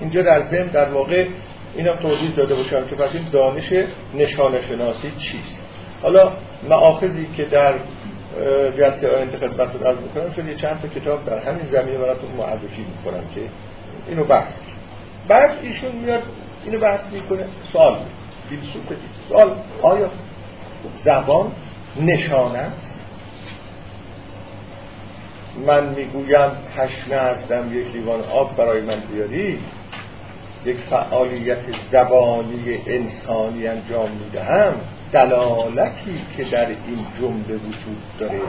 اینجا 0.01 0.21
در 0.21 0.41
ضمن 0.41 0.67
در 0.67 0.89
واقع 0.89 1.27
اینا 1.75 1.95
توضیح 1.95 2.35
داده 2.35 2.55
باشم 2.55 2.87
که 2.87 2.95
پس 2.95 3.15
این 3.15 3.25
دانش 3.31 3.73
نشانه 4.15 4.61
شناسی 4.61 5.11
چیست. 5.17 5.63
حالا 6.01 6.31
معاخذی 6.69 7.27
که 7.37 7.45
در 7.45 7.73
جلسه 8.77 9.15
آینده 9.15 9.37
خدمت 9.37 9.75
رو 9.75 9.87
از 9.87 9.97
بکنم 9.97 10.33
چون 10.33 10.47
یه 10.47 10.55
چند 10.55 10.81
تا 10.81 10.87
کتاب 10.87 11.25
در 11.25 11.39
همین 11.39 11.65
زمینه 11.65 11.97
براتون 11.97 12.29
معرفی 12.37 12.85
می‌کنم 12.97 13.23
که 13.35 13.41
اینو 14.07 14.23
بحث 14.23 14.53
بعد 15.27 15.57
ایشون 15.61 15.91
میاد 15.91 16.23
اینو 16.65 16.79
بحث 16.79 17.11
می‌کنه 17.11 17.45
سوال 17.73 17.97
فیلسوف 18.49 18.83
سوال 19.29 19.55
آیا 19.81 20.09
زبان 21.03 21.51
نشانه 22.01 22.57
است؟ 22.59 23.03
من 25.65 25.89
می‌گویم 25.89 26.51
تشنه 26.77 27.15
هستم 27.15 27.77
یک 27.77 27.87
لیوان 27.93 28.21
آب 28.21 28.55
برای 28.55 28.81
من 28.81 28.99
بیاری 29.11 29.59
یک 30.65 30.77
فعالیت 30.77 31.57
زبانی 31.91 32.79
انسانی 32.87 33.67
انجام 33.67 34.11
می‌دهم 34.11 34.73
دلالتی 35.11 36.21
که 36.37 36.43
در 36.43 36.67
این 36.67 37.05
جمله 37.19 37.55
وجود 37.55 38.03
داره. 38.19 38.39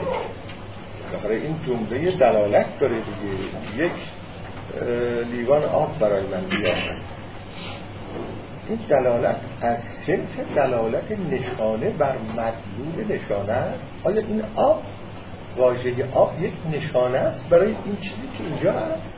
بالاخره 1.10 1.34
این 1.34 1.56
جمله 1.66 2.10
دلالت 2.16 2.78
داره 2.78 2.94
دیگه. 2.94 3.84
یک 3.84 3.92
لیوان 5.32 5.64
آب 5.64 5.98
برای 5.98 6.22
من 6.22 6.44
بیارم 6.50 6.96
این 8.68 8.78
دلالت 8.88 9.36
از 9.60 9.78
سنف 10.06 10.54
دلالت 10.56 11.10
نشانه 11.10 11.90
بر 11.90 12.14
مدلول 12.18 13.16
نشانه 13.16 13.52
است. 13.52 13.80
آیا 14.04 14.20
این 14.20 14.42
آب 14.56 14.82
واژه 15.56 16.08
آب 16.14 16.32
یک 16.40 16.52
نشانه 16.72 17.18
است 17.18 17.48
برای 17.48 17.66
این 17.66 17.96
چیزی 17.96 18.28
که 18.38 18.44
اینجا 18.44 18.72
هست؟ 18.72 19.17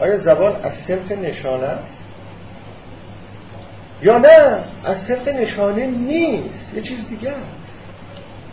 آیا 0.00 0.18
زبان 0.18 0.56
از 0.62 0.72
صرف 0.86 1.12
نشانه 1.12 1.66
است؟ 1.66 2.08
یا 4.02 4.18
نه 4.18 4.64
از 4.84 4.98
صرف 4.98 5.28
نشانه 5.28 5.86
نیست 5.86 6.74
یه 6.74 6.82
چیز 6.82 7.08
دیگه 7.08 7.30
است. 7.30 7.60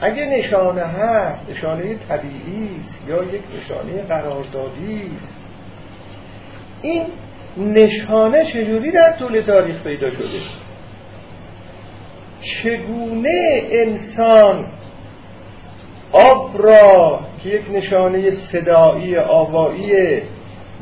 اگه 0.02 0.26
نشانه 0.26 0.82
هست 0.82 1.50
نشانه 1.50 1.96
طبیعی 2.10 2.70
است 2.80 3.00
یا 3.08 3.24
یک 3.24 3.42
نشانه 3.58 4.02
قراردادی 4.02 5.12
است. 5.18 5.40
این 6.82 7.06
نشانه 7.58 8.46
چجوری 8.46 8.92
در 8.92 9.12
طول 9.12 9.42
تاریخ 9.42 9.84
پیدا 9.84 10.12
شده؟ 10.12 10.40
چگونه 12.42 13.62
انسان 13.72 14.72
آب 16.12 16.64
را 16.64 17.20
که 17.44 17.50
یک 17.50 17.72
نشانه 17.72 18.32
صدایی 18.32 19.18
آوایی 19.18 20.22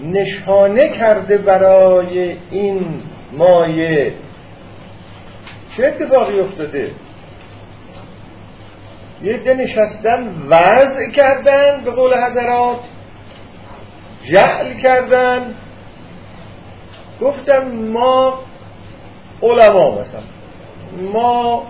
نشانه 0.03 0.89
کرده 0.89 1.37
برای 1.37 2.37
این 2.51 3.01
مایه. 3.33 4.13
چه 5.77 5.85
اتفاقی 5.85 6.39
افتاده؟ 6.39 6.91
یه 9.23 9.37
ده 9.37 9.53
نشستن 9.53 10.27
وضع 10.49 11.11
کردن 11.15 11.81
به 11.85 11.91
قول 11.91 12.13
حضرات 12.13 12.79
جعل 14.23 14.73
کردن. 14.73 15.55
گفتن 17.21 17.91
ما 17.91 18.39
علما 19.41 19.99
مثلا 19.99 20.21
ما 21.13 21.63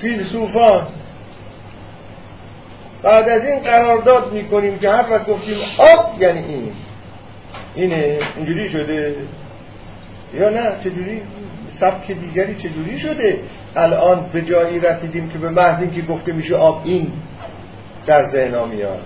فیلسوفان. 0.00 0.86
بعد 3.04 3.28
از 3.28 3.44
این 3.44 3.58
قرارداد 3.58 4.32
می‌کنیم 4.32 4.78
که 4.78 4.90
هر 4.90 5.10
وقت 5.10 5.26
گفتیم 5.26 5.56
آب 5.78 6.22
یعنی 6.22 6.44
این. 6.44 6.72
اینه 7.74 8.18
اینجوری 8.36 8.68
شده. 8.68 9.16
یا 10.34 10.50
نه 10.50 10.72
چجوری؟ 10.84 11.22
سبک 11.80 12.10
دیگری 12.10 12.54
چجوری 12.54 12.98
شده؟ 12.98 13.38
الان 13.76 14.30
به 14.32 14.42
جایی 14.42 14.80
رسیدیم 14.80 15.28
که 15.28 15.38
به 15.38 15.48
محض 15.48 15.80
اینکه 15.80 16.02
گفته 16.02 16.32
میشه 16.32 16.54
آب 16.54 16.82
این 16.84 17.12
در 18.06 18.30
ذهن 18.30 18.68
میاد. 18.68 19.02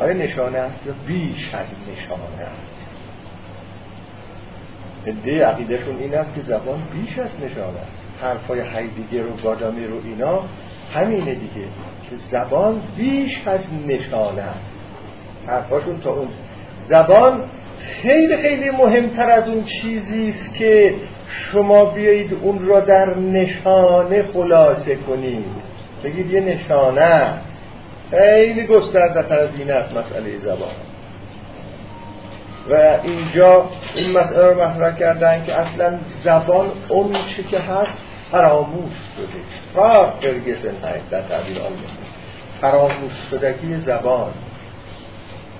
آیا 0.00 0.12
نشانه 0.12 0.58
است؟ 0.58 0.86
یا 0.86 0.92
بیش 1.06 1.54
از 1.54 1.66
نشانه 1.92 2.40
است؟ 2.40 2.70
عده 5.06 5.46
عقیدهشون 5.46 5.98
این 5.98 6.14
است 6.14 6.34
که 6.34 6.40
زبان 6.40 6.82
بیش 6.92 7.18
از 7.18 7.30
نشانه 7.44 7.78
است. 7.78 8.04
حرفای 8.22 8.60
هایدگر 8.60 9.26
و 9.26 9.36
گادامی 9.42 9.86
رو 9.86 9.96
اینا 10.04 10.42
همینه 10.94 11.34
دیگه 11.34 11.66
که 12.10 12.16
زبان 12.30 12.82
بیش 12.96 13.40
از 13.46 13.60
نشانه 13.86 14.42
است. 14.42 14.74
حرفاشون 15.46 16.00
تا 16.00 16.10
اون 16.10 16.28
زبان 16.88 17.44
خیلی 17.78 18.36
خیلی 18.36 18.70
مهمتر 18.70 19.30
از 19.30 19.48
اون 19.48 19.64
چیزی 19.64 20.28
است 20.28 20.54
که 20.54 20.94
شما 21.28 21.84
بیایید 21.84 22.34
اون 22.42 22.66
را 22.66 22.80
در 22.80 23.18
نشانه 23.18 24.22
خلاصه 24.22 24.94
کنید. 24.96 25.44
بگید 26.04 26.30
یه 26.30 26.40
نشانه. 26.40 27.32
خیلی 28.10 28.66
گسترده 28.66 29.22
تر 29.22 29.38
از 29.38 29.58
این 29.58 29.70
است 29.70 29.96
مسئله 29.96 30.38
زبان. 30.38 30.72
و 32.70 32.98
اینجا 33.02 33.68
این 33.94 34.18
مسئله 34.18 34.46
رو 34.46 34.62
مطرح 34.62 34.96
کردن 34.96 35.44
که 35.44 35.54
اصلا 35.54 35.98
زبان 36.24 36.66
اون 36.88 37.12
چی 37.12 37.42
که 37.42 37.58
هست 37.58 37.98
فراموش 38.32 38.92
شده. 39.16 39.40
فرق 39.74 40.20
فرگسن 40.20 41.00
در 41.10 41.22
تعبیر 41.22 41.58
آلمان 41.58 41.82
فراموش 42.60 43.12
شدگی 43.30 43.76
زبان. 43.76 44.30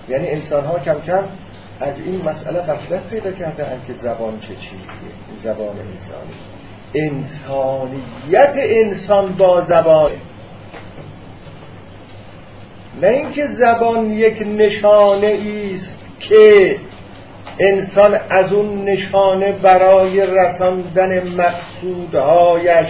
یعنی 0.09 0.29
انسان 0.29 0.65
ها 0.65 0.79
کم 0.79 1.01
کم 1.07 1.25
از 1.81 1.95
این 2.05 2.23
مسئله 2.23 2.61
غفلت 2.61 3.09
پیدا 3.11 3.33
کرده 3.33 3.67
که 3.87 3.93
زبان 3.93 4.41
چه 4.41 4.55
چیزیه؟ 4.55 5.43
زبان 5.43 5.77
انسانی. 5.79 6.35
انسانیت 6.95 8.53
انسان 8.57 9.33
با 9.33 9.61
زبان. 9.61 10.11
نه 13.03 13.09
اینکه 13.09 13.47
زبان 13.47 14.11
یک 14.11 14.43
نشانه 14.43 15.39
است 15.77 15.99
که 16.21 16.77
انسان 17.61 18.19
از 18.31 18.53
اون 18.53 18.85
نشانه 18.85 19.53
برای 19.53 20.27
رساندن 20.27 21.29
مقصودهایش 21.29 22.89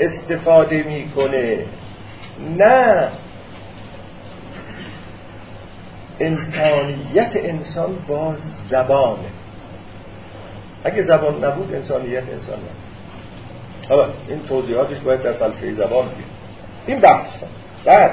استفاده 0.00 0.82
می‌کنه. 0.82 1.58
نه. 2.58 3.08
انسانیت 6.20 7.30
انسان 7.34 7.96
با 8.08 8.34
زبانه. 8.70 9.18
اگه 10.84 11.02
زبان 11.02 11.44
نبود 11.44 11.74
انسانیت 11.74 12.22
انسان 12.32 12.58
نبود. 12.58 12.92
حالا 13.88 14.08
این 14.28 14.42
توضیحاتش 14.42 14.98
باید 14.98 15.22
در 15.22 15.32
فلسفه 15.32 15.72
زبان 15.72 16.04
بید 16.04 16.26
این 16.86 17.00
بحث 17.00 17.36
بعد. 17.84 18.10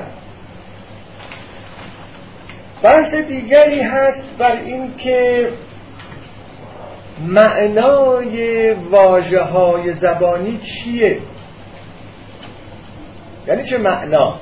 بحث 2.84 3.14
دیگری 3.14 3.82
هست 3.82 4.24
بر 4.38 4.56
این 4.56 4.98
که 4.98 5.50
معنای 7.28 8.72
واجه 8.74 9.42
های 9.42 9.94
زبانی 9.94 10.58
چیه؟ 10.58 11.20
یعنی 13.48 13.64
چه 13.64 13.78
معنا؟ 13.78 14.40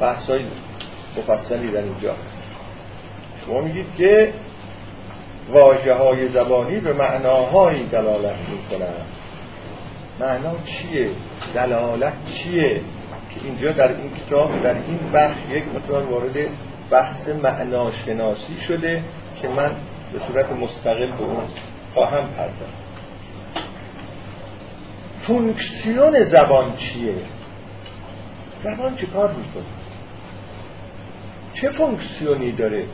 بحث 0.00 0.30
های 0.30 0.44
مفصلی 1.18 1.70
در 1.70 1.82
اینجا 1.82 2.12
هست. 2.12 2.50
شما 3.46 3.60
میگید 3.60 3.86
که 3.98 4.32
واجه 5.52 5.94
های 5.94 6.28
زبانی 6.28 6.80
به 6.80 6.92
معناهایی 6.92 7.86
دلالت 7.86 8.36
می‌کنن 8.48 8.94
معنا 10.20 10.54
چیه؟ 10.64 11.10
دلالت 11.54 12.14
چیه؟ 12.34 12.80
که 13.34 13.40
اینجا 13.44 13.72
در 13.72 13.88
این 13.88 14.10
کتاب 14.14 14.60
در 14.60 14.74
این 14.74 14.98
بخش 15.14 15.36
یک 15.50 15.64
مقدار 15.74 16.04
وارد 16.04 16.36
بحث 16.90 17.28
معناشناسی 17.28 18.56
شده 18.68 19.02
که 19.42 19.48
من 19.48 19.70
به 20.12 20.18
صورت 20.18 20.52
مستقل 20.52 21.12
به 21.12 21.22
اون 21.22 21.44
خواهم 21.94 22.28
پرداخت. 22.28 22.88
فونکسیون 25.20 26.22
زبان 26.22 26.76
چیه؟ 26.76 27.14
زبان 28.62 28.96
چه 28.96 29.06
کار 29.06 29.28
می‌کنه؟ 29.28 29.64
چه 31.54 31.70
فونکسیونی 31.70 32.52
داره؟ 32.52 32.84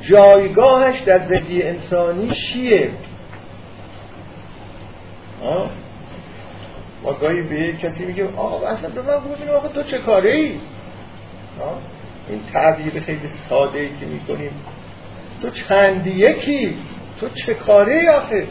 جایگاهش 0.00 1.00
در 1.00 1.18
زندگی 1.18 1.62
انسانی 1.62 2.30
چیه؟ 2.30 2.90
ما 7.02 7.12
گاهی 7.12 7.42
به 7.42 7.72
کسی 7.82 8.04
میگه 8.04 8.28
آقا 8.36 8.66
اصلا 8.66 8.90
به 8.90 9.02
من 9.02 9.18
ببینیم 9.18 9.54
آقا 9.54 9.68
تو 9.68 9.82
چه 9.82 9.98
کاره 9.98 10.30
ای 10.30 10.58
این 12.28 12.40
تعبیر 12.52 13.00
خیلی 13.00 13.28
ساده 13.28 13.78
ای 13.78 13.88
که 13.88 14.06
می‌کنیم. 14.06 14.50
تو 15.42 15.50
چند 15.50 16.06
یکی؟ 16.06 16.76
تو 17.20 17.28
چه 17.28 17.54
کاره 17.54 18.10
آخه؟ 18.10 18.46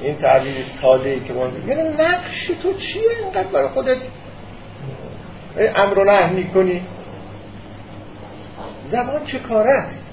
این 0.00 0.16
تعبیر 0.16 0.62
ساده 0.62 1.10
ای 1.10 1.20
که 1.20 1.32
ما 1.32 1.48
یعنی 1.66 1.88
نقش 1.98 2.46
تو 2.62 2.72
چیه 2.72 3.10
اینقدر 3.22 3.48
برای 3.48 3.68
خودت؟ 3.68 3.96
امر 5.76 5.98
و 5.98 6.04
نه 6.04 6.32
می‌کنی. 6.32 6.82
زبان 8.90 9.24
چه 9.24 9.38
کار 9.38 9.66
است 9.66 10.10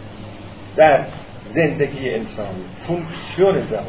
در 0.75 1.05
زندگی 1.53 2.09
انسانی 2.09 2.63
فونکسیون 2.87 3.61
زبان. 3.61 3.85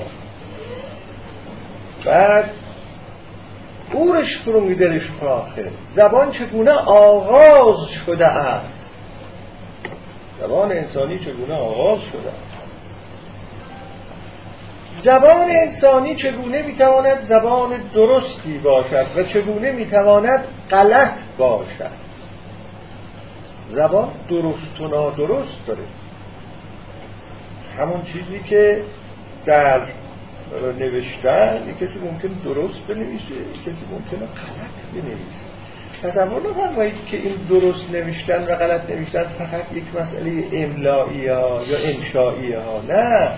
بعد 2.04 2.50
اورش 3.92 4.38
فرونگی 4.38 4.74
درش 4.74 5.10
پراخه 5.10 5.70
زبان 5.94 6.30
چگونه 6.30 6.72
آغاز 6.86 7.88
شده 8.06 8.26
است؟ 8.26 8.79
زبان 10.40 10.72
انسانی 10.72 11.18
چگونه 11.18 11.54
آغاز 11.54 12.00
شده؟ 12.00 12.32
زبان 15.02 15.50
انسانی 15.50 16.14
چگونه 16.14 16.62
می‌تواند 16.62 17.20
زبان 17.20 17.70
درستی 17.94 18.58
باشد 18.58 19.06
و 19.16 19.22
چگونه 19.22 19.72
می‌تواند 19.72 20.44
غلط 20.70 21.12
باشد؟ 21.38 21.90
زبان 23.70 24.08
درست 24.28 24.80
و 24.80 24.88
نادرست 24.88 25.66
داره. 25.66 25.82
همون 27.78 28.02
چیزی 28.02 28.40
که 28.40 28.82
در 29.44 29.80
نوشتن 30.78 31.74
کسی 31.80 31.98
ممکن 31.98 32.28
درست 32.28 32.80
بنویسه 32.88 33.24
کسی 33.66 33.84
ممکن 33.92 34.16
غلط 34.16 34.92
بنویسه. 34.94 35.49
تصور 36.02 36.50
نفرمایید 36.50 37.04
که 37.10 37.16
این 37.16 37.34
درست 37.48 37.90
نوشتن 37.90 38.42
و 38.42 38.56
غلط 38.56 38.90
نوشتن 38.90 39.24
فقط 39.24 39.72
یک 39.74 39.84
مسئله 40.00 40.44
املایی 40.52 41.28
ها 41.28 41.62
یا 41.66 41.78
انشایی 41.78 42.52
ها 42.52 42.82
نه. 42.88 43.30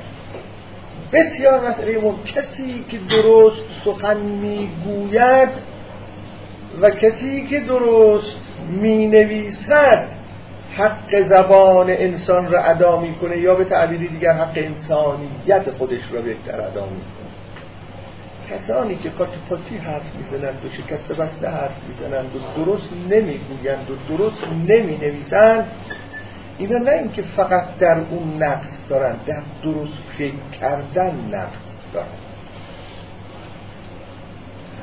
بسیار 1.12 1.70
مسئله 1.70 1.98
مهم 1.98 2.24
کسی 2.24 2.84
که 2.88 2.98
درست 3.10 3.62
سخن 3.84 4.16
می‌گوید 4.16 5.48
و 6.80 6.90
کسی 6.90 7.46
که 7.46 7.60
درست 7.60 8.36
می 8.68 9.06
نویسد 9.06 10.08
حق 10.76 11.20
زبان 11.22 11.90
انسان 11.90 12.52
را 12.52 12.62
ادا 12.62 13.00
می‌کنه 13.00 13.38
یا 13.38 13.54
به 13.54 13.64
تعبیری 13.64 14.08
دیگر 14.08 14.32
حق 14.32 14.52
انسانیت 14.56 15.70
خودش 15.78 16.12
را 16.12 16.22
بهتر 16.22 16.60
ادا 16.60 16.84
می‌کنه. 16.86 17.21
کسانی 18.54 18.96
که 18.96 19.10
قاطی 19.10 19.38
پاتی 19.48 19.76
حرف 19.76 20.14
می‌زنند 20.14 20.64
و 20.64 20.68
شکست 20.68 21.08
بسته 21.08 21.48
حرف 21.48 21.76
می‌زنند 21.88 22.36
و 22.36 22.64
درست 22.64 22.90
نمی‌گویند 23.10 23.90
و 23.90 24.16
درست 24.16 24.44
نمی 24.68 24.96
نویسند 24.96 25.70
اینا 26.58 26.78
نه 26.78 26.90
اینکه 26.90 27.22
فقط 27.22 27.78
در 27.78 27.98
اون 28.10 28.42
نقص 28.42 28.68
دارند 28.88 29.20
در 29.26 29.42
درست 29.62 30.02
فکر 30.18 30.58
کردن 30.60 31.14
نقص 31.30 31.78
دارند 31.92 32.18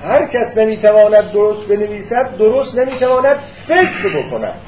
هر 0.03 0.25
کس 0.25 0.57
نمی‌تواند 0.57 1.31
درست 1.31 1.67
بنویسد 1.67 2.37
درست 2.37 2.75
نمی‌تواند 2.75 3.37
فکر 3.67 4.21
بکند. 4.21 4.61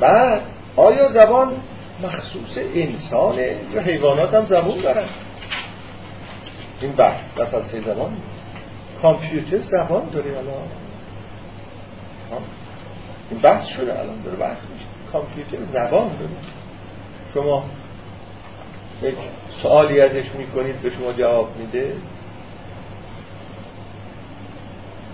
بعد 0.00 0.40
آیا 0.76 1.08
زبان 1.08 1.52
مخصوص 2.02 2.58
انسانه 2.74 3.56
یا 3.72 3.80
حیوانات 3.80 4.34
هم 4.34 4.46
زبون 4.46 4.80
دارن. 4.80 5.06
این 6.80 6.92
بحث 6.92 7.30
فلسفه 7.30 7.80
زبان 7.80 8.16
کامپیوتر 9.02 9.58
زبان 9.58 10.08
داره 10.08 10.30
الان. 10.30 10.68
این 13.30 13.40
بحث 13.40 13.66
شده 13.66 13.98
الان 14.00 14.22
داره 14.22 14.36
بحث 14.36 14.58
میشه. 14.72 14.84
کامپیوتر 15.12 15.64
زبان 15.64 16.08
داره. 16.08 16.30
شما 17.34 17.64
یک 19.02 19.14
سوالی 19.62 20.00
ازش 20.00 20.30
می‌کنید 20.38 20.80
به 20.82 20.90
شما 20.90 21.12
جواب 21.12 21.56
میده. 21.56 21.92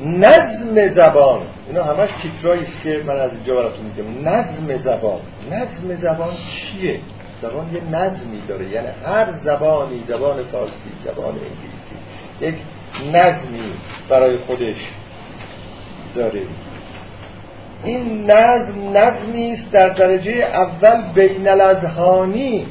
نظم 0.04 0.88
زبان. 0.88 1.40
اینا 1.68 1.84
همش 1.84 2.08
تیترایی 2.22 2.62
است 2.62 2.82
که 2.82 3.02
من 3.06 3.16
از 3.16 3.34
اینجا 3.34 3.54
براتون 3.54 3.84
میگم. 3.84 4.28
نظم 4.28 4.76
زبان. 4.76 5.20
نظم 5.50 5.94
زبان 5.94 6.34
چیه؟ 6.34 7.00
زبان 7.42 7.74
یه 7.74 7.96
نظمی 7.96 8.42
داره. 8.48 8.68
یعنی 8.68 8.88
هر 9.06 9.32
زبانی 9.32 10.02
زبان 10.04 10.44
فارسی 10.44 10.90
زبان 11.04 11.34
انگلیسی 11.34 11.96
یک 12.40 12.54
نظمی 13.12 13.72
برای 14.08 14.36
خودش 14.36 14.76
داره. 16.14 16.42
این 17.84 18.30
نظم 18.30 18.96
نظمی 18.96 19.52
است 19.52 19.72
در 19.72 19.88
درجه 19.88 20.32
اول 20.32 21.12
بین 21.14 21.48
الاذهانی 21.48 22.66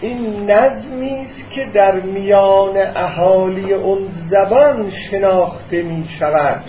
این 0.00 0.50
نظمی 0.50 1.10
است 1.10 1.50
که 1.50 1.64
در 1.64 2.00
میان 2.00 2.76
اهالی 2.96 3.72
اون 3.72 4.08
زبان 4.08 4.90
شناخته 4.90 5.82
می 5.82 6.08
شود 6.18 6.64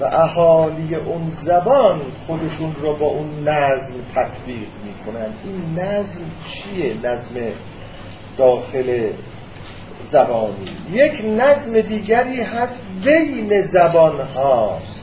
و 0.00 0.04
اهالی 0.04 0.94
اون 0.94 1.30
زبان 1.30 2.00
خودشون 2.26 2.74
رو 2.80 2.96
با 2.96 3.06
اون 3.06 3.48
نظم 3.48 3.94
تطبیق 4.14 4.68
می‌کنن. 4.84 5.32
این 5.44 5.78
نظم 5.78 6.20
چیه؟ 6.52 6.94
نظم 6.94 7.34
داخل 8.38 9.10
زبانی. 10.10 10.64
یک 10.92 11.24
نظم 11.24 11.80
دیگری 11.80 12.42
هست 12.42 12.78
بین 13.04 13.62
زبان 13.62 14.20
هاست 14.20 14.97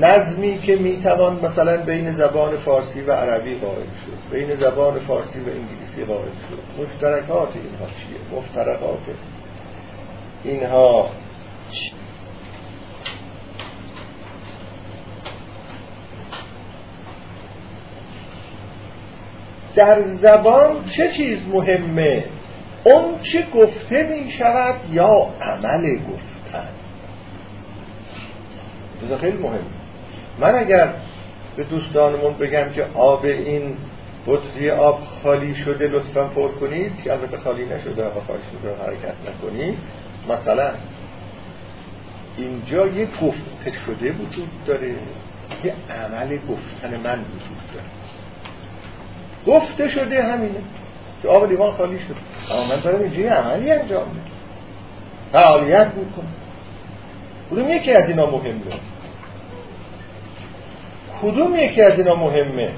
نظمی 0.00 0.58
که 0.58 0.76
می‌توان 0.76 1.40
مثلا 1.44 1.76
بین 1.76 2.12
زبان 2.12 2.56
فارسی 2.56 3.00
و 3.00 3.12
عربی 3.12 3.54
قائل 3.54 3.84
شد 3.84 4.36
بین 4.36 4.54
زبان 4.54 4.98
فارسی 4.98 5.40
و 5.40 5.48
انگلیسی 5.48 6.04
قائل 6.04 6.28
شد. 6.48 6.82
مفترقات 6.82 7.48
اینها 7.54 7.86
چیه؟ 7.86 8.38
مفترقات 8.38 8.98
اینها. 10.44 11.10
در 19.74 20.02
زبان 20.02 20.84
چه 20.84 21.08
چیز 21.08 21.38
مهمه؟ 21.48 22.24
اون 22.84 23.20
چه 23.22 23.46
گفته 23.54 24.02
می 24.02 24.30
شود 24.30 24.74
یا 24.92 25.28
عمل 25.40 25.96
گفتن. 25.96 26.68
خیلی 29.20 29.38
مهم 29.38 29.81
من 30.40 30.54
اگر 30.54 30.88
به 31.56 31.64
دوستانمون 31.64 32.32
بگم 32.32 32.72
که 32.74 32.86
آب 32.94 33.24
این 33.24 33.76
بطری 34.26 34.70
آب 34.70 35.00
خالی 35.22 35.54
شده 35.54 35.88
لطفا 35.88 36.24
پر 36.24 36.48
کنید 36.48 37.02
که 37.02 37.12
البته 37.12 37.36
خالی 37.36 37.66
نشده 37.66 38.06
و 38.06 38.20
خواهش 38.26 38.40
رو 38.62 38.70
حرکت 38.70 39.14
نکنید. 39.28 39.78
مثلا 40.28 40.70
اینجا 42.36 42.86
یه 42.86 43.06
گفته 43.06 43.72
شده 43.86 44.12
وجود 44.12 44.48
داره 44.66 44.94
یه 45.64 45.74
عمل 45.90 46.36
گفتن 46.36 47.00
من 47.04 47.18
وجود 47.18 47.58
داره. 47.74 47.86
گفته 49.46 49.88
شده 49.88 50.22
همینه 50.22 50.60
که 51.22 51.28
آب 51.28 51.48
لیوان 51.48 51.72
خالی 51.72 51.98
شد 51.98 52.16
اما 52.52 52.64
من 52.64 52.80
دارم 52.80 53.02
اینجا 53.02 53.20
یه 53.20 53.32
عملی 53.32 53.72
انجام 53.72 54.08
میدم. 54.08 54.22
فعالیت 55.32 55.86
می‌کنم. 55.96 56.32
کدوم 57.50 57.70
یکی 57.70 57.92
از 57.92 58.08
اینا 58.08 58.30
مهمه. 58.30 58.60
کدوم 61.22 61.56
یکی 61.56 61.82
از 61.82 61.98
اینا 61.98 62.14
مهمه؟ 62.14 62.70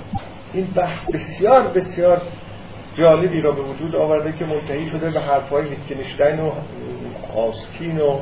این 0.52 0.66
بحث 0.66 1.10
بسیار 1.10 1.62
بسیار 1.68 2.22
جالبی 2.98 3.40
را 3.40 3.50
به 3.50 3.62
وجود 3.62 3.96
آورده 3.96 4.32
که 4.38 4.44
منتهی 4.44 4.90
شده 4.90 5.10
به 5.10 5.20
حرفهای 5.20 5.64
ویتکنشتین 5.64 6.40
و 6.40 6.52
آستین 7.36 8.00
و 8.00 8.18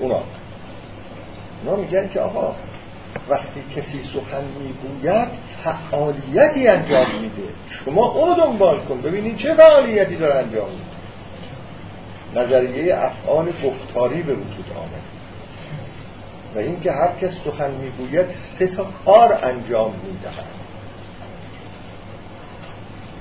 اونا. 0.00 0.20
اونا 1.64 1.76
میگن 1.76 2.08
که 2.08 2.20
آقا 2.20 2.54
وقتی 3.28 3.62
کسی 3.76 4.02
سخن 4.02 4.44
می‌گوید 4.44 5.28
فعالیتی 5.64 6.68
انجام 6.68 7.06
میده. 7.22 7.52
شما 7.70 8.12
اونو 8.12 8.34
دنبال 8.34 8.78
کن 8.78 9.00
ببینید 9.00 9.36
چه 9.36 9.54
فعالیتی 9.54 10.16
داره 10.16 10.34
انجام 10.34 10.68
میده. 10.70 10.92
نظریه 12.34 12.96
افعال 12.98 13.52
گفتاری 13.64 14.22
به 14.22 14.32
وجود 14.32 14.66
آمد 14.76 15.21
و 16.54 16.58
اینکه 16.58 16.92
هر 16.92 17.12
کس 17.20 17.36
سخن 17.44 17.70
می‌گوید 17.70 18.26
سه 18.58 18.66
تا 18.66 18.86
کار 19.06 19.38
انجام 19.42 19.92
می‌دهد. 20.04 20.44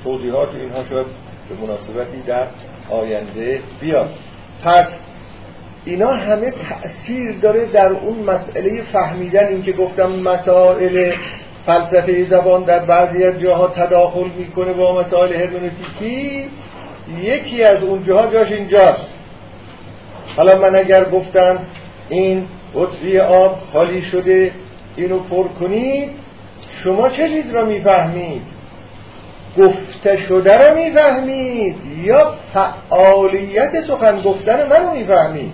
توضیحات 0.03 0.55
اینها 0.55 0.83
شاید 0.89 1.07
به 1.49 1.55
مناسبتی 1.65 2.21
در 2.27 2.47
آینده 2.89 3.59
بیاد. 3.81 4.09
پس 4.63 4.87
اینا 5.85 6.13
همه 6.13 6.51
تأثیر 6.51 7.31
داره 7.41 7.65
در 7.65 7.87
اون 7.87 8.19
مسئله 8.19 8.81
فهمیدن 8.81 9.45
این 9.45 9.63
که 9.63 9.71
گفتم 9.71 10.11
مسائل 10.11 11.13
فلسفه 11.65 12.23
زبان 12.23 12.63
در 12.63 12.79
بعضی 12.79 13.23
از 13.23 13.39
جاها 13.39 13.67
تداخل 13.67 14.29
می‌کنه 14.37 14.73
با 14.73 15.01
مسائل 15.01 15.33
هرمنوتیکی. 15.33 16.49
یکی 17.21 17.63
از 17.63 17.83
اون 17.83 18.03
جاها 18.03 18.27
جاش 18.27 18.51
اینجاست. 18.51 19.07
حالا 20.37 20.59
من 20.59 20.75
اگر 20.75 21.03
گفتم 21.05 21.59
این 22.09 22.47
بطری 22.73 23.19
آب 23.19 23.59
خالی 23.73 24.01
شده 24.01 24.51
اینو 24.95 25.19
پر 25.19 25.47
کنید. 25.47 26.09
شما 26.83 27.09
چه 27.09 27.29
چیز 27.29 27.51
را 27.51 27.65
می‌فهمید؟ 27.65 28.41
گفته 29.57 30.17
شده 30.17 30.57
را 30.57 30.75
می‌فهمید 30.75 31.75
یا 32.03 32.33
فعالیت 32.53 33.81
سخن 33.81 34.21
گفتن 34.21 34.67
منو 34.67 34.91
می‌فهمید؟ 34.91 35.53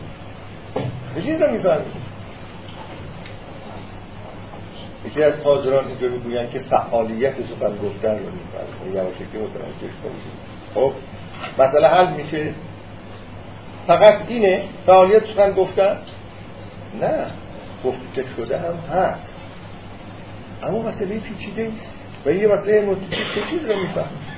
چه 1.15 1.22
چیز 1.22 1.41
رو 1.41 1.51
می‌فهمید؟ 1.51 2.07
یکی 5.05 5.24
از 5.24 5.34
حاضران 5.43 5.88
اینجا 5.88 6.07
می‌گوین 6.07 6.49
که 6.49 6.59
فعالیت 6.59 7.34
سخن 7.34 7.76
گفتن 7.76 8.11
رو 8.11 8.26
می‌فهمید. 8.32 8.95
یواشه 8.95 9.26
که 9.34 9.38
متوجه 9.38 9.93
کنید 10.03 10.38
خب 10.74 10.91
مثلا 11.59 11.88
حل 11.88 12.13
میشه. 12.13 12.53
فقط 13.88 14.15
اینه 14.28 14.61
فعالیت 14.86 15.26
سخن 15.26 15.51
گفتن؟ 15.51 15.97
نه 17.01 17.25
گفته 17.85 18.25
شده 18.38 18.57
هم 18.57 18.97
هست. 18.97 19.33
اما 20.63 20.79
مسئله 20.79 21.19
پیچیده 21.19 21.71
است 21.77 21.97
و 22.25 22.31
یه 22.31 22.47
مسئله 22.47 22.95
چه 23.35 23.41
چیز 23.49 23.65
رو 23.65 23.79
می‌فهمید 23.79 24.38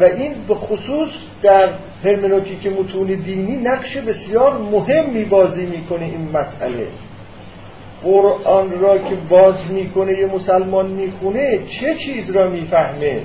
و 0.00 0.04
این 0.04 0.34
به 0.48 0.54
خصوص 0.54 1.10
در 1.42 1.68
هرمنوتیک 2.04 2.66
متون 2.66 3.06
دینی 3.06 3.56
نقش 3.56 3.96
بسیار 3.96 4.58
مهمی 4.58 5.24
بازی 5.24 5.66
می‌کنه 5.66 6.04
این 6.04 6.30
مسئله. 6.32 6.86
قرآن 8.04 8.80
را 8.80 8.98
که 8.98 9.14
باز 9.28 9.70
می‌کنه 9.70 10.18
یه 10.18 10.26
مسلمان 10.26 10.90
می‌خونه 10.90 11.58
چه 11.68 11.94
چیز 11.94 12.30
را 12.30 12.50
می‌فهمه؟ 12.50 13.20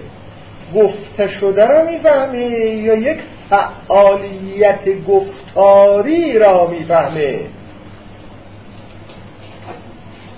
گفته 0.75 1.27
شده 1.27 1.65
را 1.65 1.85
می‌فهمه 1.91 2.45
یا 2.59 2.95
یک 2.95 3.17
فعالیت 3.49 5.05
گفتاری 5.07 6.39
را 6.39 6.67
می‌فهمه؟ 6.67 7.39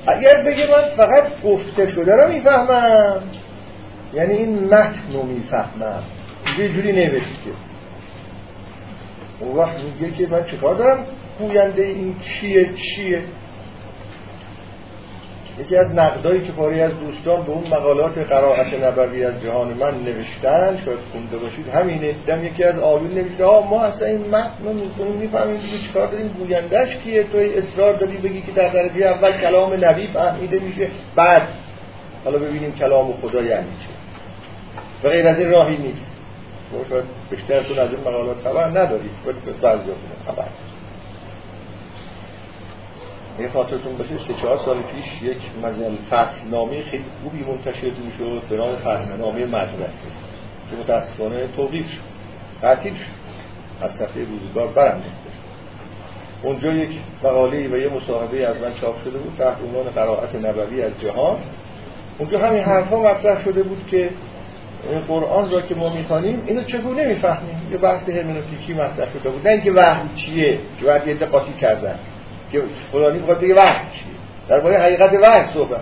اگر 0.08 0.44
بگه 0.44 0.68
من 0.68 0.96
فقط 0.98 1.42
گفته 1.44 1.92
شده 1.92 2.16
را 2.16 2.28
می‌فهمم. 2.28 3.22
یعنی 4.14 4.34
این 4.34 4.64
متن 4.64 5.14
رو 5.14 5.24
می‌فهمم. 5.24 6.04
یه 6.60 6.70
جوری 6.70 6.92
نوشته. 6.92 7.52
اون 9.40 9.56
وقت 9.56 9.76
میگه 9.80 10.12
که 10.16 10.28
من 10.28 10.44
چیکار 10.44 10.76
دارم؟ 10.76 11.06
گوینده 11.40 11.84
این 11.84 12.16
چیه 12.20 12.70
چیه؟ 12.74 13.22
یکی 15.60 15.76
از 15.76 15.92
نقدایی 15.92 16.42
که 16.42 16.52
پاری 16.52 16.82
از 16.82 16.92
دوستان 17.00 17.46
به 17.46 17.52
اون 17.52 17.68
مقالات 17.68 18.18
قرائت 18.18 18.74
نبوی 18.74 19.26
از 19.26 19.42
جهان 19.42 19.68
من 19.68 20.04
نوشتن 20.04 20.82
شاید 20.86 21.00
خونده 21.12 21.38
باشید 21.38 21.68
همینه. 21.68 22.16
دم 22.28 22.46
یکی 22.46 22.64
از 22.64 22.80
آیون 22.80 23.14
نوشته 23.14 23.46
ها 23.46 23.62
ما 23.62 23.82
اصلا 23.84 24.08
این 24.08 24.30
متن 24.30 24.66
رو 24.66 24.74
می‌کنیم 24.74 25.12
می‌فهمیم 25.12 25.58
دیگه 25.58 25.78
چیکار 25.88 26.08
داریم 26.08 26.28
گویندهش 26.28 26.96
کیه؟ 26.96 27.24
توی 27.24 27.58
اصرار 27.58 27.94
داری 27.94 28.18
بگی 28.18 28.42
که 28.42 28.52
در 28.52 28.68
درجه 28.68 29.06
اول 29.06 29.32
کلام 29.32 29.86
نبی 29.86 30.08
فهمیده 30.08 30.60
میشه 30.60 30.88
بعد 31.16 31.48
حالا 32.26 32.40
ببینیم 32.40 32.72
کلام 32.72 33.14
خدا 33.14 33.42
یعنی 33.42 33.68
چه 33.80 35.08
و 35.08 35.12
غیر 35.12 35.28
از 35.28 35.40
این 35.40 35.50
راهی 35.50 35.78
نیست. 35.78 36.08
شاید 36.90 37.04
بیشترتون 37.30 37.80
از 37.80 37.90
این 37.92 38.00
مقالات 38.00 38.38
خبر 38.44 38.66
ندارید 38.70 39.12
ولی 39.26 39.38
بعضی 39.62 39.90
خبر 40.28 40.46
یه 43.40 43.50
خاطرتون 43.50 43.98
باشه 43.98 44.18
سه 44.28 44.34
چهار 44.34 44.58
سال 44.58 44.78
پیش 44.82 45.22
یک 45.22 45.38
مزل 45.64 45.96
فصل 46.10 46.48
نامه 46.52 46.84
خیلی 46.84 47.04
خوبی 47.24 47.44
منتشر 47.44 47.92
می‌شد 48.06 48.42
به 48.50 48.58
نام 48.58 48.76
فصل 48.76 49.18
نامه 49.18 49.46
مدرسه. 49.46 50.08
که 50.72 50.78
متاسفانه 50.78 51.48
توقیف 51.56 51.92
شد. 51.92 52.00
تعطیل 52.62 52.94
از 53.82 53.92
صفحه 53.92 54.26
روزگار 54.26 54.68
برم 54.68 55.02
اونجا 56.44 56.72
یک 56.74 56.90
مقاله 57.24 57.68
و 57.68 57.78
یه 57.78 57.90
مصاحبه 57.90 58.48
از 58.48 58.62
من 58.62 58.74
چاپ 58.82 59.04
شده 59.04 59.18
بود 59.18 59.36
تحت 59.38 59.58
عنوان 59.62 59.84
قرائت 59.84 60.36
نبوی 60.36 60.82
از 60.82 60.92
جهان. 61.02 61.38
اونجا 62.18 62.40
همین 62.40 62.62
حرفا 62.62 63.00
مطرح 63.00 63.44
شده 63.44 63.64
بود 63.64 63.88
که 63.92 64.10
قرآن 65.08 65.52
را 65.52 65.62
که 65.62 65.76
ما 65.76 65.94
می‌خوانیم 65.94 66.44
اینو 66.46 66.64
چگونه 66.64 67.08
می‌فهمیم؟ 67.08 67.62
یه 67.72 67.78
بحث 67.78 68.10
هرمنوتیکی 68.10 68.74
مطرح 68.74 69.14
شده 69.14 69.30
بود. 69.30 69.48
نه 69.48 69.54
اینکه 69.54 69.72
وحی 69.72 70.10
چیه 70.16 70.60
که 70.80 70.86
بعد 70.86 71.08
یه 71.08 71.18
کردن. 71.60 72.00
که 72.52 72.62
فلانی 72.92 73.20
بخواد 73.20 73.40
بگه 73.40 73.56
وحی 73.56 73.92
چیه؟ 73.92 74.14
درباره 74.50 74.78
حقیقت 74.78 75.14
وحی 75.14 75.54
صحبت 75.54 75.82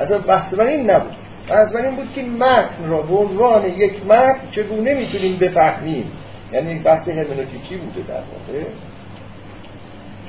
اصلا 0.00 0.18
بحث 0.18 0.54
من 0.54 0.66
این 0.66 0.90
نبود. 0.90 1.16
بحث 1.48 1.74
من 1.74 1.84
این 1.84 1.96
بود 1.96 2.12
که 2.14 2.22
متن 2.22 2.88
را 2.88 3.02
به 3.02 3.14
عنوان 3.14 3.66
یک 3.66 4.06
متن 4.06 4.40
چگونه 4.50 4.94
می‌تونیم 4.94 5.38
بفهمیم؟ 5.38 6.12
یعنی 6.52 6.78
بحث 6.78 7.08
هرمنوتیکی 7.08 7.76
بوده 7.76 8.00
در 8.08 8.14
واقع؟ 8.14 8.64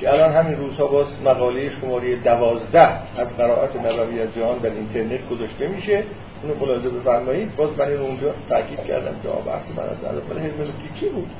که 0.00 0.12
الان 0.12 0.32
همین 0.32 0.58
روزها 0.58 0.86
باز 0.86 1.06
مقاله 1.24 1.70
شماره 1.70 2.16
دوازده 2.16 2.88
از 3.18 3.36
قرائت 3.36 3.76
نبوی 3.76 4.20
از 4.20 4.34
جهان 4.36 4.58
در 4.58 4.70
اینترنت 4.70 5.28
گذاشته 5.28 5.68
میشه. 5.68 6.04
اونو 6.42 6.54
ملاحظه 6.60 6.88
بفرمایید. 6.88 7.56
باز 7.56 7.70
من 7.78 7.92
اونجا 7.92 8.34
تاکید 8.48 8.84
کردم 8.84 9.14
که 9.22 9.28
بحث 9.28 9.70
من 9.76 9.84
از 9.84 10.04
عرب 10.04 10.38
هرمنوتیکی 10.38 11.08
بود؟ 11.14 11.30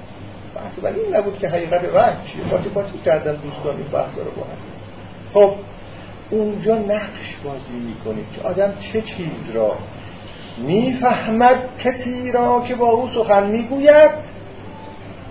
بحث. 0.57 0.79
من 0.83 0.95
این 0.95 1.17
نبود 1.17 1.39
که 1.39 1.49
حقیقت 1.49 1.85
وحی 1.95 2.13
چیه 2.27 2.45
باتی 2.45 2.69
باتی 2.69 2.99
کردن 3.05 3.35
دوستان 3.37 3.77
این 3.77 3.87
بحث 3.93 4.19
رو 4.19 4.25
با 4.25 4.47
خب 5.35 5.55
اونجا 6.31 6.75
نقش 6.75 7.37
بازی 7.45 7.75
می‌کنید 7.75 8.27
که 8.37 8.49
آدم 8.49 8.75
چه 8.81 9.03
چیز 9.03 9.51
را 9.55 9.77
می‌فهمد 10.59 11.57
کسی 11.79 12.33
را 12.33 12.65
که 12.69 12.75
با 12.75 12.91
او 12.91 13.09
سخن 13.15 13.47
می‌گوید 13.47 14.11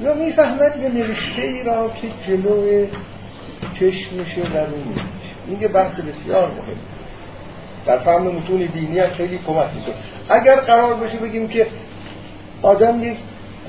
یا 0.01 0.13
می‌فهمد 0.13 0.81
یه 0.81 0.89
نوشته 0.89 1.41
ای 1.41 1.63
را 1.63 1.89
که 1.89 2.07
جلوی 2.27 2.87
چشمشه 3.73 4.41
و 4.41 4.67
میشه 4.87 5.01
این 5.47 5.61
یه 5.61 5.67
بحث 5.67 5.93
بسیار 5.99 6.47
مهم. 6.47 6.77
در 7.85 7.97
فهم 7.97 8.27
متون 8.27 8.65
دینی 8.65 9.07
خیلی 9.07 9.37
کمک 9.37 9.67
می‌کنه. 9.75 9.95
اگر 10.29 10.55
قرار 10.55 10.93
باشه 10.93 11.17
بگیم 11.17 11.47
که 11.47 11.67
آدم 12.61 13.03
یک 13.03 13.17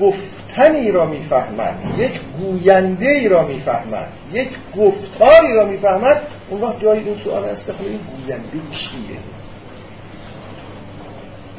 گفتنی 0.01 0.91
را 0.91 1.05
می‌فهمد 1.05 1.75
یک 1.97 2.11
گوینده 2.39 3.09
ای 3.09 3.29
را 3.29 3.47
می‌فهمد 3.47 4.07
یک 4.33 4.49
گفتاری 4.77 5.53
را 5.53 5.65
می‌فهمد 5.65 6.21
اون 6.49 6.61
وقت 6.61 6.81
جایی 6.81 7.03
این 7.03 7.17
سوال 7.23 7.43
است 7.43 7.65
که 7.65 7.73
این 7.79 7.99
گوینده 7.99 8.67
کیه 8.71 9.17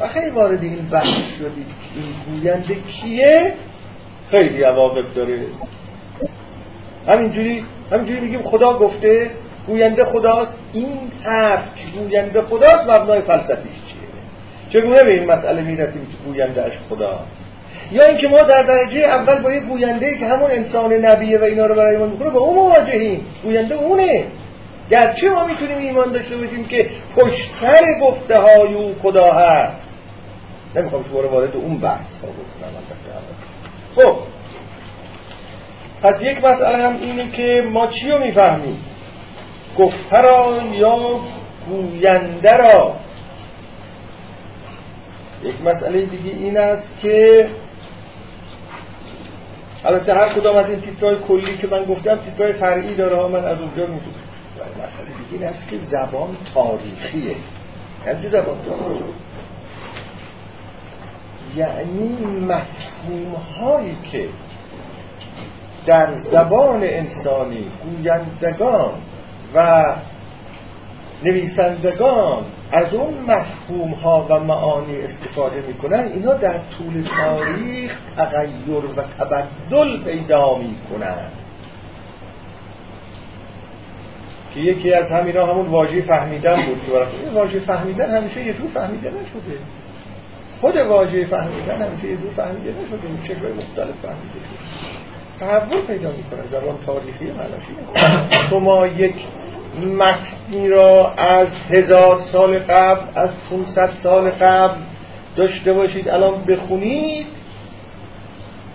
وقتی 0.01 0.30
وارد 0.30 0.62
این 0.62 0.88
بحث 0.93 1.07
شدید 1.38 1.66
این 1.95 2.40
گوینده 2.40 2.74
کیه؟ 2.74 3.55
خیلی 4.30 4.62
عواقب 4.62 5.14
داره. 5.14 5.40
همینجوری 7.09 7.64
همینجوری 7.93 8.20
میگیم 8.20 8.43
خدا 8.43 8.78
گفته 8.78 9.30
گوینده 9.66 10.05
خداست. 10.05 10.55
این 10.72 10.99
حرف 11.22 11.62
که 11.76 11.99
گوینده 11.99 12.43
خداست 12.43 12.90
مبنای 12.90 13.20
فلسفیش 13.20 13.72
چیه؟ 13.88 14.03
چگونه 14.68 15.05
به 15.05 15.12
این 15.12 15.30
مسئله 15.30 15.62
می‌رسیم 15.62 16.07
که 16.07 16.30
گوینده 16.30 16.62
اش 16.62 16.72
خداست؟ 16.90 17.41
یا 17.93 18.05
اینکه 18.05 18.29
ما 18.29 18.43
در 18.43 18.62
درجه 18.62 19.01
اول 19.01 19.43
با 19.43 19.53
یه 19.53 19.61
گوینده 19.61 20.18
که 20.18 20.27
همون 20.27 20.51
انسان 20.51 20.93
نبیه 20.93 21.39
و 21.39 21.45
اینا 21.45 21.66
رو 21.66 21.75
برای 21.75 21.97
ما 21.97 22.07
می‌کنه 22.07 22.31
با 22.31 22.41
اون 22.41 22.55
مواجهیم. 22.55 23.27
گوینده 23.43 23.75
اونه. 23.75 24.25
گرچه 24.91 25.31
ما 25.31 25.47
می‌تونیم 25.47 25.79
ایمان 25.79 26.12
داشته 26.12 26.37
باشیم 26.37 26.64
که 26.64 26.87
پشت 27.16 27.51
سر 27.51 27.85
گفته 28.03 28.39
های 28.39 28.75
او 28.75 28.95
خدا 29.03 29.33
هست. 29.33 29.89
نمی‌خوام 30.77 31.05
شما 31.05 31.29
وارد 31.29 31.57
اون 31.57 31.79
بحث 31.79 32.20
ها 32.23 32.29
بکنم 32.29 32.83
خب. 33.97 34.16
پس 36.03 36.14
یک 36.23 36.45
مسئله 36.45 36.87
هم 36.87 36.99
اینه 37.03 37.31
که 37.31 37.64
ما 37.73 37.87
چی 37.87 38.09
رو 38.09 38.18
می‌فهمیم؟ 38.18 38.79
گفته 39.79 40.16
را 40.16 40.61
یا 40.75 40.99
گوینده 41.68 42.57
را؟ 42.57 42.97
یک 45.45 45.55
مسئله 45.64 46.01
دیگه 46.01 46.31
این 46.39 46.59
است 46.59 46.89
که 47.03 47.47
البته 49.85 50.14
هر 50.14 50.28
کدام 50.28 50.57
از 50.57 50.68
این 50.68 50.80
تیترهای 50.80 51.18
کلی 51.28 51.59
که 51.59 51.66
من 51.66 51.85
گفتم 51.85 52.16
تیترهای 52.16 52.53
فرعی 52.53 52.95
داره. 52.95 53.28
من 53.28 53.45
از 53.45 53.59
اونجا 53.61 53.83
می‌تونم 53.83 54.16
مسئله 54.85 55.07
دیگه 55.07 55.45
این 55.45 55.45
است 55.55 55.68
که 55.68 55.78
زبان 55.78 56.37
تاریخیه. 56.55 57.37
یعنی 58.07 58.20
زبان 58.20 58.57
تاریخی 58.68 59.05
یعنی 61.57 62.16
مفهوم 62.41 63.35
هایی 63.61 63.97
که 64.03 64.28
در 65.87 66.14
زبان 66.14 66.80
انسانی 66.83 67.66
گویندگان 67.85 68.93
و 69.55 69.85
نویسندگان 71.25 72.45
از 72.73 72.95
اون 72.95 73.14
مفهوم 73.29 73.91
ها 73.93 74.27
و 74.31 74.41
معانی 74.41 74.97
استفاده 74.97 75.64
می‌کنن 75.68 76.11
اینا 76.14 76.35
در 76.35 76.55
طول 76.79 77.09
تاریخ 77.16 77.99
تغییر 78.16 78.85
و 78.97 79.03
تبدل 79.18 80.05
پیدا 80.05 80.59
می‌کنن. 80.59 81.16
که 84.55 84.61
یکی 84.61 84.95
از 84.95 85.11
همینا 85.11 85.47
همون 85.47 85.66
واژه 85.66 86.01
فهمیدن 86.01 86.57
بود 86.57 86.81
که 86.87 86.93
واژه 87.35 87.61
فهمیدن 87.61 88.16
همیشه 88.16 88.45
یه 88.45 88.53
جور 88.53 88.66
فهمیده 88.75 89.09
نشده. 89.09 89.59
خود 90.61 90.77
واژه 90.77 91.27
فهمیدن 91.27 91.83
همیشه 91.83 92.09
یه 92.09 92.16
جور 92.16 92.31
فهمیده 92.37 92.70
نشده. 92.70 93.07
این 93.07 93.18
شکل 93.25 93.35
مختلف 93.35 93.97
فهمیده 94.03 94.39
شده. 94.49 94.59
تحول 95.41 95.81
پیدا 95.87 96.11
می‌کنه. 96.11 96.47
زبان 96.51 96.77
تاریخی 96.87 97.25
معناش 97.25 97.62
شما 98.51 98.87
یک 98.87 99.14
متنی 99.99 100.68
را 100.68 101.12
از 101.12 101.49
هزار 101.70 102.18
سال 102.18 102.59
قبل 102.59 103.01
از 103.14 103.31
500 103.51 103.91
سال 104.03 104.31
قبل 104.31 104.81
داشته 105.37 105.73
باشید. 105.73 106.09
الان 106.09 106.45
بخونید. 106.45 107.27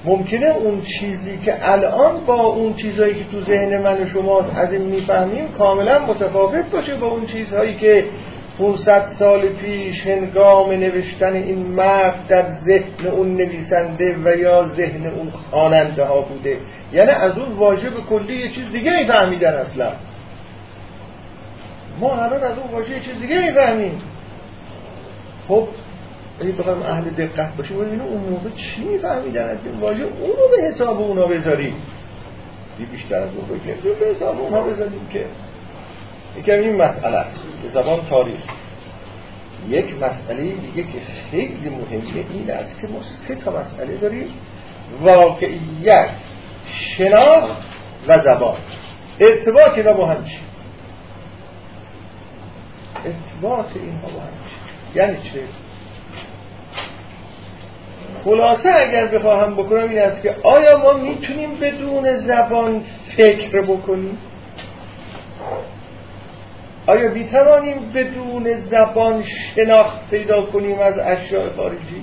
ممکنه 0.05 0.45
اون 0.45 0.81
چیزی 0.81 1.37
که 1.37 1.71
الان 1.71 2.25
با 2.25 2.41
اون 2.41 2.73
چیزهایی 2.73 3.15
که 3.15 3.23
تو 3.31 3.41
ذهن 3.41 3.77
من 3.77 4.01
و 4.01 4.05
شماست 4.05 4.57
از 4.57 4.73
این 4.73 4.81
می‌فهمیم 4.81 5.47
کاملا 5.57 5.99
متفاوت 5.99 6.65
باشه 6.71 6.95
با 6.95 7.07
اون 7.07 7.25
چیزهایی 7.25 7.75
که 7.75 8.05
500 8.59 9.05
سال 9.05 9.49
پیش 9.49 10.07
هنگام 10.07 10.71
نوشتن 10.71 11.33
این 11.33 11.67
مرد 11.67 12.27
در 12.27 12.45
ذهن 12.65 13.07
اون 13.11 13.33
نویسنده 13.33 14.15
و 14.25 14.37
یا 14.37 14.65
ذهن 14.65 15.07
اون 15.07 15.29
خواننده 15.29 16.03
ها 16.03 16.21
بوده. 16.21 16.57
یعنی 16.93 17.11
از 17.11 17.37
اون 17.37 17.51
واژه 17.51 17.89
کلی 18.09 18.35
یه 18.35 18.49
چیز 18.49 18.71
دیگه 18.71 18.99
میفهمیدن 18.99 19.53
اصلا. 19.53 19.91
ما 21.99 22.15
الان 22.15 22.43
از 22.43 22.57
اون 22.57 22.71
واژه 22.71 22.99
چیز 22.99 23.19
دیگه 23.21 23.37
می‌فهمیم. 23.37 24.01
خب 25.47 25.67
اگه 26.41 26.51
بخوایم 26.51 26.81
اهل 26.81 27.03
دقت 27.03 27.55
باشیم 27.55 27.77
ببینیم 27.77 28.01
اون 28.01 28.21
موقع 28.21 28.49
چی 28.49 28.83
میفهمیدن 28.83 29.49
از 29.49 29.57
این 29.65 29.79
واژه؟ 29.79 30.03
اون 30.03 30.29
رو 30.29 30.47
به 30.57 30.67
حساب 30.67 31.01
اونا 31.01 31.25
بذاریم. 31.25 31.75
بیشتر 32.91 33.15
از 33.15 33.29
اون 33.35 33.59
بگیم. 33.59 33.75
به 33.99 34.05
حساب 34.15 34.41
اونا 34.41 34.61
بذاریم 34.61 35.07
که 35.09 35.25
یکم 36.37 36.53
این 36.53 36.75
مسئله 36.75 37.17
است. 37.17 37.41
که 37.63 37.69
زبان 37.69 37.99
تاریخ. 38.09 38.39
یک 39.69 39.85
مسئله 40.01 40.43
دیگه 40.43 40.83
که 40.83 40.99
خیلی 41.31 41.69
مهمه 41.69 42.25
این 42.33 42.51
است 42.51 42.81
که 42.81 42.87
ما 42.87 43.03
سه 43.03 43.35
تا 43.35 43.51
مسئله 43.51 43.97
داریم. 43.97 44.27
واقعیت 45.01 46.09
شناخت 46.71 47.63
و 48.07 48.19
زبان. 48.19 48.57
ارتباط 49.19 49.77
اینا 49.77 49.93
با 49.93 50.05
هم 50.05 50.25
چی؟ 50.25 50.37
ارتباط 53.05 53.65
اینها 53.75 54.07
با 54.07 54.21
یعنی 54.95 55.17
چه 55.17 55.43
خلاصه 58.23 58.69
اگر 58.75 59.07
بخواهم 59.07 59.55
بکنم 59.55 59.89
این 59.89 59.99
است 59.99 60.21
که 60.21 60.35
آیا 60.43 60.77
ما 60.77 60.93
می‌تونیم 60.93 61.55
بدون 61.55 62.13
زبان 62.13 62.81
فکر 63.17 63.61
بکنیم؟ 63.61 64.17
آیا 66.87 67.11
می‌توانیم 67.11 67.91
بدون 67.95 68.53
زبان 68.57 69.23
شناخت 69.23 70.09
پیدا 70.09 70.41
کنیم 70.41 70.79
از 70.79 70.99
اشیاء 70.99 71.49
خارجی؟ 71.57 72.01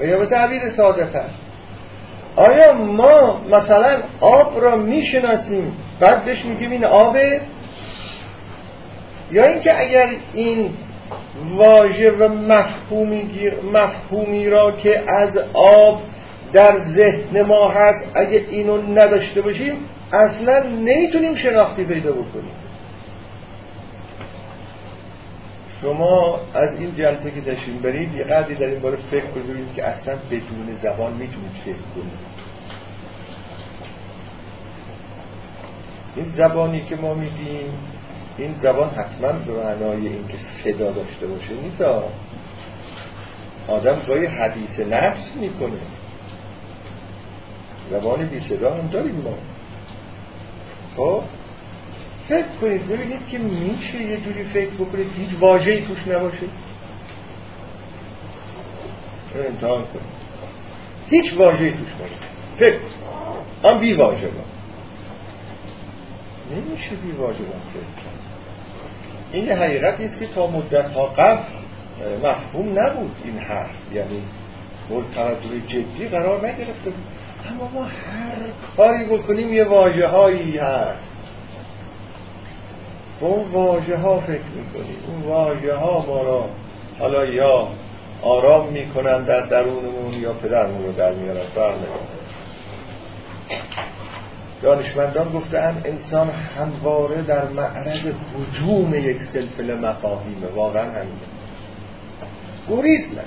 و 0.00 0.04
یا 0.04 0.18
به 0.18 0.26
تعبیر 0.26 0.68
ساده 0.68 1.06
تر 1.06 1.28
آیا 2.36 2.72
ما 2.72 3.40
مثلا 3.50 4.02
آب 4.20 4.60
را 4.60 4.76
می‌شناسیم؟ 4.76 5.76
بعد 6.00 6.24
بهش 6.24 6.44
میگیم 6.44 6.70
این 6.70 6.84
آبه 6.84 7.40
یا 9.34 9.44
اینکه 9.44 9.80
اگر 9.80 10.08
این 10.34 10.70
واژه 11.56 12.10
و 12.10 12.28
مفهومی, 12.28 13.50
مفهومی 13.72 14.50
را 14.50 14.72
که 14.72 15.02
از 15.12 15.38
آب 15.54 16.02
در 16.52 16.78
ذهن 16.78 17.42
ما 17.42 17.68
هست 17.68 18.04
اگه 18.14 18.44
اینو 18.50 18.76
نداشته 18.76 19.42
باشیم 19.42 19.74
اصلا 20.12 20.62
نمی‌تونیم 20.62 21.34
شناختی 21.34 21.84
پیدا 21.84 22.12
بکنیم. 22.12 22.54
شما 25.80 26.40
از 26.54 26.80
این 26.80 26.94
جلسه 26.96 27.30
که 27.30 27.40
داشتیم 27.40 27.78
برید 27.78 28.14
یه 28.14 28.24
قدری 28.24 28.54
در 28.54 28.66
این 28.66 28.80
باره 28.80 28.96
فکر 29.10 29.26
کنید 29.26 29.74
که 29.76 29.84
اصلا 29.84 30.16
بدون 30.30 30.78
زبان 30.82 31.12
می‌تونید 31.12 31.52
فکر 31.64 31.72
کنید. 31.94 32.34
این 36.16 36.24
زبانی 36.24 36.84
که 36.84 36.96
ما 36.96 37.14
میگیم 37.14 37.93
این 38.38 38.54
زبان 38.54 38.88
حتما 38.88 39.32
به 39.32 39.52
معنای 39.52 40.08
اینکه 40.08 40.36
صدا 40.38 40.90
داشته 40.92 41.26
باشه 41.26 41.54
نیست. 41.54 41.82
آدم 43.68 44.02
گاهی 44.06 44.26
حدیث 44.26 44.80
نفس 44.80 45.36
می‌کنه. 45.36 45.78
زبان 47.90 48.26
بی 48.26 48.40
صدا 48.40 48.74
هم 48.74 48.86
داریم 48.86 49.14
ما. 49.14 49.34
خب 50.96 51.22
فکر 52.28 52.46
کنید 52.60 52.88
ببینید 52.88 53.28
که 53.28 53.38
میشه 53.38 54.02
یه 54.02 54.16
جوری 54.16 54.44
فکر 54.44 54.70
بکنید 54.70 55.06
هیچ 55.16 55.30
واجهی 55.40 55.86
توش 55.86 56.08
نباشه. 56.08 56.46
امتحان 59.48 59.82
کنید. 59.82 60.14
هیچ 61.10 61.34
واجهی 61.36 61.70
توش 61.70 61.94
نباشه. 61.94 62.14
فکر 62.56 62.78
هم 63.64 63.78
بی 63.78 63.94
واجه 63.94 64.26
با. 64.26 64.44
نمیشه 66.56 66.96
بی 66.96 67.10
واجه 67.10 67.44
با 67.44 67.54
فکر 67.72 68.13
این 69.34 69.52
حقیقت 69.52 70.00
است 70.00 70.18
که 70.18 70.26
تا 70.26 70.46
مدت 70.46 70.90
ها 70.90 71.06
قبل 71.06 71.42
مفهوم 72.22 72.78
نبود 72.78 73.16
این 73.24 73.38
حرف. 73.38 73.70
یعنی 73.92 74.22
مورد 74.90 75.04
توجه 75.14 75.60
جدی 75.68 76.08
قرار 76.08 76.48
نگرفته 76.48 76.90
بود. 76.90 77.04
اما 77.50 77.70
ما 77.74 77.84
هر 77.84 78.36
کاری 78.76 79.04
بکنیم 79.04 79.52
یه 79.52 79.64
واجه 79.64 80.06
هایی 80.06 80.58
هست. 80.58 81.12
به 83.20 83.26
اون 83.26 83.50
واژه 83.50 83.96
ها 83.96 84.20
فکر 84.20 84.32
می‌کنیم. 84.56 84.96
اون 85.06 85.22
واژه 85.22 85.74
ها 85.74 86.04
ما 86.08 86.22
را 86.22 86.48
حالا 86.98 87.24
یا 87.24 87.68
آرام 88.22 88.68
می‌کنن 88.68 89.24
در 89.24 89.40
درونمون 89.40 90.14
یا 90.20 90.32
پدرمون 90.32 90.84
رو 90.84 90.92
در 90.92 91.12
میارن 91.12 91.46
دانشمندان 94.64 95.32
گفتن 95.32 95.82
انسان 95.84 96.30
همواره 96.30 97.22
در 97.22 97.48
معرض 97.48 98.06
حجوم 98.06 98.94
یک 98.94 99.22
سلسله 99.22 99.74
مفاهیمه. 99.74 100.46
واقعا 100.54 100.82
همینه 100.82 101.26
گریز 102.68 103.08
نه 103.14 103.24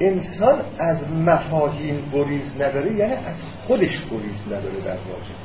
انسان 0.00 0.60
از 0.78 1.10
مفاهیم 1.10 2.10
گریز 2.12 2.54
نداره 2.60 2.92
یعنی 2.92 3.12
از 3.12 3.36
خودش 3.66 4.02
گریز 4.10 4.42
نداره 4.46 4.80
در 4.84 4.96
واقع. 4.96 5.43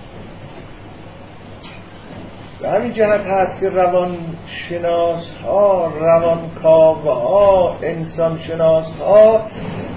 به 2.62 2.70
همین 2.70 2.94
جهت 2.94 3.22
هست 3.22 3.60
که 3.60 3.70
روان 3.70 4.18
شناس 4.48 5.32
ها 5.44 5.94
روان 6.00 6.46
ها 6.64 7.78
انسان 7.82 8.40
شناس 8.40 8.92
ها 8.92 9.42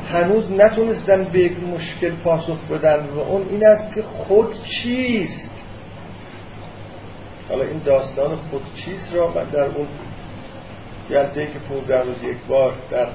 هنوز 0.08 0.52
نتونستن 0.52 1.24
به 1.24 1.38
یک 1.38 1.52
مشکل 1.74 2.10
پاسخ 2.10 2.58
بدن 2.70 3.06
و 3.16 3.18
اون 3.18 3.46
این 3.50 3.66
است 3.66 3.94
که 3.94 4.02
خود 4.02 4.62
چیست؟ 4.62 5.50
حالا 7.48 7.64
این 7.64 7.80
داستان 7.84 8.36
خود 8.50 8.62
چیست 8.74 9.14
را 9.14 9.28
من 9.28 9.44
در 9.44 9.64
اون 9.64 9.86
جلسه 11.10 11.46
که 11.46 11.88
در 11.88 12.02
روز 12.02 12.22
یک 12.22 12.36
بار 12.48 12.72
در 12.90 13.06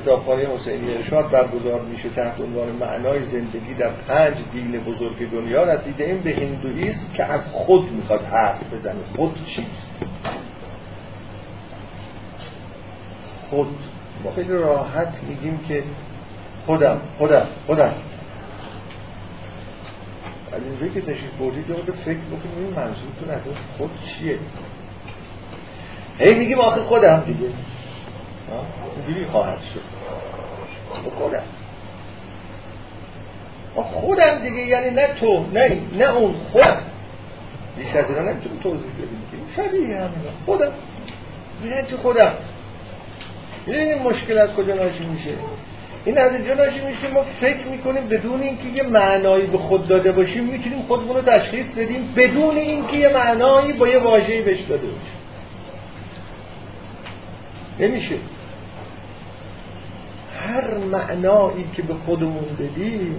کتابخانه 0.00 0.46
حسینی 0.46 0.94
ارشاد 0.94 1.30
برگزار 1.30 1.80
میشه 1.80 2.08
تحت 2.08 2.40
عنوان 2.40 2.68
معنای 2.68 3.24
زندگی 3.24 3.74
در 3.74 3.90
پنج 3.90 4.34
دین 4.52 4.70
بزرگ 4.70 5.30
دنیا. 5.30 5.64
رسیده 5.64 6.04
این 6.04 6.20
به 6.20 6.34
هندویسم 6.34 7.12
که 7.14 7.24
از 7.24 7.48
خود 7.48 7.92
می‌خواد 7.92 8.22
حرف 8.24 8.72
بزنه. 8.72 9.00
خود 9.16 9.44
چیست؟ 9.46 9.88
خود. 13.50 13.68
ما 14.24 14.30
خیلی 14.30 14.52
راحت 14.52 15.18
میگیم 15.28 15.58
که 15.68 15.82
خودم 16.66 17.00
خودم 17.18 17.46
خودم. 17.66 17.92
از 20.52 20.62
اینجایی 20.62 20.92
که 20.92 21.00
تشریف 21.00 21.32
بردید 21.40 21.70
رو 21.70 21.76
فکر 21.76 22.18
بکنیم 22.18 22.58
این 22.58 22.66
منظورتون 22.66 23.30
از 23.30 23.40
خود 23.78 23.90
چیه؟ 24.04 24.38
هی 26.18 26.34
میگیم 26.34 26.58
آخه 26.58 26.80
خودم 26.80 27.22
دیگه. 27.26 27.48
اینجوری 28.96 29.26
خواهد 29.26 29.58
شد. 29.74 29.80
خودم. 31.10 31.42
خودم 33.74 34.38
دیگه 34.42 34.66
یعنی 34.66 34.90
نه 34.90 35.06
تو 35.20 35.44
نه 35.54 35.80
نه 35.98 36.16
اون 36.16 36.34
خودم. 36.52 36.82
بیش 37.78 37.94
از 37.96 38.10
اینا 38.10 38.22
نمی‌تونی 38.22 38.58
توضیح 38.62 38.90
بدیم 38.92 39.22
که. 39.30 39.62
شبیه 39.62 39.96
همین. 39.96 40.10
خودم. 40.46 40.72
یعنی 41.64 41.86
چه 41.90 41.96
خودم. 41.96 42.32
این 43.66 44.02
مشکل 44.02 44.38
از 44.38 44.52
کجا 44.54 44.74
ناشی 44.74 45.04
میشه؟ 45.04 45.30
این 46.04 46.18
از 46.18 46.32
اینجا 46.32 46.54
ناشی 46.54 46.80
میشه 46.80 47.10
ما 47.14 47.22
فکر 47.22 47.66
می‌کنیم 47.66 48.08
بدون 48.08 48.42
اینکه 48.42 48.68
یه 48.68 48.82
معنایی 48.82 49.46
به 49.46 49.58
خود 49.58 49.88
داده 49.88 50.12
باشیم 50.12 50.44
می‌تونیم 50.44 50.82
خودمون 50.82 51.16
رو 51.16 51.22
تشخیص 51.22 51.66
بدیم 51.70 52.12
بدون 52.16 52.56
اینکه 52.56 52.96
یه 52.96 53.08
معنایی 53.08 53.72
با 53.72 53.88
یه 53.88 53.98
واژه‌ای 53.98 54.42
بهش 54.42 54.60
داده 54.60 54.86
باشیم. 54.86 55.18
نمیشه. 57.80 58.16
هر 60.38 60.78
معنایی 60.78 61.64
که 61.72 61.82
به 61.82 61.94
خودمون 61.94 62.56
بدیم 62.58 63.16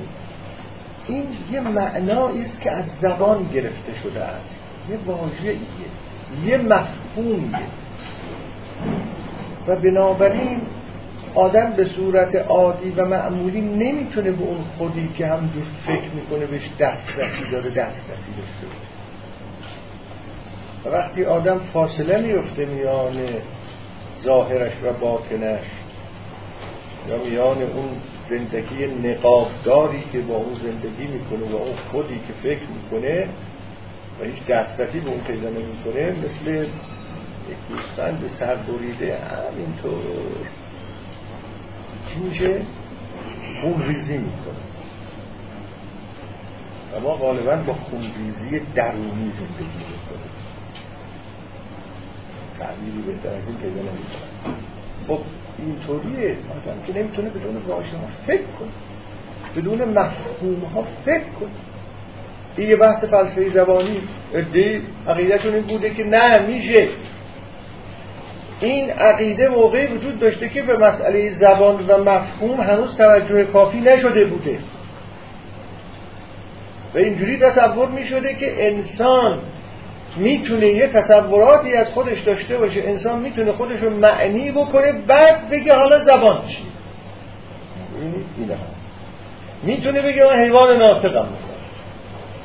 این 1.08 1.24
یه 1.52 1.60
معنایی 1.60 2.42
است 2.42 2.62
که 2.62 2.72
از 2.72 2.86
زبان 3.02 3.50
گرفته 3.54 3.94
شده 4.04 4.24
است. 4.24 4.60
یه 4.90 4.98
واژه‌ایه 5.06 5.60
یه 6.46 6.58
مفهومیه. 6.58 7.60
و 9.68 9.76
بنابراین 9.76 10.62
آدم 11.36 11.74
به 11.78 11.84
صورت 11.84 12.36
عادی 12.36 12.90
و 12.90 13.06
معمولی 13.06 13.62
نمی‌تونه 13.62 14.32
به 14.32 14.44
اون 14.44 14.64
خودی 14.78 15.10
که 15.18 15.28
همجور 15.28 15.64
فکر 15.86 16.10
می‌کنه 16.16 16.46
بهش 16.46 16.70
دسترسی 16.80 17.52
داره 17.52 17.70
دسترسی 17.70 18.32
داشته 18.38 18.68
و 20.86 20.90
وقتی 20.90 21.26
آدم 21.26 21.60
فاصله 21.74 22.22
میفته 22.22 22.66
میان 22.66 23.18
ظاهرش 24.24 24.74
و 24.84 24.94
باطنش 24.94 25.66
یا 27.10 27.18
میان 27.18 27.62
اون 27.62 27.90
زندگی 28.26 28.86
نقابداری 28.86 30.04
که 30.12 30.20
با 30.20 30.36
اون 30.36 30.54
زندگی 30.54 31.08
می‌کنه 31.08 31.52
و 31.52 31.56
اون 31.56 31.76
خودی 31.92 32.20
که 32.28 32.34
فکر 32.34 32.66
می‌کنه 32.68 33.30
و 34.20 34.24
هیچ 34.24 34.46
دسترسی 34.46 35.00
به 35.00 35.10
اون 35.10 35.20
پیدا 35.20 35.50
نمی‌کنه 35.50 36.12
مثل 36.12 36.64
یک 37.50 37.58
گوسفند 37.70 38.28
سر 38.28 38.56
بریده. 38.56 39.18
همینطور. 39.18 40.02
چی 42.10 42.20
میشه؟ 42.20 42.62
خون 43.62 43.84
ریزی 43.88 44.18
می‌کنه. 44.18 44.60
و 46.96 47.00
ما 47.00 47.16
غالبا 47.16 47.56
با 47.56 47.74
خون 47.74 48.02
ریزی 48.02 48.60
درونی 48.76 49.32
زندگی 49.32 49.86
می‌کنه 49.92 50.30
تعبیری 52.60 53.02
بهتر 53.02 53.36
از 53.36 53.48
این 53.48 53.58
پیدا 53.58 53.82
نمی‌کنه. 53.82 54.69
خب 55.10 55.20
اینطوریه. 55.60 56.30
آدم 56.30 56.82
که 56.88 57.00
نمی‌تونه 57.00 57.30
بدون 57.30 57.56
واژه 57.68 57.98
ها 57.98 58.08
فکر 58.28 58.42
کنه. 58.60 58.70
بدون 59.56 59.90
مفهوم 59.90 60.64
ها 60.76 60.84
فکر 61.06 61.30
کنه. 61.40 61.50
این 62.58 62.70
یه 62.70 62.76
بحث 62.76 63.04
فلسفه 63.04 63.50
زبانی. 63.50 64.02
ادهی 64.34 64.82
عقیدهشون 65.08 65.54
این 65.54 65.64
بوده 65.64 65.90
که 65.90 66.04
نه 66.04 66.48
میشه. 66.48 66.88
این 68.62 68.90
عقیده 68.90 69.50
موقعی 69.50 69.88
وجود 69.88 70.20
داشته 70.20 70.50
که 70.50 70.62
به 70.62 70.78
مسئله 70.78 71.34
زبان 71.34 71.86
و 71.88 71.98
مفهوم 71.98 72.62
هنوز 72.62 72.96
توجه 72.96 73.44
کافی 73.44 73.82
نشده 73.82 74.26
بوده. 74.26 74.60
و 76.96 76.98
اینجوری 76.98 77.38
تصور 77.38 77.90
می 77.90 78.08
شده 78.08 78.34
که 78.34 78.68
انسان 78.68 79.40
می‌تونه 80.16 80.68
یه 80.68 80.88
تصوراتی 80.88 81.74
از 81.74 81.92
خودش 81.92 82.20
داشته 82.20 82.58
باشه. 82.58 82.84
انسان 82.84 83.20
می‌تونه 83.20 83.52
خودش 83.52 83.80
رو 83.80 83.90
معنی 83.90 84.52
بکنه 84.52 84.92
بعد 85.08 85.50
بگه 85.50 85.76
حالا 85.76 86.00
زبان 86.00 86.48
چی؟ 86.48 86.58
می‌تونه 89.64 90.02
بگه 90.02 90.26
من 90.26 90.40
حیوان 90.40 90.78
ناطقم 90.78 91.08
مثلا. 91.10 91.60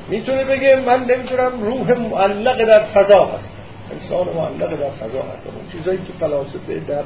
می‌تونه 0.09 0.45
بگه 0.45 0.77
من 0.87 1.05
نمی‌تونم 1.05 1.63
روح 1.63 1.93
معلق 1.99 2.65
در 2.65 2.83
فضا 2.83 3.25
هست. 3.25 3.53
انسان 3.93 4.27
معلق 4.27 4.71
در 4.71 4.91
فضا 4.91 5.23
هست. 5.23 5.47
اون 5.47 5.73
چیزایی 5.73 5.99
که 5.99 6.13
فلاسفه 6.21 6.81
در 6.89 7.03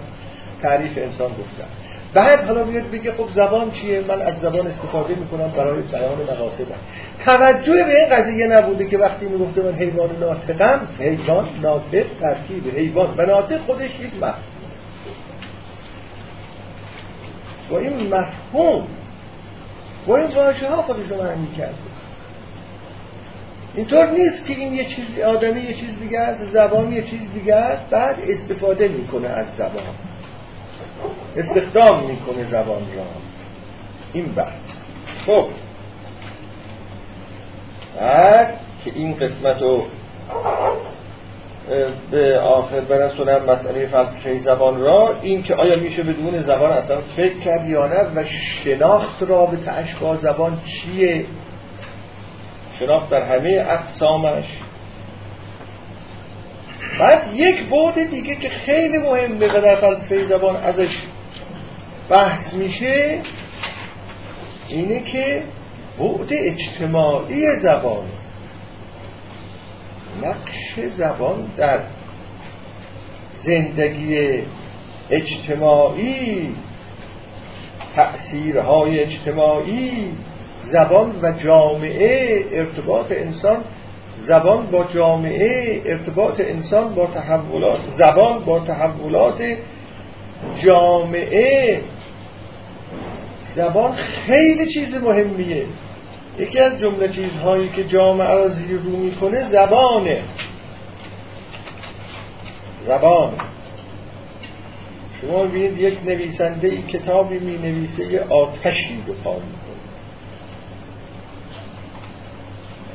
تعریف 0.63 0.99
انسان 0.99 1.29
گفتن. 1.29 1.69
بعد 2.15 2.45
حالا 2.45 2.65
میاد 2.65 2.91
بگه 2.91 3.13
خب 3.13 3.29
زبان 3.35 3.71
چیه؟ 3.71 4.01
من 4.01 4.23
از 4.23 4.35
زبان 4.43 4.67
استفاده 4.67 5.15
می‌کنم 5.15 5.49
برای 5.49 5.83
بیان 5.83 6.23
مقاصدم 6.23 6.77
توجه 7.25 7.85
به 7.85 8.01
این 8.01 8.09
قضیه 8.09 8.47
نبوده 8.47 8.87
که 8.87 8.99
وقتی 8.99 9.27
می‌گفته 9.27 9.63
من 9.63 9.73
حیوان 9.73 10.11
ناطقم 10.21 10.81
حیوان 10.99 11.49
ناطق 11.63 12.07
ترکیب 12.21 12.77
حیوان 12.77 13.15
و 13.17 13.27
ناطق 13.27 13.59
خودش 13.59 14.01
یک 14.01 14.15
مفهوم. 14.17 14.35
و 17.71 17.75
این 17.75 18.15
مفهوم 18.15 18.87
و 20.07 20.13
این 20.13 20.35
واژه 20.35 20.69
ها 20.69 20.83
خودش 20.83 21.09
رو 21.11 21.23
معنی 21.23 21.49
کرده. 21.59 21.75
اینطور 23.75 24.11
نیست 24.11 24.47
که 24.47 24.55
این 24.55 24.75
یه 24.75 24.85
چیز 24.85 25.19
آدمی 25.27 25.61
یه 25.61 25.75
چیز 25.75 26.01
دیگه 26.01 26.21
است 26.21 26.51
زبان 26.53 26.93
یه 26.93 27.03
چیز 27.03 27.21
دیگه 27.35 27.55
است 27.55 27.91
بعد 27.91 28.17
استفاده 28.29 28.89
می‌کنه 28.89 29.29
از 29.29 29.47
زبان. 29.59 30.08
استخدام 31.37 32.07
می‌کنه 32.07 32.45
زبان 32.45 32.83
را. 32.97 33.05
این 34.13 34.27
بحث. 34.27 34.87
خب. 35.27 35.47
بعد 38.01 38.61
که 38.85 38.93
این 38.95 39.15
قسمت 39.15 39.63
رو 39.63 39.85
به 42.11 42.39
آخر 42.39 42.81
برسونم 42.81 43.43
مسئله 43.43 43.87
فلسفه 43.87 44.39
زبان 44.39 44.81
را 44.81 45.15
این 45.23 45.43
که 45.43 45.55
آیا 45.55 45.79
میشه 45.79 46.03
بدون 46.03 46.43
زبان 46.43 46.73
اصلا 46.73 47.01
فکر 47.17 47.39
کرد 47.39 47.69
یا 47.69 47.87
نه 47.87 48.03
و 48.15 48.25
شناخت 48.25 49.23
رابطه 49.23 49.73
اش 49.73 49.95
با 49.95 50.17
زبان 50.17 50.59
چیه؟ 50.67 51.27
شناخت 52.79 53.11
در 53.11 53.23
همه 53.23 53.67
اقسامش. 53.69 54.45
بعد 56.99 57.35
یک 57.35 57.65
بعد 57.69 58.11
دیگه 58.11 58.37
که 58.37 58.49
خیلی 58.49 58.99
مهمه 58.99 59.49
و 59.49 59.61
در 59.61 59.77
فلسفه 59.77 60.25
زبان 60.25 60.57
ازش 60.57 60.97
بحث 62.11 62.55
میشه 62.55 63.21
اینه 64.69 65.01
که 65.01 65.43
بعد 65.99 66.29
اجتماعی 66.33 67.57
زبان 67.57 68.07
نقش 70.23 70.81
زبان 70.97 71.51
در 71.57 71.79
زندگی 73.45 74.43
اجتماعی 75.11 76.55
تأثیرهای 77.97 79.01
اجتماعی 79.01 80.13
زبان 80.73 81.19
و 81.23 81.33
جامعه 81.33 82.45
ارتباط 82.53 83.13
انسان 83.13 83.65
زبان 84.19 84.67
با 84.67 84.85
جامعه 84.85 85.83
ارتباط 85.87 86.41
انسان 86.41 86.95
با 86.95 87.07
تحولات 87.07 87.81
زبان 87.87 88.39
با 88.45 88.61
تحولات 88.61 89.43
جامعه. 90.63 91.81
زبان 93.55 93.93
خیلی 93.93 94.67
چیز 94.67 94.95
مهمیه. 94.95 95.67
یکی 96.39 96.59
از 96.59 96.79
جمله 96.79 97.09
چیزهایی 97.09 97.69
که 97.69 97.85
جامعه 97.85 98.35
را 98.35 98.49
زیر 98.49 98.81
رو 98.81 98.97
می‌کنه 98.97 99.49
زبانه. 99.49 100.23
زبان. 102.87 103.33
شما 105.21 105.45
ببینید 105.45 105.79
یک 105.81 105.99
نویسنده 106.05 106.83
کتابی 106.83 107.39
می 107.39 107.59
نویسه 107.59 108.13
یه 108.13 108.21
آتشی 108.21 109.03
رو 109.07 109.15
پا 109.15 109.33
می‌کنه. 109.33 109.79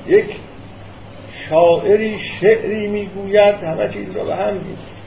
یک 0.08 0.36
شاعری 1.53 2.19
شعری 2.19 2.88
می‌گوید 2.88 3.55
همه 3.55 3.89
چیز 3.89 4.15
را 4.15 4.23
به 4.23 4.35
هم 4.35 4.53
می‌رسه 4.53 5.03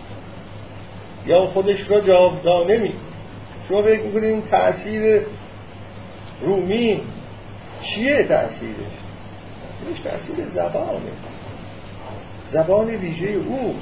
یا 1.26 1.46
خودش 1.46 1.90
را 1.90 2.00
جاودانه 2.00 2.78
می 2.78 2.92
شما 3.68 3.82
فکر 3.82 4.02
می‌کنید 4.02 4.44
تأثیر 4.50 5.20
رومی 6.42 7.00
چیه 7.82 8.24
تأثیرش؟ 8.24 8.76
تأثیرش 9.80 10.00
تأثیر 10.04 10.44
زبانه. 10.44 11.12
زبان 12.52 12.86
ویژه 12.86 13.28
او 13.28 13.74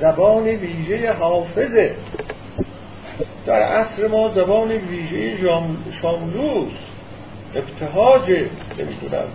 زبان 0.00 0.44
ویژه 0.44 1.12
حافظه. 1.12 1.94
در 3.46 3.62
عصر 3.62 4.06
ما 4.06 4.28
زبان 4.28 4.70
ویژه 4.70 5.36
شاملوس 6.02 6.72
ابتهاج 7.54 8.30
نمی‌دونم 8.78 9.28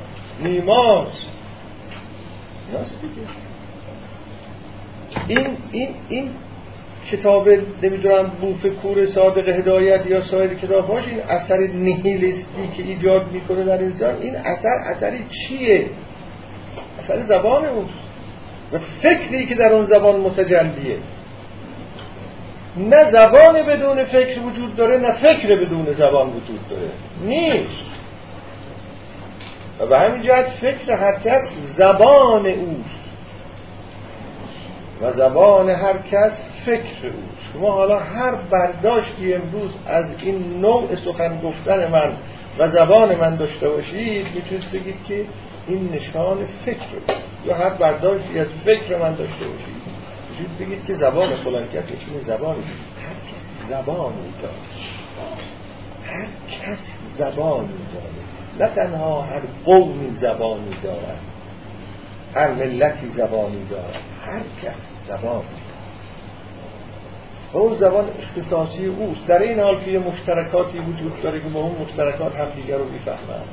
نیماز. 0.43 1.07
این 5.27 5.47
این 5.71 5.89
این 6.09 6.29
کتاب 7.11 7.49
نمی‌دونم 7.83 8.31
بوف 8.41 8.65
کور 8.65 9.05
صادق 9.05 9.49
هدایت 9.49 10.05
یا 10.05 10.21
سایر 10.21 10.53
کتابهاش 10.53 11.07
این 11.07 11.21
اثر 11.21 11.57
نیهیلستی 11.57 12.67
که 12.77 12.83
ایجاد 12.83 13.31
می‌کنه 13.31 13.63
در 13.63 13.77
انسان 13.77 14.15
این 14.21 14.35
اثر 14.35 14.75
اثری 14.95 15.25
چیه؟ 15.29 15.85
اثر 16.99 17.21
زبان 17.21 17.65
اوست. 17.65 17.93
و 18.73 18.79
فکری 19.01 19.45
که 19.45 19.55
در 19.55 19.73
اون 19.73 19.85
زبان 19.85 20.19
متجلیه. 20.19 20.97
نه 22.77 23.11
زبان 23.11 23.65
بدون 23.65 24.03
فکر 24.03 24.41
وجود 24.41 24.75
داره 24.75 24.97
نه 24.97 25.11
فکر 25.11 25.65
بدون 25.65 25.93
زبان 25.93 26.27
وجود 26.27 26.59
داره. 26.69 26.91
نیست. 27.25 27.92
و 29.79 29.85
به 29.85 29.99
همین 29.99 30.21
جهت 30.21 30.49
فکر 30.49 30.91
هر 30.91 31.19
کس 31.19 31.47
زبان 31.77 32.45
اوست. 32.45 33.03
و 35.01 35.11
زبان 35.11 35.69
هر 35.69 35.97
کس 36.11 36.45
فکر 36.65 37.07
او 37.07 37.23
شما 37.53 37.71
حالا 37.71 37.99
هر 37.99 38.35
برداشتی 38.35 39.33
امروز 39.33 39.71
از 39.87 40.05
این 40.23 40.61
نوع 40.61 40.95
سخن 40.95 41.41
گفتن 41.41 41.91
من 41.91 42.13
و 42.59 42.69
زبان 42.69 43.15
من 43.15 43.35
داشته 43.35 43.69
باشید 43.69 44.25
می‌تونید 44.35 44.71
بگید 44.73 45.03
که 45.07 45.25
این 45.67 45.89
نشان 45.93 46.37
فکر 46.65 47.15
یا 47.45 47.55
هر 47.55 47.69
برداشتی 47.69 48.39
از 48.39 48.47
فکر 48.65 48.97
من 48.97 49.15
داشته 49.15 49.45
باشید 49.45 49.83
می‌تونید 50.29 50.57
بگید 50.59 50.85
که 50.87 50.95
زبان 50.95 51.35
فلان 51.35 51.63
کس 51.63 51.87
چون 51.87 52.23
زبان 52.27 52.55
هر 52.55 53.15
کس 53.29 53.69
زبانی 53.69 54.33
داره 54.41 54.53
هر 56.05 56.27
کس 56.51 56.79
زبانی 57.17 57.67
داره 57.93 58.22
نه 58.59 58.67
تنها 58.67 59.21
هر 59.21 59.41
قومی 59.65 60.17
زبانی 60.21 60.75
دارد 60.83 61.19
هر 62.35 62.51
ملتی 62.51 63.09
زبانی 63.09 63.65
دارد 63.69 63.99
هر 64.25 64.41
کس 64.63 64.75
زبانی 65.07 65.43
و 67.53 67.57
اون 67.57 67.75
زبان 67.75 68.05
اختصاصی 68.19 68.85
اوست. 68.85 69.27
در 69.27 69.41
این 69.41 69.59
حال 69.59 69.83
که 69.85 69.99
مشترکاتی 69.99 70.79
وجود 70.79 71.21
داره 71.23 71.41
که 71.41 71.49
با 71.49 71.59
اون 71.59 71.75
مشترکات 71.81 72.35
هم 72.35 72.47
دیگر 72.55 72.77
رو 72.77 72.89
می‌فهمن 72.89 73.43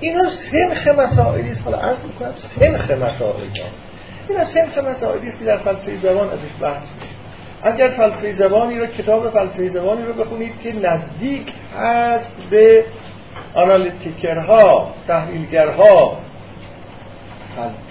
اینا 0.00 0.30
سنخ 0.30 0.88
مسائلی 0.88 1.50
است. 1.50 1.64
حالا 1.64 1.78
عرض 1.78 1.98
می‌کنم 2.04 2.34
سنخ 2.58 2.90
مسائلی 2.90 3.50
اینا 4.28 4.44
سنخ 4.44 4.78
مسائلی 4.78 5.28
است 5.28 5.38
که 5.38 5.44
در 5.44 5.56
فلسفه 5.56 6.00
زبان 6.00 6.28
ازش 6.30 6.60
بحث 6.60 6.82
میشه. 6.82 7.14
اگر 7.62 7.88
فلسفه 7.88 8.32
زبانی 8.32 8.78
رو 8.78 8.86
کتاب 8.86 9.30
فلسفه 9.30 9.68
زبانی 9.68 10.02
رو 10.02 10.12
بخونید 10.12 10.60
که 10.60 10.72
نزدیک 10.72 11.52
هست 11.76 12.36
به 12.50 12.84
آنالیتیکرها 13.54 14.94
تحلیلگرها 15.06 16.18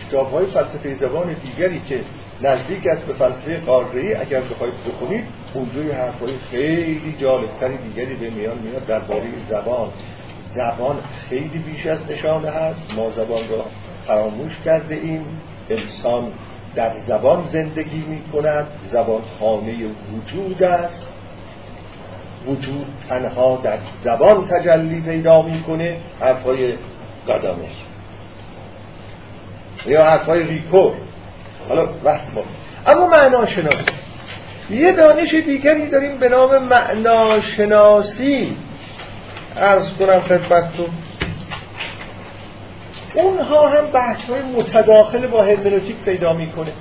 کتاب 0.08 0.32
های 0.32 0.46
فلسفه 0.46 0.94
زبان 0.94 1.36
دیگری 1.44 1.82
که 1.90 2.00
نزدیک 2.42 2.88
است 2.88 3.06
به 3.06 3.14
فلسفه 3.14 3.60
قاره‌ای 3.60 4.16
اگر 4.16 4.42
بخواید 4.42 4.74
بخونید 4.88 5.24
اونجا 5.54 5.96
حرفای 5.96 6.34
خیلی 6.52 7.16
جالبتری 7.22 7.78
دیگری 7.78 8.16
به 8.16 8.30
میان 8.30 8.58
میاد 8.58 8.86
درباره 8.86 9.24
زبان. 9.50 9.90
زبان 10.56 10.96
خیلی 11.30 11.60
بیش 11.60 11.86
از 11.86 12.00
نشانه 12.12 12.50
هست. 12.50 12.94
ما 12.96 13.10
زبان 13.10 13.50
را 13.50 13.66
فراموش 14.08 14.52
کرده 14.66 14.96
ایم. 14.96 15.26
انسان 15.70 16.24
در 16.76 16.92
زبان 17.08 17.44
زندگی 17.52 18.04
می 18.08 18.22
کند 18.34 18.68
زبان 18.92 19.22
خانه 19.40 19.76
وجود 20.14 20.64
است. 20.64 21.13
وجود 22.48 22.86
تنها 23.10 23.62
در 23.64 23.78
زبان 24.04 24.48
تجلی 24.48 25.02
پیدا 25.02 25.42
می‌کنه 25.42 25.98
حرفای 26.20 26.74
گادامر 27.28 27.68
یا 29.86 30.04
حرفای 30.04 30.44
ریکو 30.44 30.92
حالا 31.70 31.86
بحث 31.86 32.34
ما. 32.34 32.42
اما 32.88 33.08
معناشناسی. 33.08 33.78
یه 34.70 34.92
دانش 34.92 35.34
دیگری 35.34 35.90
داریم 35.90 36.18
به 36.18 36.30
نام 36.30 36.64
معناشناسی. 36.64 38.58
ارز 39.58 39.94
کنم 39.94 40.20
خدمتتون. 40.20 40.90
اونها 43.14 43.70
هم 43.70 43.86
بحث 43.86 44.30
های 44.30 44.42
متداخل 44.42 45.28
با 45.28 45.44
هرمنوتیک 45.44 45.96
پیدا 45.96 46.34
می‌کنه. 46.34 46.72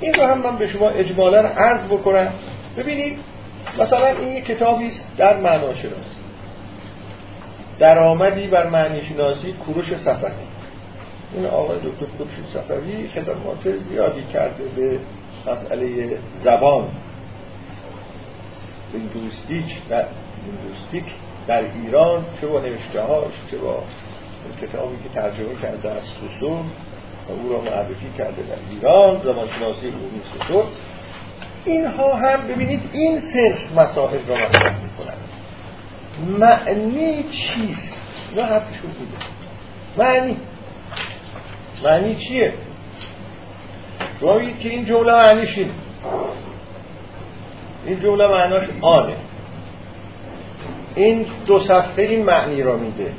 این 0.00 0.14
رو 0.14 0.26
هم 0.26 0.38
من 0.38 0.56
به 0.56 0.68
شما 0.68 0.88
اجمالا 0.88 1.38
عرض 1.38 1.84
بکنم. 1.84 2.32
ببینید 2.76 3.18
مثلا 3.78 4.06
این 4.06 4.36
یک 4.36 4.44
کتابی 4.44 4.86
است 4.86 5.16
در 5.16 5.36
معناشناسی 5.36 6.12
درآمدی 7.78 8.46
بر 8.46 8.70
معنی 8.70 9.02
شناسی 9.04 9.52
کوروش 9.52 9.96
صفحی 9.96 10.32
این 11.34 11.46
آقای 11.46 11.78
دکتر 11.78 12.06
خورشید 12.16 12.46
صفوی 12.46 13.08
خدمات 13.08 13.78
زیادی 13.78 14.22
کرده 14.32 14.64
به 14.76 15.00
مسئله 15.46 16.18
زبان. 16.44 16.88
linguistic 18.92 19.88
در 19.88 20.04
linguistic 20.46 21.04
در 21.46 21.62
ایران 21.62 22.24
چه 22.40 22.46
با 22.46 22.60
نوشته 22.60 23.02
هاش 23.02 23.32
چه 23.50 23.58
با 23.58 23.82
کتابی 24.62 24.96
که 25.02 25.08
ترجمه 25.14 25.54
کرده 25.62 25.90
از 25.90 26.02
سوسور 26.02 26.54
و 27.28 27.32
او 27.42 27.52
را 27.52 27.60
معرفی 27.60 28.10
کرده 28.18 28.42
در 28.42 28.58
ایران 28.70 29.20
زبانشناسی 29.20 29.86
عمومی 29.88 30.20
سوسور 30.32 30.64
اینها 31.64 32.14
هم 32.14 32.46
ببینید 32.48 32.82
این 32.92 33.20
صرف 33.20 33.72
مسائل 33.76 34.26
را 34.26 34.34
مطرح 34.34 34.74
می‌کنند 34.82 35.22
معنی 36.38 37.22
چیست؟ 37.22 38.02
نه 38.36 38.42
حرفشون 38.42 38.90
بوده. 38.90 39.24
معنی. 39.96 40.36
معنی 41.84 42.14
چیه؟ 42.14 42.54
شما 44.20 44.38
که 44.38 44.68
این 44.68 44.84
جمله 44.84 45.12
معنیش 45.12 45.58
این 47.86 48.00
جمله 48.00 48.26
معناش 48.26 48.64
آنه. 48.80 49.16
این 50.94 51.26
دو 51.46 51.60
صفحه 51.60 52.04
این 52.04 52.24
معنی 52.24 52.62
را 52.62 52.76
میده. 52.76 53.12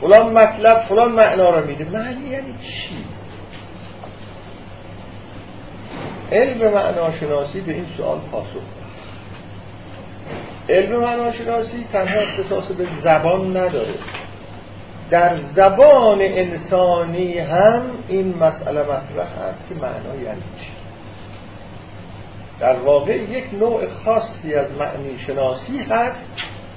فلان 0.00 0.32
مطلب 0.32 0.80
فلان 0.80 1.12
معنا 1.12 1.50
را 1.50 1.60
میده. 1.66 1.84
معنی 1.84 2.28
یعنی 2.28 2.54
چی؟ 2.62 3.04
علم 6.32 6.74
معناشناسی 6.74 7.60
به 7.60 7.72
این 7.72 7.86
سوال 7.96 8.18
پاسخ 8.32 8.60
علم 10.68 11.00
معناشناسی 11.00 11.86
تنها 11.92 12.20
اختصاص 12.20 12.72
به 12.72 12.86
زبان 13.02 13.56
نداره. 13.56 13.94
در 15.10 15.36
زبان 15.36 16.18
انسانی 16.20 17.38
هم 17.38 17.82
این 18.08 18.34
مسئله 18.40 18.82
مطرح 18.82 19.48
هست 19.48 19.64
که 19.68 19.74
معنا 19.74 20.22
یعنی 20.22 20.42
چی؟ 20.60 20.66
در 22.60 22.72
واقع 22.72 23.16
یک 23.16 23.44
نوع 23.60 23.86
خاصی 23.86 24.54
از 24.54 24.72
معنی 24.72 25.18
شناسی 25.26 25.78
هست 25.78 26.20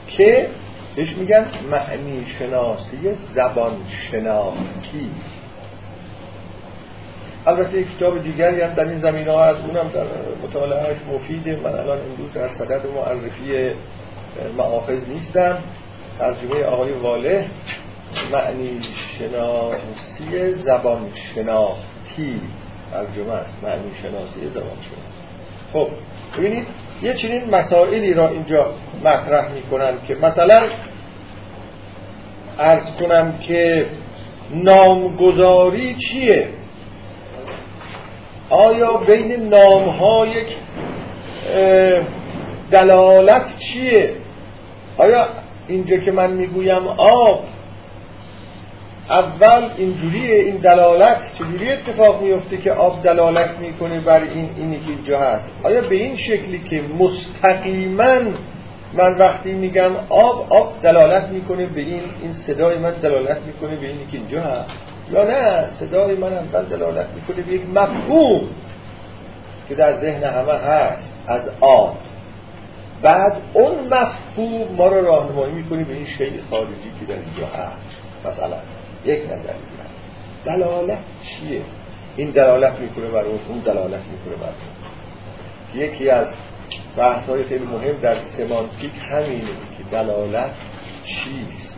که 0.08 0.48
بهش 0.96 1.18
میگن 1.18 1.46
معنی 1.72 2.26
شناسی 2.40 2.98
زبان 3.36 3.74
شناختی 4.12 5.12
البته 7.48 7.80
یک 7.80 7.98
کتاب 7.98 8.24
دیگری 8.24 8.62
هم 8.62 8.74
در 8.74 8.86
این 8.86 9.00
زمین 9.00 9.28
ها 9.28 9.44
از 9.44 9.56
اونم 9.56 9.90
در 9.90 10.06
مطالعهش 10.44 10.98
مفیده. 11.14 11.56
من 11.56 11.74
الان 11.74 12.00
امروز 12.00 12.34
در 12.34 12.48
صدد 12.48 12.82
معرفی 12.96 13.72
معاخذ 14.58 15.08
نیستم. 15.08 15.58
ترجمه 16.20 16.64
آقای 16.64 16.92
واله 16.92 17.46
معنی 18.32 18.80
شناسی 19.20 20.54
زبان 20.54 21.10
شناختی 21.36 22.42
ترجمه 22.92 23.34
است؟ 23.34 23.64
معنی 23.64 23.92
شناسی 24.02 24.50
زبان 24.50 24.78
شناختی 24.82 25.14
خب 25.74 25.88
ببینید 26.38 26.68
یه 27.02 27.14
چنین 27.14 27.50
مسائلی 27.56 28.14
را 28.14 28.30
اینجا 28.30 28.74
مطرح 29.04 29.52
می‌کنن 29.52 29.94
که 30.08 30.16
مثلا 30.16 30.62
ارز 32.60 32.96
کنم 33.00 33.38
که 33.38 33.86
نامگذاری 34.52 35.96
چیه؟ 35.96 36.48
آیا 38.50 38.94
بین 38.98 39.50
نام 39.50 39.90
ها 39.90 40.28
یک 40.28 40.48
دلالت 42.72 43.58
چیه؟ 43.58 44.14
آیا 44.98 45.28
اینجا 45.68 45.98
که 45.98 46.12
من 46.12 46.32
می‌گویم 46.32 46.88
آب 46.98 47.44
اول 49.10 49.70
اینجوریه 49.78 50.36
این 50.36 50.56
دلالت 50.56 51.34
چجوری 51.34 51.72
اتفاق 51.72 52.22
میفته 52.22 52.58
که 52.58 52.72
آب 52.72 53.04
دلالت 53.04 53.60
می‌کنه 53.60 54.00
بر 54.00 54.24
این 54.24 54.50
اینی 54.58 54.80
که 54.80 54.90
اینجا 54.90 55.20
هست؟ 55.20 55.50
آیا 55.64 55.82
به 55.82 55.96
این 55.96 56.16
شکلی 56.16 56.60
که 56.70 56.82
مستقیما 57.00 58.20
من 58.94 59.18
وقتی 59.18 59.54
میگم 59.54 59.92
آب 60.10 60.54
آب 60.54 60.74
دلالت 60.84 61.28
می‌کنه 61.30 61.66
به 61.66 61.82
این 61.82 62.02
این 62.22 62.34
صدای 62.34 62.78
من 62.78 62.92
دلالت 62.92 63.38
می‌کنه 63.48 63.76
به 63.76 63.88
اینی 63.88 64.06
که 64.12 64.18
اینجا 64.18 64.42
هست؟ 64.42 64.70
یا 65.12 65.24
نه 65.24 65.72
صدای 65.80 66.16
من 66.16 66.34
اول 66.34 66.64
دلالت 66.64 67.08
می‌کنه 67.16 67.44
به 67.44 67.54
یک 67.54 67.70
مفهوم 67.70 68.48
که 69.70 69.76
در 69.76 70.00
ذهن 70.00 70.24
همه 70.24 70.54
هست 70.54 71.12
از 71.28 71.42
آب 71.60 71.98
بعد 73.02 73.38
اون 73.54 73.88
مفهوم 73.88 74.76
ما 74.76 74.88
رو 74.88 75.06
راهنمایی 75.06 75.54
می‌کنه 75.54 75.84
به 75.84 75.94
این 75.94 76.08
شیء 76.18 76.32
خارجی 76.50 76.92
که 77.00 77.06
در 77.06 77.20
اینجا 77.20 77.48
هست. 77.48 77.82
مثلا 78.26 78.58
یک 79.06 79.22
نظر 79.32 79.54
دلالت 80.46 80.98
چیه؟ 81.24 81.62
این 82.18 82.30
دلالت 82.30 82.80
می‌کنه 82.80 83.08
بر 83.08 83.24
اون 83.24 83.60
دلالت 83.60 84.02
می‌کنه 84.12 84.36
بر 84.36 84.46
اون. 84.46 85.84
یکی 85.84 86.10
از 86.10 86.28
بحث 86.98 87.30
های 87.30 87.44
خیلی 87.44 87.66
مهم 87.66 87.98
در 88.02 88.16
سمانتیک 88.16 88.92
همینه 89.12 89.42
که 89.78 89.84
دلالت 89.92 90.52
چیست؟ 91.06 91.73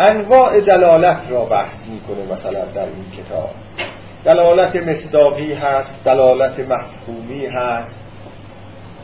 انواع 0.00 0.60
دلالت 0.60 1.20
را 1.28 1.44
بحث 1.44 1.86
می‌کنه 1.88 2.24
مثلا 2.24 2.64
در 2.64 2.82
این 2.82 3.24
کتاب. 3.24 3.50
دلالت 4.24 4.76
مصداقی 4.76 5.52
هست 5.52 5.94
دلالت 6.04 6.60
مفهومی 6.60 7.46
هست. 7.46 7.98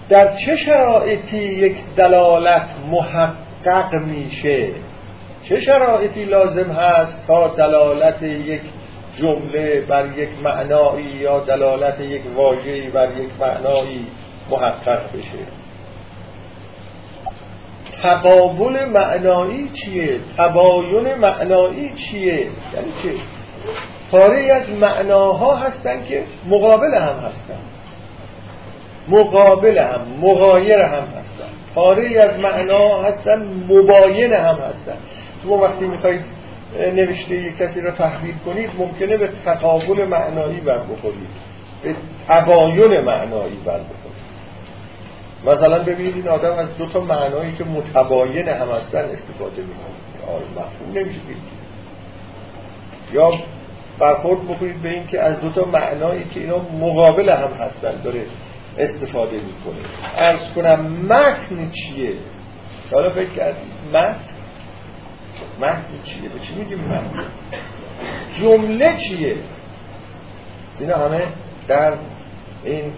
در 0.09 0.37
چه 0.37 0.57
شرایطی 0.57 1.37
یک 1.37 1.77
دلالت 1.97 2.69
محقق 2.91 3.95
میشه؟ 3.95 4.69
چه 5.49 5.61
شرایطی 5.61 6.25
لازم 6.25 6.71
هست 6.71 7.27
تا 7.27 7.49
دلالت 7.49 8.23
یک 8.23 8.61
جمله 9.19 9.81
بر 9.81 10.19
یک 10.19 10.29
معنایی 10.43 11.07
یا 11.07 11.41
دلالت 11.41 12.01
یک 12.01 12.23
واژه‌ای 12.37 12.91
بر 12.91 13.09
یک 13.19 13.31
معنایی 13.41 14.07
محقق 14.51 15.13
بشه؟ 15.13 15.64
تقابل 18.05 18.85
معنایی 18.85 19.69
چیه؟ 19.69 20.21
تباین 20.39 21.15
معنایی 21.15 21.93
چیه؟ 21.97 22.35
یعنی 22.35 22.93
چه 23.03 23.11
پاره 24.11 24.53
از 24.53 24.71
معناها 24.71 25.57
هستن 25.57 26.05
که 26.05 26.23
مقابل 26.47 26.95
هم 26.95 27.19
هستن. 27.19 27.59
مقابل 29.09 29.79
هم 29.79 30.01
مغایر 30.21 30.81
هم 30.81 31.05
هستن. 31.05 31.49
پاره 31.75 32.21
از 32.21 32.41
معنا 32.41 33.03
هستن 33.03 33.43
مباین 33.69 34.33
هم 34.33 34.57
هستن. 34.57 34.97
شما 35.43 35.57
وقتی 35.59 35.85
می‌خواید 35.85 36.25
نوشته 36.95 37.35
یک 37.35 37.57
کسی 37.57 37.81
را 37.81 37.91
تحویل 37.91 38.35
کنید 38.47 38.71
ممکنه 38.79 39.17
به 39.17 39.29
تقابل 39.45 40.05
معنایی 40.05 40.61
بر 40.61 40.79
بخورید 40.79 41.29
به 41.83 41.95
تباین 42.29 43.01
معنایی 43.01 43.57
بر 43.65 43.81
بخورید 43.81 44.04
مثلا 45.47 45.79
ببینید 45.79 46.15
این 46.15 46.29
آدم 46.29 46.53
از 46.53 46.77
دو 46.77 46.87
تا 46.87 47.01
معنایی 47.01 47.53
که 47.53 47.65
متباین 47.65 48.49
هم 48.49 48.69
هستن 48.69 49.05
استفاده 49.05 49.63
می‌کنه. 49.63 50.35
آره 50.35 50.45
مفهوم 50.51 50.99
نمیشه 50.99 51.21
یا 53.13 53.33
برخورد 53.99 54.45
بکنید 54.45 54.83
به 54.83 54.89
این 54.89 55.07
که 55.07 55.21
از 55.21 55.41
دو 55.41 55.51
تا 55.51 55.65
معنایی 55.65 56.25
که 56.25 56.41
اینا 56.41 56.59
مقابل 56.59 57.29
هم 57.29 57.53
هستن 57.61 58.03
داره 58.05 58.23
استفاده 58.79 59.37
می‌کنه. 59.37 59.85
ارز 60.17 60.53
کنم 60.55 60.81
متن 61.09 61.71
چیه؟ 61.71 62.13
حالا 62.93 63.11
فکر 63.11 63.31
کردید 63.31 63.73
متن؟ 63.89 64.17
متن 65.61 65.85
چیه؟ 66.05 66.29
به 66.29 66.41
چی 66.41 66.55
میگیم 66.55 66.79
متن؟ 66.79 67.25
جمله 68.41 68.97
چیه؟ 68.97 69.37
اینا 70.81 70.97
همه 70.97 71.23
در 71.69 71.93
این 72.65 72.93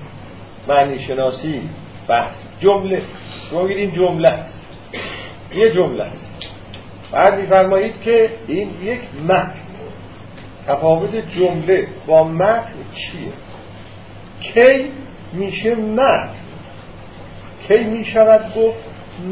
معنی 0.68 0.98
شناسی 0.98 1.68
بحث 2.08 2.34
جمله. 2.60 3.02
شما 3.50 3.66
این 3.66 3.90
جمله. 3.90 4.28
است 4.28 4.66
یه 5.54 5.70
جمله. 5.70 6.02
است 6.02 6.26
بعد 7.12 7.40
میفرمایید 7.40 8.00
که 8.00 8.30
این 8.46 8.70
یک 8.82 9.00
متن. 9.28 9.54
تفاوت 10.66 11.16
جمله 11.16 11.88
با 12.06 12.24
متن 12.24 12.74
چیه؟ 12.94 13.32
کی 14.40 14.90
میشه 15.32 15.74
متن؟ 15.74 16.28
کی 17.68 17.84
می‌شود 17.84 18.54
گفت 18.56 18.84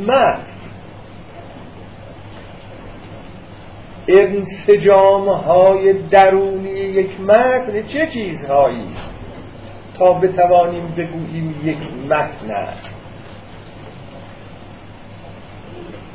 متن؟ 0.06 0.54
انسجام 4.08 5.28
های 5.28 5.92
درونی 5.92 6.70
یک 6.70 7.20
متن 7.20 7.82
چه 7.82 8.06
چیزهایی؟ 8.06 8.86
تا 9.98 10.12
بتوانیم 10.12 10.94
بگوییم 10.96 11.60
یک 11.64 11.78
متن. 12.10 12.50
است 12.50 12.94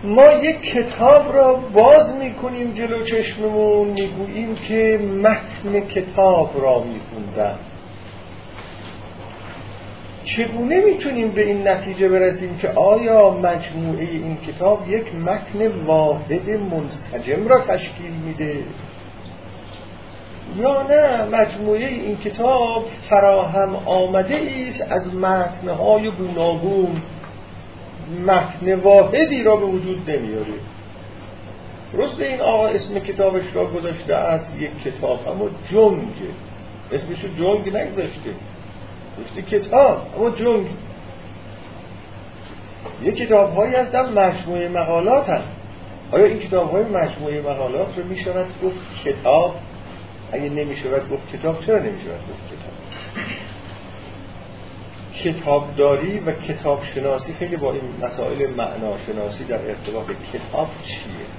ما 0.04 0.32
یک 0.32 0.62
کتاب 0.62 1.36
را 1.36 1.54
باز 1.54 2.16
می‌کنیم 2.16 2.74
جلو 2.74 3.04
چشممون 3.04 3.88
می‌گوییم 3.88 4.56
که 4.56 5.00
متن 5.24 5.80
کتاب 5.80 6.52
را 6.62 6.84
میخوندم. 6.84 7.60
چگونه 10.24 10.82
می‌تونیم 10.82 11.32
به 11.32 11.46
این 11.46 11.68
نتیجه 11.68 12.10
برسیم 12.10 12.58
که 12.58 12.70
آیا 12.70 13.30
مجموعه 13.30 14.04
این 14.04 14.38
کتاب 14.38 14.90
یک 14.90 15.16
متن 15.16 15.68
واحد 15.86 16.50
منسجم 16.50 17.48
را 17.48 17.60
تشکیل 17.60 18.12
میده؟ 18.26 18.64
یا 20.58 20.84
نه 20.90 21.24
مجموعه 21.24 21.88
این 21.88 22.18
کتاب 22.18 22.86
فراهم 23.10 23.76
آمده 23.76 24.42
است 24.68 24.92
از 24.92 25.16
متنهای 25.16 26.12
گوناگون. 26.12 27.02
متن 28.28 28.74
واحدی 28.74 29.44
را 29.44 29.56
به 29.56 29.66
وجود 29.66 30.10
نمیاره. 30.10 30.54
درسته 31.94 32.26
این 32.26 32.42
آقا 32.42 32.68
اسم 32.68 33.00
کتابش 33.00 33.44
را 33.54 33.66
گذاشته 33.66 34.16
از 34.16 34.42
یک 34.60 34.84
کتاب 34.84 35.28
اما 35.28 35.50
جنگ. 35.72 36.14
اسمشو 36.92 37.28
جنگ 37.28 37.78
نگذاشته. 37.78 38.34
گفته 39.20 39.42
کتاب 39.42 40.02
اما 40.18 40.30
جنگ. 40.30 40.66
یه 43.04 43.12
کتاب 43.12 43.56
هایی 43.56 43.76
هستن 43.76 44.14
مجموعه 44.14 44.70
مقالات 44.70 45.30
هست 45.30 45.48
آیا 46.12 46.26
این 46.26 46.40
کتاب 46.40 46.72
های 46.72 46.84
مجموعه 46.84 47.42
مقالات 47.42 47.98
رو 47.98 48.06
می 48.06 48.18
شود 48.18 48.46
گفت 48.64 49.04
کتاب 49.06 49.56
اگه 50.32 50.50
نمی 50.50 50.76
شود 50.76 51.10
گفت 51.10 51.32
کتاب 51.34 51.66
چرا 51.66 51.80
نمی 51.80 52.02
شود 52.02 52.20
گفت 52.30 52.44
کتاب؟ 52.48 52.74
کتابداری 55.24 56.20
و 56.20 56.32
کتاب 56.32 56.84
شناسی 56.84 57.34
خیلی 57.34 57.58
با 57.58 57.74
این 57.74 57.82
مسائل 58.02 58.50
معناشناسی 58.50 59.44
در 59.44 59.60
ارتباط 59.68 60.06
کتاب 60.34 60.68
چیه؟ 60.84 61.30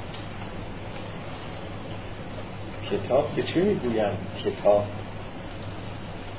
کتاب 2.90 3.28
به 3.36 3.42
چه 3.42 3.60
می‌گویند 3.60 4.18
کتاب؟ 4.44 4.84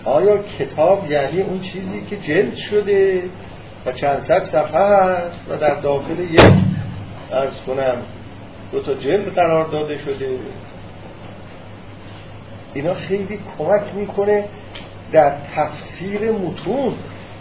آیا 0.05 0.37
کتاب 0.37 1.11
یعنی 1.11 1.41
اون 1.41 1.61
چیزی 1.61 2.01
که 2.01 2.17
جلد 2.17 2.55
شده 2.55 3.23
و 3.85 3.91
چند 3.91 4.19
صد 4.19 4.43
صفحه 4.51 4.75
است 4.75 5.45
و 5.49 5.57
در 5.57 5.75
داخل 5.75 6.19
یک 6.19 6.41
ارز 7.31 7.53
کنم 7.67 7.97
دو 8.71 8.79
تا 8.79 8.93
جلد 8.93 9.33
قرار 9.33 9.67
داده 9.67 9.97
شده؟ 9.97 10.39
اینا 12.73 12.93
خیلی 12.93 13.39
کمک 13.57 13.83
می‌کنه 13.95 14.45
در 15.11 15.35
تفسیر 15.55 16.31
متون. 16.31 16.93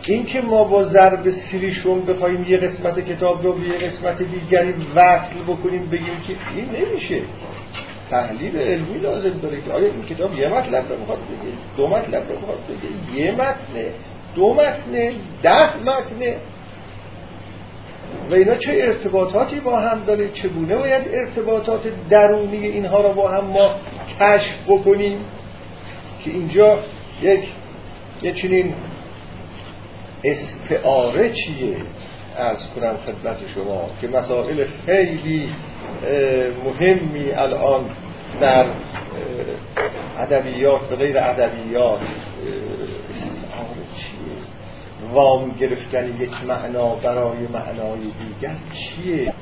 اینکه 0.07 0.40
ما 0.40 0.65
با 0.65 0.85
ضرب 0.85 1.31
سیریشون 1.31 2.01
بخوایم 2.01 2.44
یه 2.48 2.57
قسمت 2.57 3.01
کتاب 3.01 3.43
رو 3.43 3.52
به 3.52 3.66
یه 3.66 3.74
قسمت 3.74 4.23
دیگری 4.23 4.74
وصل 4.94 5.35
بکنیم 5.47 5.86
بگیم 5.86 6.20
که 6.27 6.35
این 6.57 6.66
نمیشه. 6.66 7.20
تحلیل 8.11 8.57
علمی 8.57 8.98
لازم 8.98 9.39
داره 9.43 9.62
که 9.62 9.73
آیا 9.73 9.86
این 9.86 10.02
کتاب 10.02 10.39
یه 10.39 10.48
مطلب 10.48 10.89
رو 10.89 10.98
می‌خواد 10.98 11.19
بگه 11.19 11.52
دو 11.77 11.86
مطلب 11.86 12.28
رو 12.28 12.40
می‌خواد 12.40 12.59
بگه 12.69 13.20
یه 13.20 13.32
متنه 13.32 13.90
دو 14.35 14.55
متنه 14.55 15.12
ده 15.43 15.77
متنه. 15.77 16.36
و 18.31 18.35
اینا 18.35 18.55
چه 18.55 18.73
ارتباطاتی 18.74 19.61
با 19.61 19.81
هم 19.81 20.05
داره؟ 20.07 20.28
چگونه 20.28 20.77
باید 20.77 21.02
ارتباطات 21.12 21.81
درونی 22.11 22.66
اینها 22.66 23.01
رو 23.01 23.12
با 23.12 23.31
هم 23.31 23.44
ما 23.44 23.70
کشف 24.21 24.55
بکنیم 24.69 25.19
که 26.25 26.31
اینجا 26.31 26.79
یک 27.23 27.41
یه 28.23 28.33
چنین 28.33 28.75
استعاره 30.25 31.33
چیه 31.33 31.77
از 32.37 32.59
کنم 32.75 32.97
خدمت 33.07 33.39
شما 33.55 33.91
که 34.01 34.09
مسائل 34.09 34.65
خیلی 34.87 35.49
مهمی 36.65 37.33
الان 37.33 37.85
در 38.41 38.65
ادبیات 40.19 40.93
و 40.93 40.97
غیر 40.97 41.19
ادبیات 41.19 42.01
چیه؟ 43.97 45.13
وام 45.13 45.51
گرفتن 45.61 46.09
یک 46.09 46.45
معنا 46.49 46.95
برای 46.95 47.47
معنای 47.53 48.01
دیگر 48.01 48.57
چیه؟ 48.73 49.33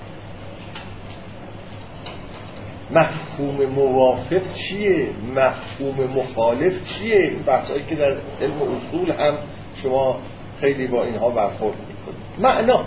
مفهوم 2.91 3.67
موافق 3.67 4.43
چیه؟ 4.55 5.09
مفهوم 5.37 6.11
مخالف 6.17 6.73
چیه؟ 6.87 7.31
بحثایی 7.47 7.85
که 7.85 7.95
در 7.95 8.19
علم 8.43 8.63
اصول 8.63 9.11
هم 9.11 9.35
شما 9.83 10.19
خیلی 10.61 10.87
با 10.87 11.05
اینها 11.05 11.31
برخورد 11.31 11.77
می‌کنید. 11.79 12.23
معنا. 12.39 12.87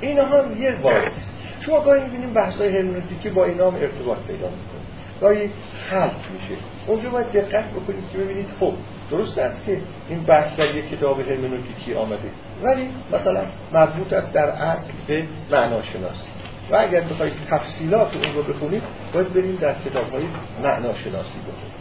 اینا 0.00 0.24
هم 0.24 0.62
یه 0.62 0.74
واردست 0.82 1.32
شما 1.60 1.80
گاهی 1.80 2.00
می‌بینیم 2.00 2.32
بحثای 2.32 2.76
هرمنوتیکی 2.76 3.30
با 3.30 3.44
اینا 3.44 3.70
هم 3.70 3.74
ارتباط 3.74 4.18
پیدا 4.18 4.48
می‌کنه. 4.48 4.82
گاهی 5.20 5.50
خلط 5.90 6.10
میشه. 6.10 6.60
اونجا 6.86 7.10
باید 7.10 7.32
دقت 7.32 7.70
بکنید 7.70 8.04
که 8.12 8.18
ببینید 8.18 8.46
خب 8.60 8.72
درست 9.10 9.38
است 9.38 9.66
که 9.66 9.78
این 10.08 10.22
بحث 10.22 10.56
در 10.56 10.74
یک 10.74 10.90
کتاب 10.90 11.20
هرمنوتیکی 11.20 11.94
آمده. 11.94 12.30
ولی 12.62 12.88
مثلا 13.12 13.40
مربوط 13.72 14.12
است 14.12 14.32
در 14.32 14.44
اصل 14.44 14.92
به 15.06 15.22
معناشناسی. 15.50 16.31
و 16.72 16.76
اگر 16.76 17.00
بخواید 17.00 17.32
تفصیلات 17.50 18.16
اون 18.16 18.34
رو 18.34 18.42
بخونید 18.42 18.82
باید 19.12 19.32
بریم 19.32 19.58
در 19.60 19.74
کتاب 19.74 20.12
های 20.12 20.22
معناشناسی 20.62 21.38
بخونید 21.38 21.72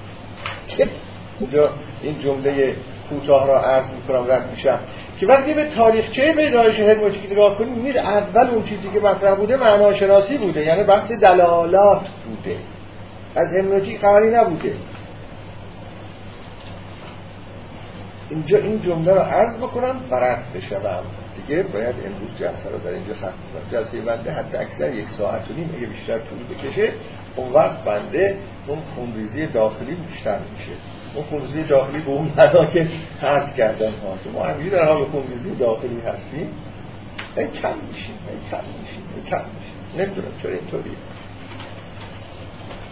که 0.68 0.88
اینجا 1.40 1.70
این 2.02 2.20
جمله 2.20 2.76
کوتاه 3.10 3.48
را 3.48 3.62
عرض 3.62 3.86
می‌کنم 3.90 4.32
رد 4.32 4.52
میشم. 4.52 4.80
که 5.20 5.28
وقتی 5.28 5.54
به 5.54 5.64
تاریخچه 5.64 6.34
پیدایش 6.34 6.80
هرمنوتیک 6.80 7.32
نگاه 7.32 7.58
کنید 7.58 7.70
می‌بینید 7.70 7.98
اول 7.98 8.50
اون 8.50 8.64
چیزی 8.64 8.90
که 8.90 9.00
مطرح 9.00 9.36
بوده 9.36 9.58
معناشناسی 9.58 10.38
بوده 10.38 10.66
یعنی 10.66 10.84
بحث 10.84 11.12
دلالات 11.12 12.02
بوده. 12.26 12.58
از 13.36 13.54
هرمنوتیک 13.54 14.00
خبری 14.00 14.30
نبوده. 14.30 14.74
اینجا 18.30 18.58
این 18.58 18.82
جمله 18.82 19.14
رو 19.14 19.20
عرض 19.20 19.58
بکنم 19.58 19.96
برد 20.10 20.44
بشوم. 20.56 21.04
دیگه 21.48 21.64
باید 21.64 21.96
امروز 22.06 22.30
جلسه 22.40 22.70
رو 22.70 22.78
در 22.78 22.90
اینجا 22.90 23.14
ختم 23.14 23.26
کنم. 23.26 23.72
جلسه 23.72 24.02
بنده 24.02 24.32
حتی 24.32 24.58
اکثر 24.58 24.94
یک 24.94 25.10
ساعت 25.10 25.52
و 25.52 25.54
نیم 25.54 25.76
اگه 25.78 25.88
بیشتر 25.88 26.20
طول 26.20 26.44
بکشه 26.44 26.92
اون 27.36 27.54
وقت 27.54 27.84
بنده 27.84 28.38
اون 28.68 28.80
خونریزی 28.96 29.46
داخلی 29.46 29.96
بیشتر 30.12 30.40
میشه. 30.40 30.72
اون 31.16 31.26
خونریزی 31.26 31.64
داخلی 31.64 32.02
به 32.02 32.10
اون 32.10 32.32
معنا 32.38 32.66
که 32.66 32.88
حرف 33.22 33.56
کردن 33.56 33.92
ها. 33.92 34.32
ما 34.34 34.44
همینجوری 34.44 34.70
در 34.70 34.86
حال 34.86 35.06
خونریزی 35.06 35.56
داخلی 35.56 36.00
هستیم. 36.00 36.50
این 37.38 37.48
کم 37.48 37.74
میشیم 37.90 38.16
این 38.30 38.40
کم 38.52 38.64
میشیم 38.82 39.04
این 39.16 39.26
کم 39.26 39.42
میشیم. 39.56 40.08
نمی‌دونم 40.08 40.32
چرا 40.44 40.52
اینطوریه. 40.52 40.98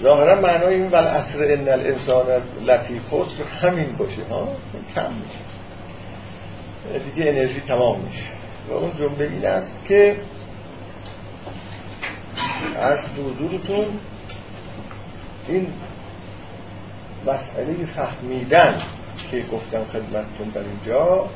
ظاهرا 0.01 0.41
معنای 0.41 0.73
این 0.75 0.87
ول 0.87 0.95
اصر 1.07 1.53
ان 1.53 1.69
الانسان 1.69 2.25
لطیف 2.65 3.13
همین 3.61 3.95
باشه 3.97 4.23
ها. 4.29 4.47
کم 4.95 5.11
میشه 5.13 5.49
دیگه 6.97 7.29
انرژی 7.29 7.61
تمام 7.67 7.99
میشه. 7.99 8.38
و 8.69 8.73
اون 8.73 8.91
جمله 8.99 9.29
این 9.29 9.45
است 9.45 9.71
که 9.87 10.15
از 12.75 12.99
حضورتون 13.17 13.85
این 15.47 15.67
مسئله 17.27 17.85
فهمیدن 17.95 18.77
که 19.31 19.43
گفتم 19.51 19.83
خدمتتون 19.93 20.49
در 20.53 20.61
اینجا 20.61 21.29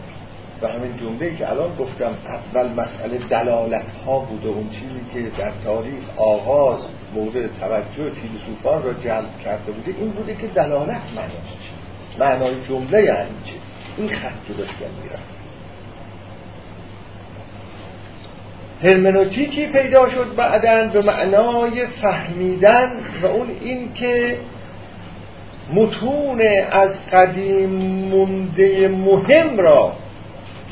و 0.61 0.68
همین 0.68 0.97
جمله 0.97 1.35
که 1.35 1.49
الان 1.49 1.76
گفتم 1.76 2.14
اول 2.26 2.73
مسئله 2.73 3.18
دلالت 3.18 3.85
ها 4.05 4.19
بوده 4.19 4.47
اون 4.47 4.69
چیزی 4.69 5.01
که 5.14 5.38
در 5.38 5.51
تاریخ 5.64 6.03
آغاز 6.18 6.80
مورد 7.14 7.60
توجه 7.60 8.11
فیلسوفان 8.11 8.84
را 8.84 8.93
جلب 8.93 9.39
کرده 9.43 9.72
بوده 9.72 9.99
این 9.99 10.10
بوده 10.10 10.35
که 10.35 10.47
دلالت 10.47 11.01
معناش 11.15 11.31
چی؟ 11.64 11.69
معنای 12.19 12.55
جمله 12.69 13.03
یعنی 13.03 13.30
چه 13.43 13.53
این 13.97 14.10
خط 14.10 14.49
رو 14.49 14.55
داشتن 14.55 14.91
میرن 15.03 15.42
هرمنوتیکی 18.84 19.68
پیدا 19.68 20.10
شد 20.10 20.35
بعدا؟ 20.35 20.88
به 20.88 21.01
معنای 21.01 21.85
فهمیدن 21.85 22.91
و 23.22 23.26
اون 23.26 23.47
این 23.61 23.93
که 23.93 24.38
متون 25.73 26.41
از 26.72 26.89
قدیم 27.11 27.69
مونده 28.10 28.88
مهم 28.88 29.57
را 29.57 29.93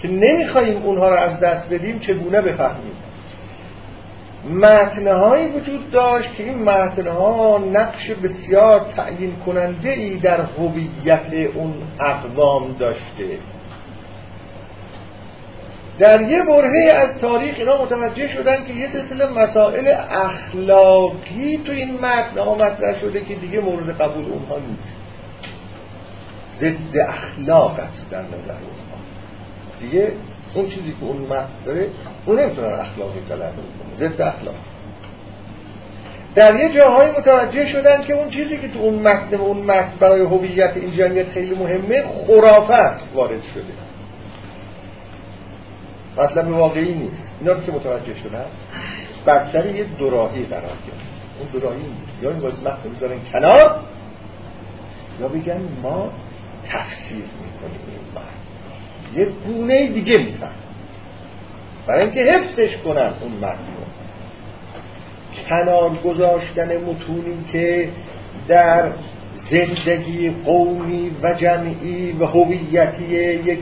که 0.01 0.07
نمی‌خواهیم 0.07 0.81
اونها 0.83 1.09
را 1.09 1.17
از 1.17 1.39
دست 1.39 1.69
بدیم 1.69 1.99
چگونه 1.99 2.41
بفهمیم؟ 2.41 2.95
متنهایی 4.49 5.47
وجود 5.47 5.91
داشت 5.91 6.35
که 6.35 6.43
این 6.43 6.63
متنها 6.63 7.63
نقش 7.73 8.11
بسیار 8.11 8.85
تعیین 8.95 9.35
کننده 9.45 9.89
ای 9.89 10.15
در 10.15 10.41
هویت 10.41 11.49
اون 11.55 11.73
اقوام 11.99 12.75
داشته. 12.79 13.37
در 16.01 16.21
یه 16.21 16.43
برهه 16.43 16.91
از 16.93 17.17
تاریخ 17.17 17.55
اینا 17.57 17.83
متوجه 17.83 18.27
شدن 18.27 18.65
که 18.65 18.73
یه 18.73 18.87
سلسله 18.87 19.25
مسائل 19.25 19.93
اخلاقی 20.11 21.61
تو 21.65 21.71
این 21.71 21.93
متنها 21.93 22.55
مطرح 22.55 22.99
شده 22.99 23.21
که 23.21 23.35
دیگه 23.35 23.59
مورد 23.59 24.01
قبول 24.01 24.25
اونها 24.25 24.57
نیست. 24.57 24.97
ضد 26.59 26.97
اخلاق 27.07 27.79
است 27.79 28.09
در 28.09 28.21
نظر 28.21 28.35
اونها. 28.37 28.97
دیگه 29.79 30.11
اون 30.53 30.69
چیزی 30.69 30.91
که 30.91 31.05
اون 31.05 31.17
متن 31.17 31.47
داره 31.65 31.87
اون 32.25 32.39
نمی‌تونن 32.39 32.73
اخلاقی 32.73 33.19
تلقی 33.29 33.41
کنه 33.51 34.09
ضد 34.09 34.21
اخلاق. 34.21 34.55
در 36.35 36.55
یه 36.55 36.73
جاهایی 36.73 37.11
متوجه 37.11 37.67
شدن 37.67 38.01
که 38.01 38.13
اون 38.13 38.29
چیزی 38.29 38.57
که 38.57 38.67
تو 38.67 38.79
اون 38.79 38.93
متن 38.93 39.35
اون 39.35 39.57
متن 39.57 39.93
برای 39.99 40.21
هویت 40.21 40.71
این 40.75 40.91
جمعیت 40.91 41.29
خیلی 41.29 41.55
مهمه 41.55 42.03
خرافه 42.27 42.73
است 42.73 43.09
وارد 43.13 43.43
شده. 43.53 43.90
مطلب 46.17 46.47
واقعی 46.47 46.93
نیست. 46.93 47.31
اینا 47.39 47.53
رو 47.53 47.61
که 47.61 47.71
متوجه 47.71 48.15
شدن 48.15 48.45
بر 49.25 49.65
یه 49.65 49.83
دوراهی 49.83 50.45
قرار 50.45 50.63
گرفت. 50.63 51.11
اون 51.39 51.49
دوراهی 51.53 51.81
یا 52.21 52.29
این 52.29 52.39
واسه 52.39 52.61
متن 52.61 52.89
بذارن 52.95 53.19
کنار 53.31 53.79
یا 55.19 55.27
بگن 55.27 55.61
ما 55.83 56.11
تفسیر 56.67 57.17
می‌کنیم 57.17 57.79
این 57.87 59.21
یه 59.21 59.25
گونه 59.25 59.87
دیگه 59.87 60.17
میفهم 60.17 60.51
برای 61.87 62.01
اینکه 62.01 62.21
حفظش 62.21 62.77
کنن 62.77 63.11
اون 63.21 63.31
متن 63.31 63.81
کنار 65.49 65.89
گذاشتن 65.89 66.77
متونی 66.77 67.45
که 67.51 67.89
در 68.47 68.91
زندگی 69.51 70.29
قومی 70.45 71.11
و 71.23 71.33
جمعی 71.33 72.11
و 72.11 72.25
هویتی 72.25 73.03
یک 73.45 73.59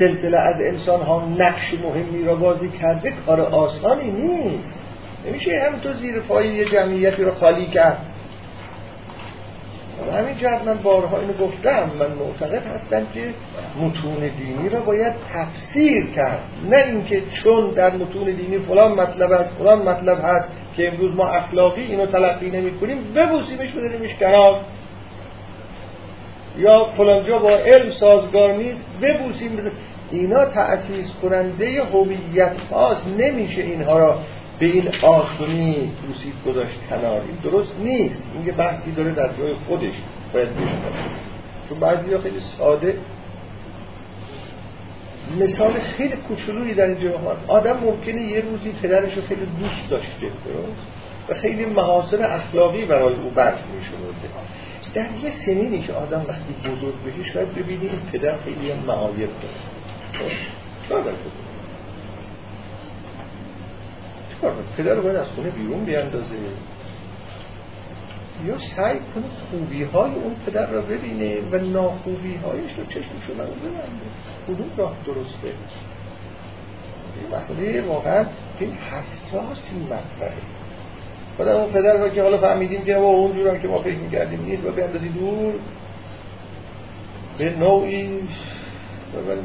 سلسله 0.00 0.38
از 0.38 0.60
انسان 0.60 1.02
ها 1.02 1.28
نقش 1.38 1.74
مهمی 1.74 2.24
را 2.24 2.34
بازی 2.34 2.68
کرده 2.68 3.12
کار 3.26 3.40
آسانی 3.40 4.10
نیست. 4.10 4.82
نمیشه 5.26 5.62
هم 5.66 5.78
تو 5.80 5.92
زیر 5.92 6.20
پای 6.20 6.48
یه 6.48 6.64
جمعیتی 6.64 7.22
رو 7.22 7.34
خالی 7.34 7.66
کرد. 7.66 7.98
همین 10.16 10.36
جهت 10.36 10.62
من 10.66 10.74
بارها 10.74 11.18
اینو 11.18 11.32
گفتم 11.32 11.90
من 11.98 12.12
معتقد 12.12 12.66
هستم 12.66 13.06
که 13.14 13.34
متون 13.80 14.30
دینی 14.38 14.68
را 14.68 14.80
باید 14.80 15.12
تفسیر 15.32 16.06
کرد. 16.06 16.40
نه 16.70 16.76
اینکه 16.76 17.22
چون 17.32 17.70
در 17.70 17.96
متون 17.96 18.24
دینی 18.24 18.58
فلان 18.58 18.92
مطلب 18.92 19.32
است 19.32 19.50
فلان 19.58 19.78
مطلب 19.78 20.18
هست 20.24 20.48
که 20.76 20.88
امروز 20.88 21.14
ما 21.14 21.28
اخلاقی 21.28 21.82
اینو 21.82 22.06
تلقی 22.06 22.50
نمی 22.50 22.70
کنیم 22.70 22.98
ببوسیمش 23.16 23.72
بذاریمش 23.72 24.14
کنار 24.14 24.60
یا 26.60 26.84
فلانجا 26.96 27.38
با 27.38 27.50
علم 27.50 27.90
سازگار 27.90 28.52
نیست 28.52 28.84
ببوسیم. 29.02 29.56
بزن. 29.56 29.70
اینا 30.10 30.44
تأسیس 30.44 31.12
کننده 31.22 31.84
هویت 31.84 32.56
هاست. 32.70 33.06
نمیشه 33.18 33.62
اینها 33.62 33.98
را 33.98 34.18
به 34.58 34.66
این 34.66 34.88
آسونی 35.02 35.92
بوسید 36.06 36.34
گذاشت 36.46 36.78
کنار 36.90 37.20
این 37.20 37.36
درست 37.42 37.76
نیست. 37.80 38.22
این 38.34 38.46
یه 38.46 38.52
بحثی 38.52 38.92
داره 38.92 39.10
در 39.10 39.28
جای 39.38 39.54
خودش 39.68 39.92
باید 40.32 40.48
بشه 40.48 40.72
چون 41.68 41.80
بعضی 41.80 42.12
ها 42.14 42.20
خیلی 42.20 42.40
ساده. 42.58 42.98
مثال 45.40 45.72
خیلی 45.72 46.16
کوچولویی 46.16 46.74
در 46.74 46.86
اینجا 46.86 47.10
آدم 47.48 47.76
ممکنه 47.76 48.22
یه 48.22 48.40
روزی 48.40 48.72
پدرش 48.82 49.14
رو 49.14 49.22
خیلی 49.22 49.46
دوست 49.60 49.90
داشته 49.90 50.26
درست؟ 50.26 50.82
و 51.28 51.34
خیلی 51.34 51.64
محاسن 51.64 52.22
اخلاقی 52.22 52.84
برای 52.84 53.14
او 53.14 53.30
برد 53.30 53.58
میشونده 53.78 54.28
در 54.94 55.06
یه 55.22 55.30
سنینی 55.30 55.82
که 55.82 55.92
آدم 55.92 56.24
وقتی 56.28 56.52
بزرگ 56.68 56.94
بشه 57.06 57.32
شاید 57.32 57.54
ببینی 57.54 57.88
این 57.88 58.00
پدر 58.12 58.36
خیلی 58.36 58.72
معایب 58.74 59.30
داره. 59.42 60.34
چرا 60.88 61.02
پدر 64.76 64.94
رو 64.94 65.02
باید 65.02 65.16
از 65.16 65.26
خونه 65.26 65.50
بیرون 65.50 65.84
بیاندازه. 65.84 66.36
یا 68.46 68.58
سعی 68.58 68.98
کنه 69.14 69.24
خوبی 69.50 69.84
های 69.84 70.14
اون 70.14 70.34
پدر 70.46 70.70
رو 70.70 70.82
ببینه 70.82 71.40
و 71.40 71.56
ناخوبی 71.56 72.36
هایش 72.36 72.72
رو 72.78 72.84
چشمش 72.84 73.26
رو 73.28 73.34
ببنده. 73.34 74.06
کدوم 74.46 74.70
راه 74.76 74.96
درسته. 75.06 75.52
این 77.20 77.36
مسئله 77.36 77.82
واقعا 77.82 78.26
این 78.60 78.72
حساسی 78.72 79.76
مطرحه. 79.76 80.59
بعد 81.40 81.48
اون 81.48 81.72
پدر 81.72 81.96
رو 81.96 82.08
که 82.08 82.22
حالا 82.22 82.38
فهمیدیم 82.38 82.84
که 82.84 82.96
اونجور 82.96 83.48
هم 83.48 83.58
که 83.58 83.68
ما 83.68 83.78
فکر 83.78 83.96
می‌کردیم 83.96 84.44
نیست 84.44 84.66
و 84.66 84.70
بیاندازی 84.70 85.08
دور. 85.08 85.54
به 87.38 87.50
نوعی 87.58 88.20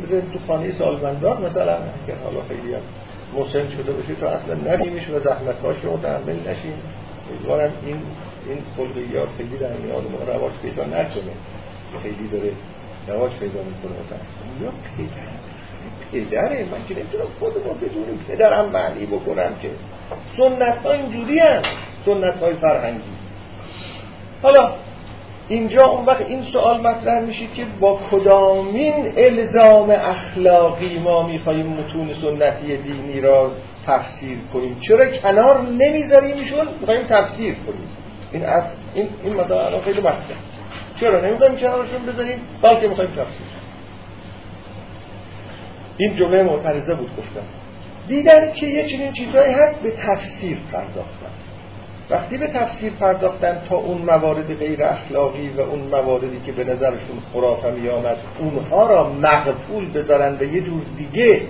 بذاریم 0.04 0.32
تو 0.34 0.40
خانه 0.48 0.72
سالمندان 0.72 1.46
مثلا 1.46 1.74
اگر 1.74 2.16
حالا 2.24 2.42
خیلی 2.50 2.74
هم 2.74 3.70
شده 3.70 3.92
باشه 3.92 4.16
تو 4.16 4.26
اصلا 4.26 4.74
نبینیش 4.74 5.10
و 5.10 5.20
زحمتهاش 5.20 5.76
رو 5.84 5.98
متحمل 5.98 6.36
نشیم. 6.50 6.74
امیدوارم 7.32 7.74
این 7.86 7.98
این 8.48 8.58
خلقیات 8.78 9.30
خیلی 9.38 9.58
در 9.58 9.74
میان 9.74 10.04
ما 10.04 10.34
رواج 10.34 10.52
پیدا 10.62 10.84
نکنه. 10.84 11.34
خیلی 12.04 12.28
داره 12.28 12.52
رواج 13.08 13.32
پیدا 13.32 13.60
می‌کنه 13.64 13.92
متاسفانه 13.92 14.62
یا 14.62 14.70
پدر 14.98 15.45
پدره 16.16 16.66
من 16.72 16.88
که 16.88 16.96
نمی‌تونم 16.96 17.26
خود 17.40 17.54
ما 17.68 17.74
بدونیم 17.74 18.26
پدرم 18.28 18.70
معنی 18.70 19.06
بکنم 19.06 19.52
که. 19.62 19.70
سنت 20.38 20.78
ها 20.86 20.92
اینجوری 20.92 21.40
هم 21.40 21.62
سنت 22.06 22.40
های 22.40 22.54
فرهنگی. 22.54 23.02
حالا 24.44 24.74
اینجا 25.48 25.86
اون 25.86 26.06
وقت 26.06 26.22
این 26.22 26.42
سوال 26.42 26.82
مطرح 26.82 27.22
میشه 27.22 27.48
که 27.56 27.66
با 27.80 28.00
کدامین 28.12 29.14
الزام 29.18 29.90
اخلاقی 29.90 31.00
ما 31.00 31.28
میخواییم 31.28 31.68
متون 31.68 32.10
سنتی 32.14 32.78
دینی 32.78 33.22
را 33.22 33.52
تفسیر 33.88 34.38
کنیم؟ 34.54 34.78
چرا 34.80 35.06
کنار 35.06 35.62
نمیذاریمشون 35.62 36.68
میخواییم 36.80 37.04
تفسیر 37.04 37.56
کنیم. 37.56 37.88
این 38.32 38.46
از 38.46 38.64
این 38.94 39.10
این 39.24 39.34
مثلا 39.34 39.82
خیلی 39.82 40.00
مطرح. 40.00 40.38
چرا؟ 41.00 41.22
نمی‌خوایم 41.22 41.56
کنارشون 41.56 42.06
بذاریم 42.06 42.40
بلکه 42.62 42.88
می‌خوایم 42.88 43.12
تفسیر 43.12 43.55
این 45.98 46.16
جمله 46.16 46.44
معترضه 46.44 46.96
بود 46.96 47.10
گفتم. 47.18 47.46
دیدن 48.08 48.52
که 48.52 48.68
یه 48.68 48.86
چنین 48.86 49.12
چیزهایی 49.12 49.54
هست 49.54 49.76
به 49.76 49.92
تفسیر 49.92 50.58
پرداختن. 50.72 51.32
وقتی 52.10 52.38
به 52.38 52.48
تفسیر 52.48 52.94
پرداختن 52.94 53.62
تا 53.70 53.76
اون 53.76 54.02
موارد 54.02 54.60
غیر 54.60 54.84
اخلاقی 54.84 55.50
و 55.50 55.62
اون 55.62 55.80
مواردی 55.80 56.40
که 56.46 56.52
به 56.52 56.64
نظرشون 56.64 57.20
خرافه 57.34 57.72
می 57.72 57.90
آمد 57.90 58.18
اونها 58.40 58.88
را 58.88 59.10
مقفول 59.10 59.92
بذارن 59.92 60.36
به 60.36 60.48
یه 60.48 60.62
جور 60.62 60.82
دیگه 60.98 61.42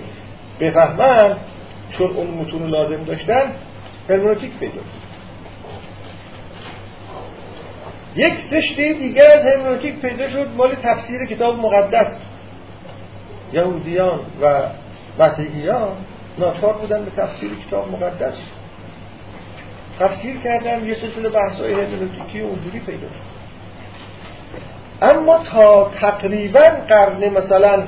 بفهمن 0.60 1.36
چون 1.90 2.10
اون 2.10 2.26
متون 2.26 2.66
لازم 2.66 3.04
داشتن 3.04 3.52
هرمونوتیک 4.10 4.50
پیدا 4.58 4.80
یک 8.16 8.34
سشته 8.50 8.92
دیگر 8.92 9.30
از 9.30 9.46
هرمونوتیک 9.46 10.00
پیدا 10.00 10.28
شد 10.28 10.48
مال 10.56 10.74
تفسیر 10.74 11.26
کتاب 11.26 11.58
مقدس. 11.58 12.16
یهودیان 13.52 14.20
و 14.42 14.62
مسیحیان 15.18 15.92
ناچار 16.38 16.72
بودن 16.72 17.04
به 17.04 17.10
تفسیر 17.10 17.50
کتاب 17.66 17.92
مقدس. 17.92 18.40
تفسیر 19.98 20.36
کردن 20.36 20.84
یه 20.84 20.94
سلسله 20.94 21.28
بحث‌های 21.28 21.72
هرمنوتیکی 21.72 22.40
اونجوری 22.40 22.80
پیدا 22.80 23.08
شد. 23.08 23.36
اما 25.02 25.38
تا 25.38 25.90
تقریبا 26.00 26.70
قرن 26.88 27.28
مثلا 27.28 27.82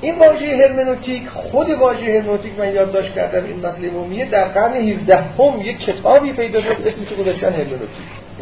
این 0.00 0.18
واژه 0.18 0.56
هرمنوتیک 0.56 1.28
خود 1.28 1.70
واژه 1.70 2.20
هرمنوتیک 2.20 2.58
من 2.58 2.74
یادداشت 2.74 3.14
کردم 3.14 3.44
این 3.44 3.66
مسئله 3.66 3.88
عمومیه 3.88 4.30
در 4.30 4.48
قرن 4.48 4.74
17 4.74 5.16
هم 5.18 5.60
یک 5.60 5.78
کتابی 5.78 6.32
پیدا 6.32 6.62
شد 6.62 6.76
اسمش 6.86 7.18
گذاشتن 7.18 7.52
هرمنوتیک. 7.52 7.88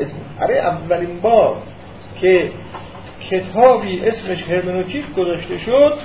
اسم 0.01 0.15
اره 0.41 0.55
اولین 0.55 1.21
بار 1.21 1.57
که 2.21 2.51
کتابی 3.31 4.07
اسمش 4.07 4.43
هرمنوتیک 4.43 5.15
گذاشته 5.15 5.59
شد 5.59 5.99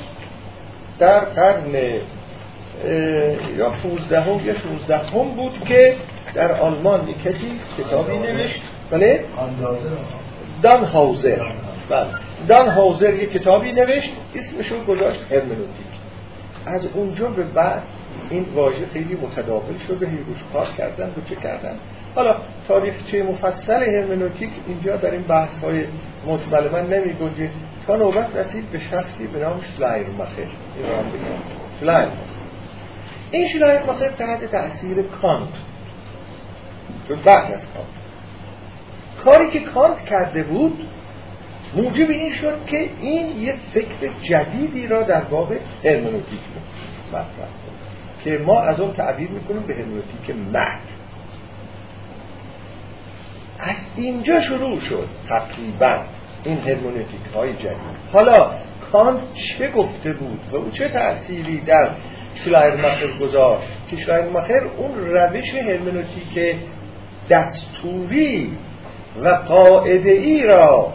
در 1.00 1.20
قرن 1.20 1.76
یا 3.58 3.70
15 3.84 4.22
هم 4.22 4.46
یا 4.46 4.54
16 4.54 4.98
هم 4.98 5.30
بود 5.36 5.66
که 5.66 5.96
در 6.34 6.52
آلمان 6.52 7.14
کسی 7.26 7.52
کتابی 7.78 8.18
نوشت. 8.18 8.62
بله؟ 8.92 9.26
دانهاور 10.64 11.42
بله. 11.90 12.08
دانهاور 12.48 13.14
یک 13.14 13.32
کتابی 13.32 13.72
نوشت 13.72 14.12
اسمشو 14.36 14.84
گذاشت 14.84 15.20
هرمنوتیک. 15.32 15.88
از 16.66 16.88
اونجا 16.94 17.30
به 17.30 17.44
بعد 17.44 17.82
این 18.30 18.46
واژه 18.56 18.86
خیلی 18.94 19.16
متداول 19.16 19.78
شده 19.88 20.08
هی 20.08 20.18
روش 20.18 20.38
کار 20.54 20.68
کردن 20.78 21.08
و 21.08 21.30
چه 21.30 21.36
کردن. 21.36 21.76
حالا 22.16 22.36
تاریخچه 22.68 23.24
مفصل 23.24 23.84
هرمنوتیک 23.84 24.50
اینجا 24.68 24.96
در 24.96 25.12
این 25.12 25.22
بحث 25.22 25.60
های 25.60 25.86
مطمئن 26.28 26.72
من 26.72 26.88
نمی 26.88 27.14
گنجه 27.14 27.50
تا 27.88 27.96
نوبت 27.96 28.36
رسید 28.36 28.72
به 28.72 28.80
شخصی 28.80 29.28
به 29.28 29.40
نام 29.40 29.62
شلایرماخر 29.78 30.48
شلایر 31.80 32.08
این 33.32 33.48
شلایرماخر 33.48 34.10
تحت 34.10 34.46
تأثیر 34.46 35.02
کانت. 35.22 35.50
چون 37.08 37.18
بعد 37.26 37.52
از 37.52 37.62
کانت. 37.74 37.88
کاری 39.26 39.50
که 39.50 39.60
کانت 39.60 40.06
کرده 40.06 40.44
بود 40.44 40.88
موجب 41.76 42.10
این 42.10 42.34
شد 42.34 42.66
که 42.68 42.90
این 43.00 43.40
یه 43.40 43.56
فکر 43.74 44.10
جدیدی 44.24 44.88
را 44.88 45.02
در 45.02 45.22
باب 45.22 45.54
هرمنوتیک 45.84 46.40
مطرح 47.10 47.50
که 48.28 48.38
ما 48.38 48.62
از 48.62 48.80
اون 48.80 48.94
تعبیر 48.94 49.30
می‌کنیم 49.30 49.62
به 49.62 49.74
هرمنوتیک 49.74 50.36
مرد 50.54 50.82
از 53.60 53.76
اینجا 53.96 54.42
شروع 54.42 54.80
شد 54.80 55.08
تقریبا 55.30 56.00
این 56.44 56.58
هرمونتیک 56.58 57.22
های 57.34 57.54
جدید. 57.54 57.78
حالا 58.14 58.52
کانت 58.92 59.34
چه 59.34 59.72
گفته 59.72 60.14
بود 60.14 60.40
و 60.52 60.56
او 60.56 60.70
چه 60.70 60.90
تأثیری 60.90 61.62
در 61.62 61.90
مخر 62.76 63.08
گذاشت؟ 63.22 63.68
که 63.90 64.14
مخر 64.14 64.62
اون 64.78 64.98
روش 64.98 65.54
هرمنوتیک 65.54 66.56
دستوری 67.30 68.58
و 69.24 69.30
قاعده 69.30 70.12
ای 70.12 70.44
را 70.44 70.94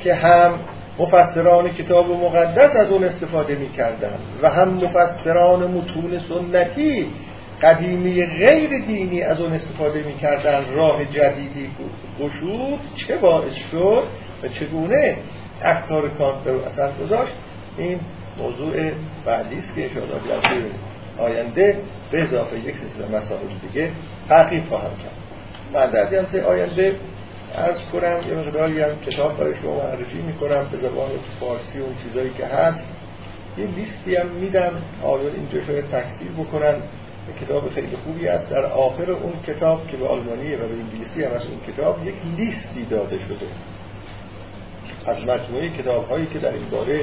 که 0.00 0.14
هم 0.14 0.52
مفسران 1.00 1.74
کتاب 1.74 2.10
مقدس 2.10 2.76
از 2.76 2.90
اون 2.90 3.04
استفاده 3.04 3.54
می 3.54 3.68
کردن 3.72 4.18
و 4.42 4.50
هم 4.50 4.68
مفسران 4.68 5.70
متون 5.70 6.18
سنتی 6.18 7.10
قدیمی 7.62 8.26
غیر 8.26 8.84
دینی 8.86 9.22
از 9.22 9.40
اون 9.40 9.52
استفاده 9.52 10.02
می‌کردن. 10.02 10.74
راه 10.74 11.04
جدیدی 11.04 11.70
گشود. 12.20 12.80
چه 12.96 13.16
باعث 13.16 13.54
شد 13.54 14.04
و 14.42 14.48
چگونه 14.48 15.16
افکار 15.62 16.08
کانت 16.08 16.46
رو 16.46 16.60
اثر 16.60 16.92
گذاشت؟ 16.92 17.32
این 17.78 18.00
موضوع 18.38 18.90
بعدی 19.26 19.58
است 19.58 19.74
که 19.74 19.82
انشاءالله 19.82 20.14
در 20.28 21.22
آینده 21.22 21.78
به 22.10 22.22
اضافه 22.22 22.58
یک 22.58 22.76
سلسله 22.76 23.18
مسائل 23.18 23.40
دیگه 23.72 23.90
تحقیق 24.28 24.66
خواهم 24.68 24.90
کرد. 24.90 25.20
من 25.72 25.90
در 25.90 26.10
جلسه 26.10 26.42
آینده 26.44 26.96
ارز 27.54 27.78
کنم 27.92 28.18
یه 28.28 28.34
مقداری 28.34 28.80
هم 28.80 29.00
کتاب 29.06 29.38
برای 29.38 29.54
شما 29.62 29.74
معرفی 29.74 30.18
می‌کنم 30.18 30.68
به 30.72 30.78
زبان 30.78 31.10
فارسی 31.40 31.78
اون 31.78 31.94
چیزایی 32.02 32.30
که 32.30 32.46
هست. 32.46 32.84
یه 33.58 33.66
لیستی 33.66 34.16
هم 34.16 34.26
میدم 34.26 34.72
آیا 35.02 35.28
اینجا 35.28 35.66
شاید 35.66 35.84
تکثیر 35.84 36.30
بکنن. 36.38 36.74
کتاب 37.40 37.70
خیلی 37.70 37.96
خوبی 38.04 38.28
است 38.28 38.50
در 38.50 38.64
آخر 38.64 39.10
اون 39.10 39.32
کتاب 39.46 39.88
که 39.88 39.96
به 39.96 40.06
آلمانیه 40.06 40.56
و 40.56 40.58
به 40.58 40.74
انگلیسی 40.74 41.24
هم 41.24 41.32
از 41.32 41.42
اون 41.46 41.60
کتاب 41.74 42.06
یک 42.06 42.14
لیستی 42.36 42.84
داده 42.84 43.18
شده. 43.18 43.46
از 45.06 45.24
مجموعه 45.24 45.70
کتاب 45.70 46.08
هایی 46.08 46.26
که 46.26 46.38
در 46.38 46.52
این 46.52 46.68
باره 46.70 47.00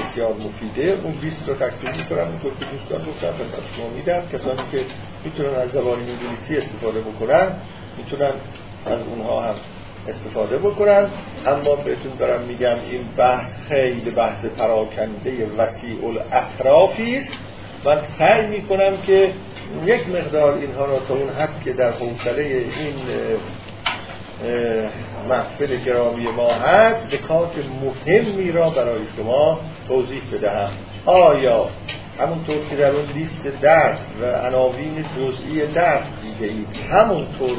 بسیار 0.00 0.34
مفیده. 0.34 0.98
اون 1.04 1.14
لیست 1.22 1.48
رو 1.48 1.54
تقسیم 1.54 1.90
می‌کنم. 1.90 2.18
اونطور 2.18 2.52
که 2.60 2.64
دوستان 2.64 2.98
گفتم 2.98 3.32
خدمت 3.32 3.76
شما 3.76 3.88
میدم. 3.88 4.22
کسانی 4.32 4.62
که 4.72 4.84
می‌تونن 5.24 5.54
از 5.54 5.70
زبان 5.70 5.98
انگلیسی 5.98 6.56
استفاده 6.56 7.00
بکنن 7.00 7.52
می‌تونن 7.98 8.32
از 8.86 8.98
اونها 9.10 9.40
هم 9.40 9.54
استفاده 10.08 10.58
بکنن. 10.58 11.06
اما 11.46 11.76
بهتون 11.76 12.12
دارم 12.18 12.40
میگم 12.40 12.76
این 12.90 13.04
بحث 13.16 13.56
خیلی 13.68 14.10
بحث 14.10 14.44
پراکنده 14.44 15.46
وسیع 15.58 16.04
الاطرافی 16.04 17.16
است. 17.16 17.38
من 17.84 17.98
سعی 18.18 18.46
می 18.46 18.62
کنم 18.62 18.96
که 19.06 19.32
یک 19.84 20.08
مقدار 20.08 20.54
اینها 20.54 20.84
را 20.84 20.98
تا 21.08 21.14
اون 21.14 21.28
حد 21.28 21.62
که 21.64 21.72
در 21.72 21.90
حوصله 21.90 22.42
این 22.42 22.94
محفل 25.28 25.76
گرامی 25.76 26.26
ما 26.26 26.52
هست 26.52 27.14
کات 27.28 27.52
مهمی 27.82 28.52
را 28.52 28.70
برای 28.70 29.02
شما 29.16 29.60
توضیح 29.88 30.22
بدهم. 30.32 30.70
آیا 31.06 31.66
همونطور 32.20 32.56
که 32.70 32.76
در 32.76 32.90
اون 32.90 33.06
لیست 33.06 33.42
درس 33.62 33.98
و 34.20 34.24
عناوین 34.24 35.04
جزئی 35.16 35.66
درس 35.66 36.04
دیده 36.22 36.52
اید 36.52 36.68
همونطور 36.90 37.56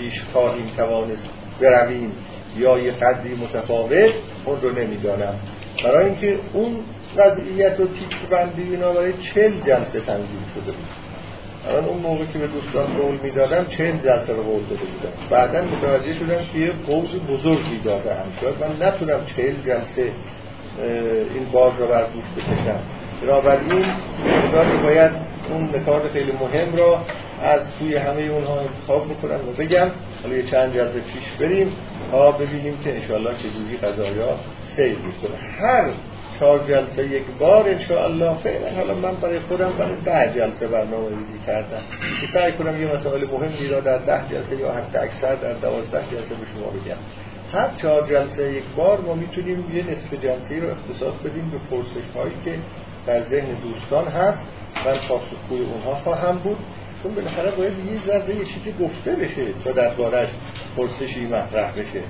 پیش 0.00 0.22
خواهیم 0.32 0.70
توانست 0.76 1.28
برویم 1.60 2.12
یا 2.56 2.78
یه 2.78 2.92
قدری 2.92 3.34
متفاوت 3.34 4.12
اون 4.44 4.60
رو 4.60 4.70
نمی‌دانم. 4.70 5.34
برای 5.84 6.04
اینکه 6.04 6.38
اون 6.52 6.76
وضعیت 7.16 7.80
و 7.80 7.84
تیک 7.84 8.28
بندی 8.30 8.62
اینا 8.62 8.92
برای 8.92 9.12
چل 9.12 9.50
جلسه 9.66 10.00
تنظیم 10.00 10.44
شده 10.54 10.72
بود. 10.72 10.86
الان 11.68 11.84
اون 11.84 11.98
موقع 11.98 12.24
که 12.24 12.38
به 12.38 12.46
دوستان 12.46 12.86
قول 12.86 13.18
می‌دادم 13.22 13.64
چل 13.64 13.96
جلسه 13.96 14.32
رو 14.32 14.42
قول 14.42 14.62
داده 14.62 14.82
بودم. 14.82 15.28
بعدا 15.30 15.62
متوجه 15.62 16.14
شدم 16.14 16.44
که 16.52 16.58
یه 16.58 16.72
قول 16.86 17.18
بزرگی 17.18 17.78
داده 17.84 18.14
هم 18.14 18.26
شاید 18.40 18.54
من 18.60 18.86
نتونم 18.86 19.20
چل 19.36 19.52
جلسه 19.66 20.12
این 21.34 21.44
بار 21.52 21.72
رو 21.78 21.86
بر 21.86 22.02
دوست 22.02 22.28
بکشم. 22.36 22.80
بنابراین 23.22 23.84
باید 24.82 25.10
اون 25.50 25.64
نکات 25.64 26.02
خیلی 26.12 26.32
مهم 26.32 26.76
را 26.76 27.00
از 27.42 27.78
توی 27.78 27.96
همه 27.96 28.22
اونها 28.22 28.60
انتخاب 28.60 29.04
بکنم 29.04 29.48
و 29.48 29.52
بگم 29.52 29.90
حالا 30.22 30.36
یه 30.36 30.42
چند 30.42 30.74
جلسه 30.74 31.00
پیش 31.00 31.32
بریم 31.40 31.72
تا 32.10 32.32
ببینیم 32.32 32.78
که 32.84 32.94
انشاءالله 32.94 33.30
چجوری 33.34 33.76
قضایا 33.76 34.36
سیر 34.66 34.98
می‌کنه 34.98 35.36
هر 35.60 35.90
چهار 36.40 36.58
جلسه 36.58 37.06
یک 37.06 37.22
بار 37.38 37.68
الله 37.90 38.34
فعلا 38.34 38.70
حالا 38.76 38.94
من 38.94 39.14
برای 39.14 39.40
خودم 39.40 39.72
برای 39.78 39.96
ده 40.04 40.32
جلسه 40.34 40.66
برنامه 40.66 41.08
ریزی 41.08 41.38
کردم. 41.46 41.82
که 42.20 42.26
سعی 42.32 42.52
کنم 42.52 42.82
یه 42.82 42.94
مسائل 42.94 43.26
مهمی 43.32 43.68
را 43.68 43.80
در 43.80 43.98
ده 43.98 44.28
جلسه 44.30 44.56
یا 44.56 44.72
حتی 44.72 44.98
اکثر 44.98 45.34
در 45.34 45.52
دوازده 45.52 46.02
جلسه 46.10 46.34
به 46.34 46.46
شما 46.54 46.70
بگم. 46.70 46.96
هر 47.52 47.68
چهار 47.82 48.06
جلسه 48.06 48.52
یک 48.52 48.64
بار 48.76 49.00
ما 49.00 49.14
می‌تونیم 49.14 49.76
یه 49.76 49.90
نصف 49.90 50.14
جلسه 50.14 50.60
رو 50.60 50.70
اختصاص 50.70 51.14
بدیم 51.14 51.50
به 51.50 51.76
پرسش 51.76 52.06
هایی 52.14 52.34
که 52.44 52.54
در 53.06 53.20
ذهن 53.20 53.54
دوستان 53.54 54.08
هست. 54.08 54.46
من 54.86 54.92
پاسخگوی 55.08 55.60
اونها 55.60 55.94
خواهم 55.94 56.38
بود. 56.38 56.56
چون 57.02 57.14
بالاخره 57.14 57.50
باید 57.50 57.72
یه 57.78 58.00
ذره 58.06 58.34
یه 58.34 58.44
چیزی 58.44 58.72
گفته 58.80 59.12
بشه 59.12 59.52
تا 59.64 59.72
دربارش 59.72 60.28
پرسشی 60.76 61.26
مطرح 61.26 61.72
بشه. 61.72 62.02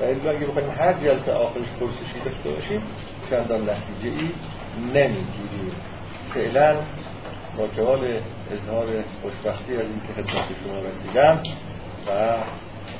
و 0.00 0.04
الا 0.04 0.30
اگه 0.30 0.46
بخوایم 0.46 0.70
هر 0.70 0.92
جلسه 0.92 1.32
آخرش 1.32 1.66
پرسشی 1.80 2.20
داشته 2.24 2.50
باشیم 2.50 2.82
چندان 3.30 3.60
نتیجه 3.60 4.16
ای 4.16 4.30
نمی‌گیریم. 4.94 5.72
فعلا 6.34 6.76
با 7.58 7.68
کمال 7.76 8.20
اظهار 8.52 8.86
خوشبختی 9.22 9.76
از 9.76 9.82
اینکه 9.82 10.12
خدمت 10.16 10.46
شما 10.64 10.88
رسیدم 10.90 11.40
و 12.06 12.36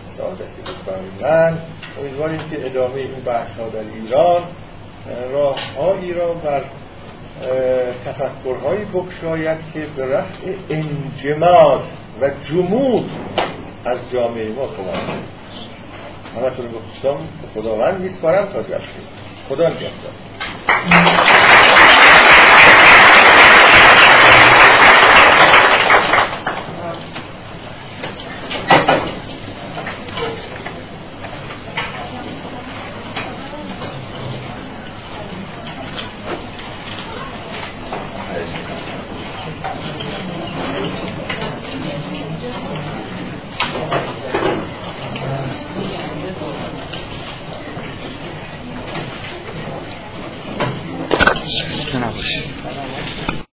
سعادتی 0.04 0.62
بود 0.64 1.22
من. 1.22 1.58
امیدواریم 2.00 2.38
که 2.50 2.66
ادامه 2.66 2.94
این 2.94 3.20
بحث 3.26 3.56
ها 3.58 3.68
در 3.68 3.80
ایران 3.80 4.42
راه 5.32 5.58
هایی 5.76 6.12
را 6.12 6.34
بر 6.34 6.64
تفکرهایی 8.04 8.84
بکشاید 8.84 9.58
که 9.74 9.86
به 9.96 10.06
رفع 10.06 10.52
انجماد 10.70 11.84
و 12.20 12.30
جمود 12.44 13.10
از 13.84 14.10
جامعه 14.10 14.48
ما 14.48 14.66
کمک 14.66 15.02
همتون 16.36 16.66
گفتم 16.66 17.16
خداوند 17.54 18.00
میسپارم 18.00 18.46
تا 18.46 18.62
جلسه 18.62 18.84
خدا 19.48 19.68
نگهدار. 19.68 20.12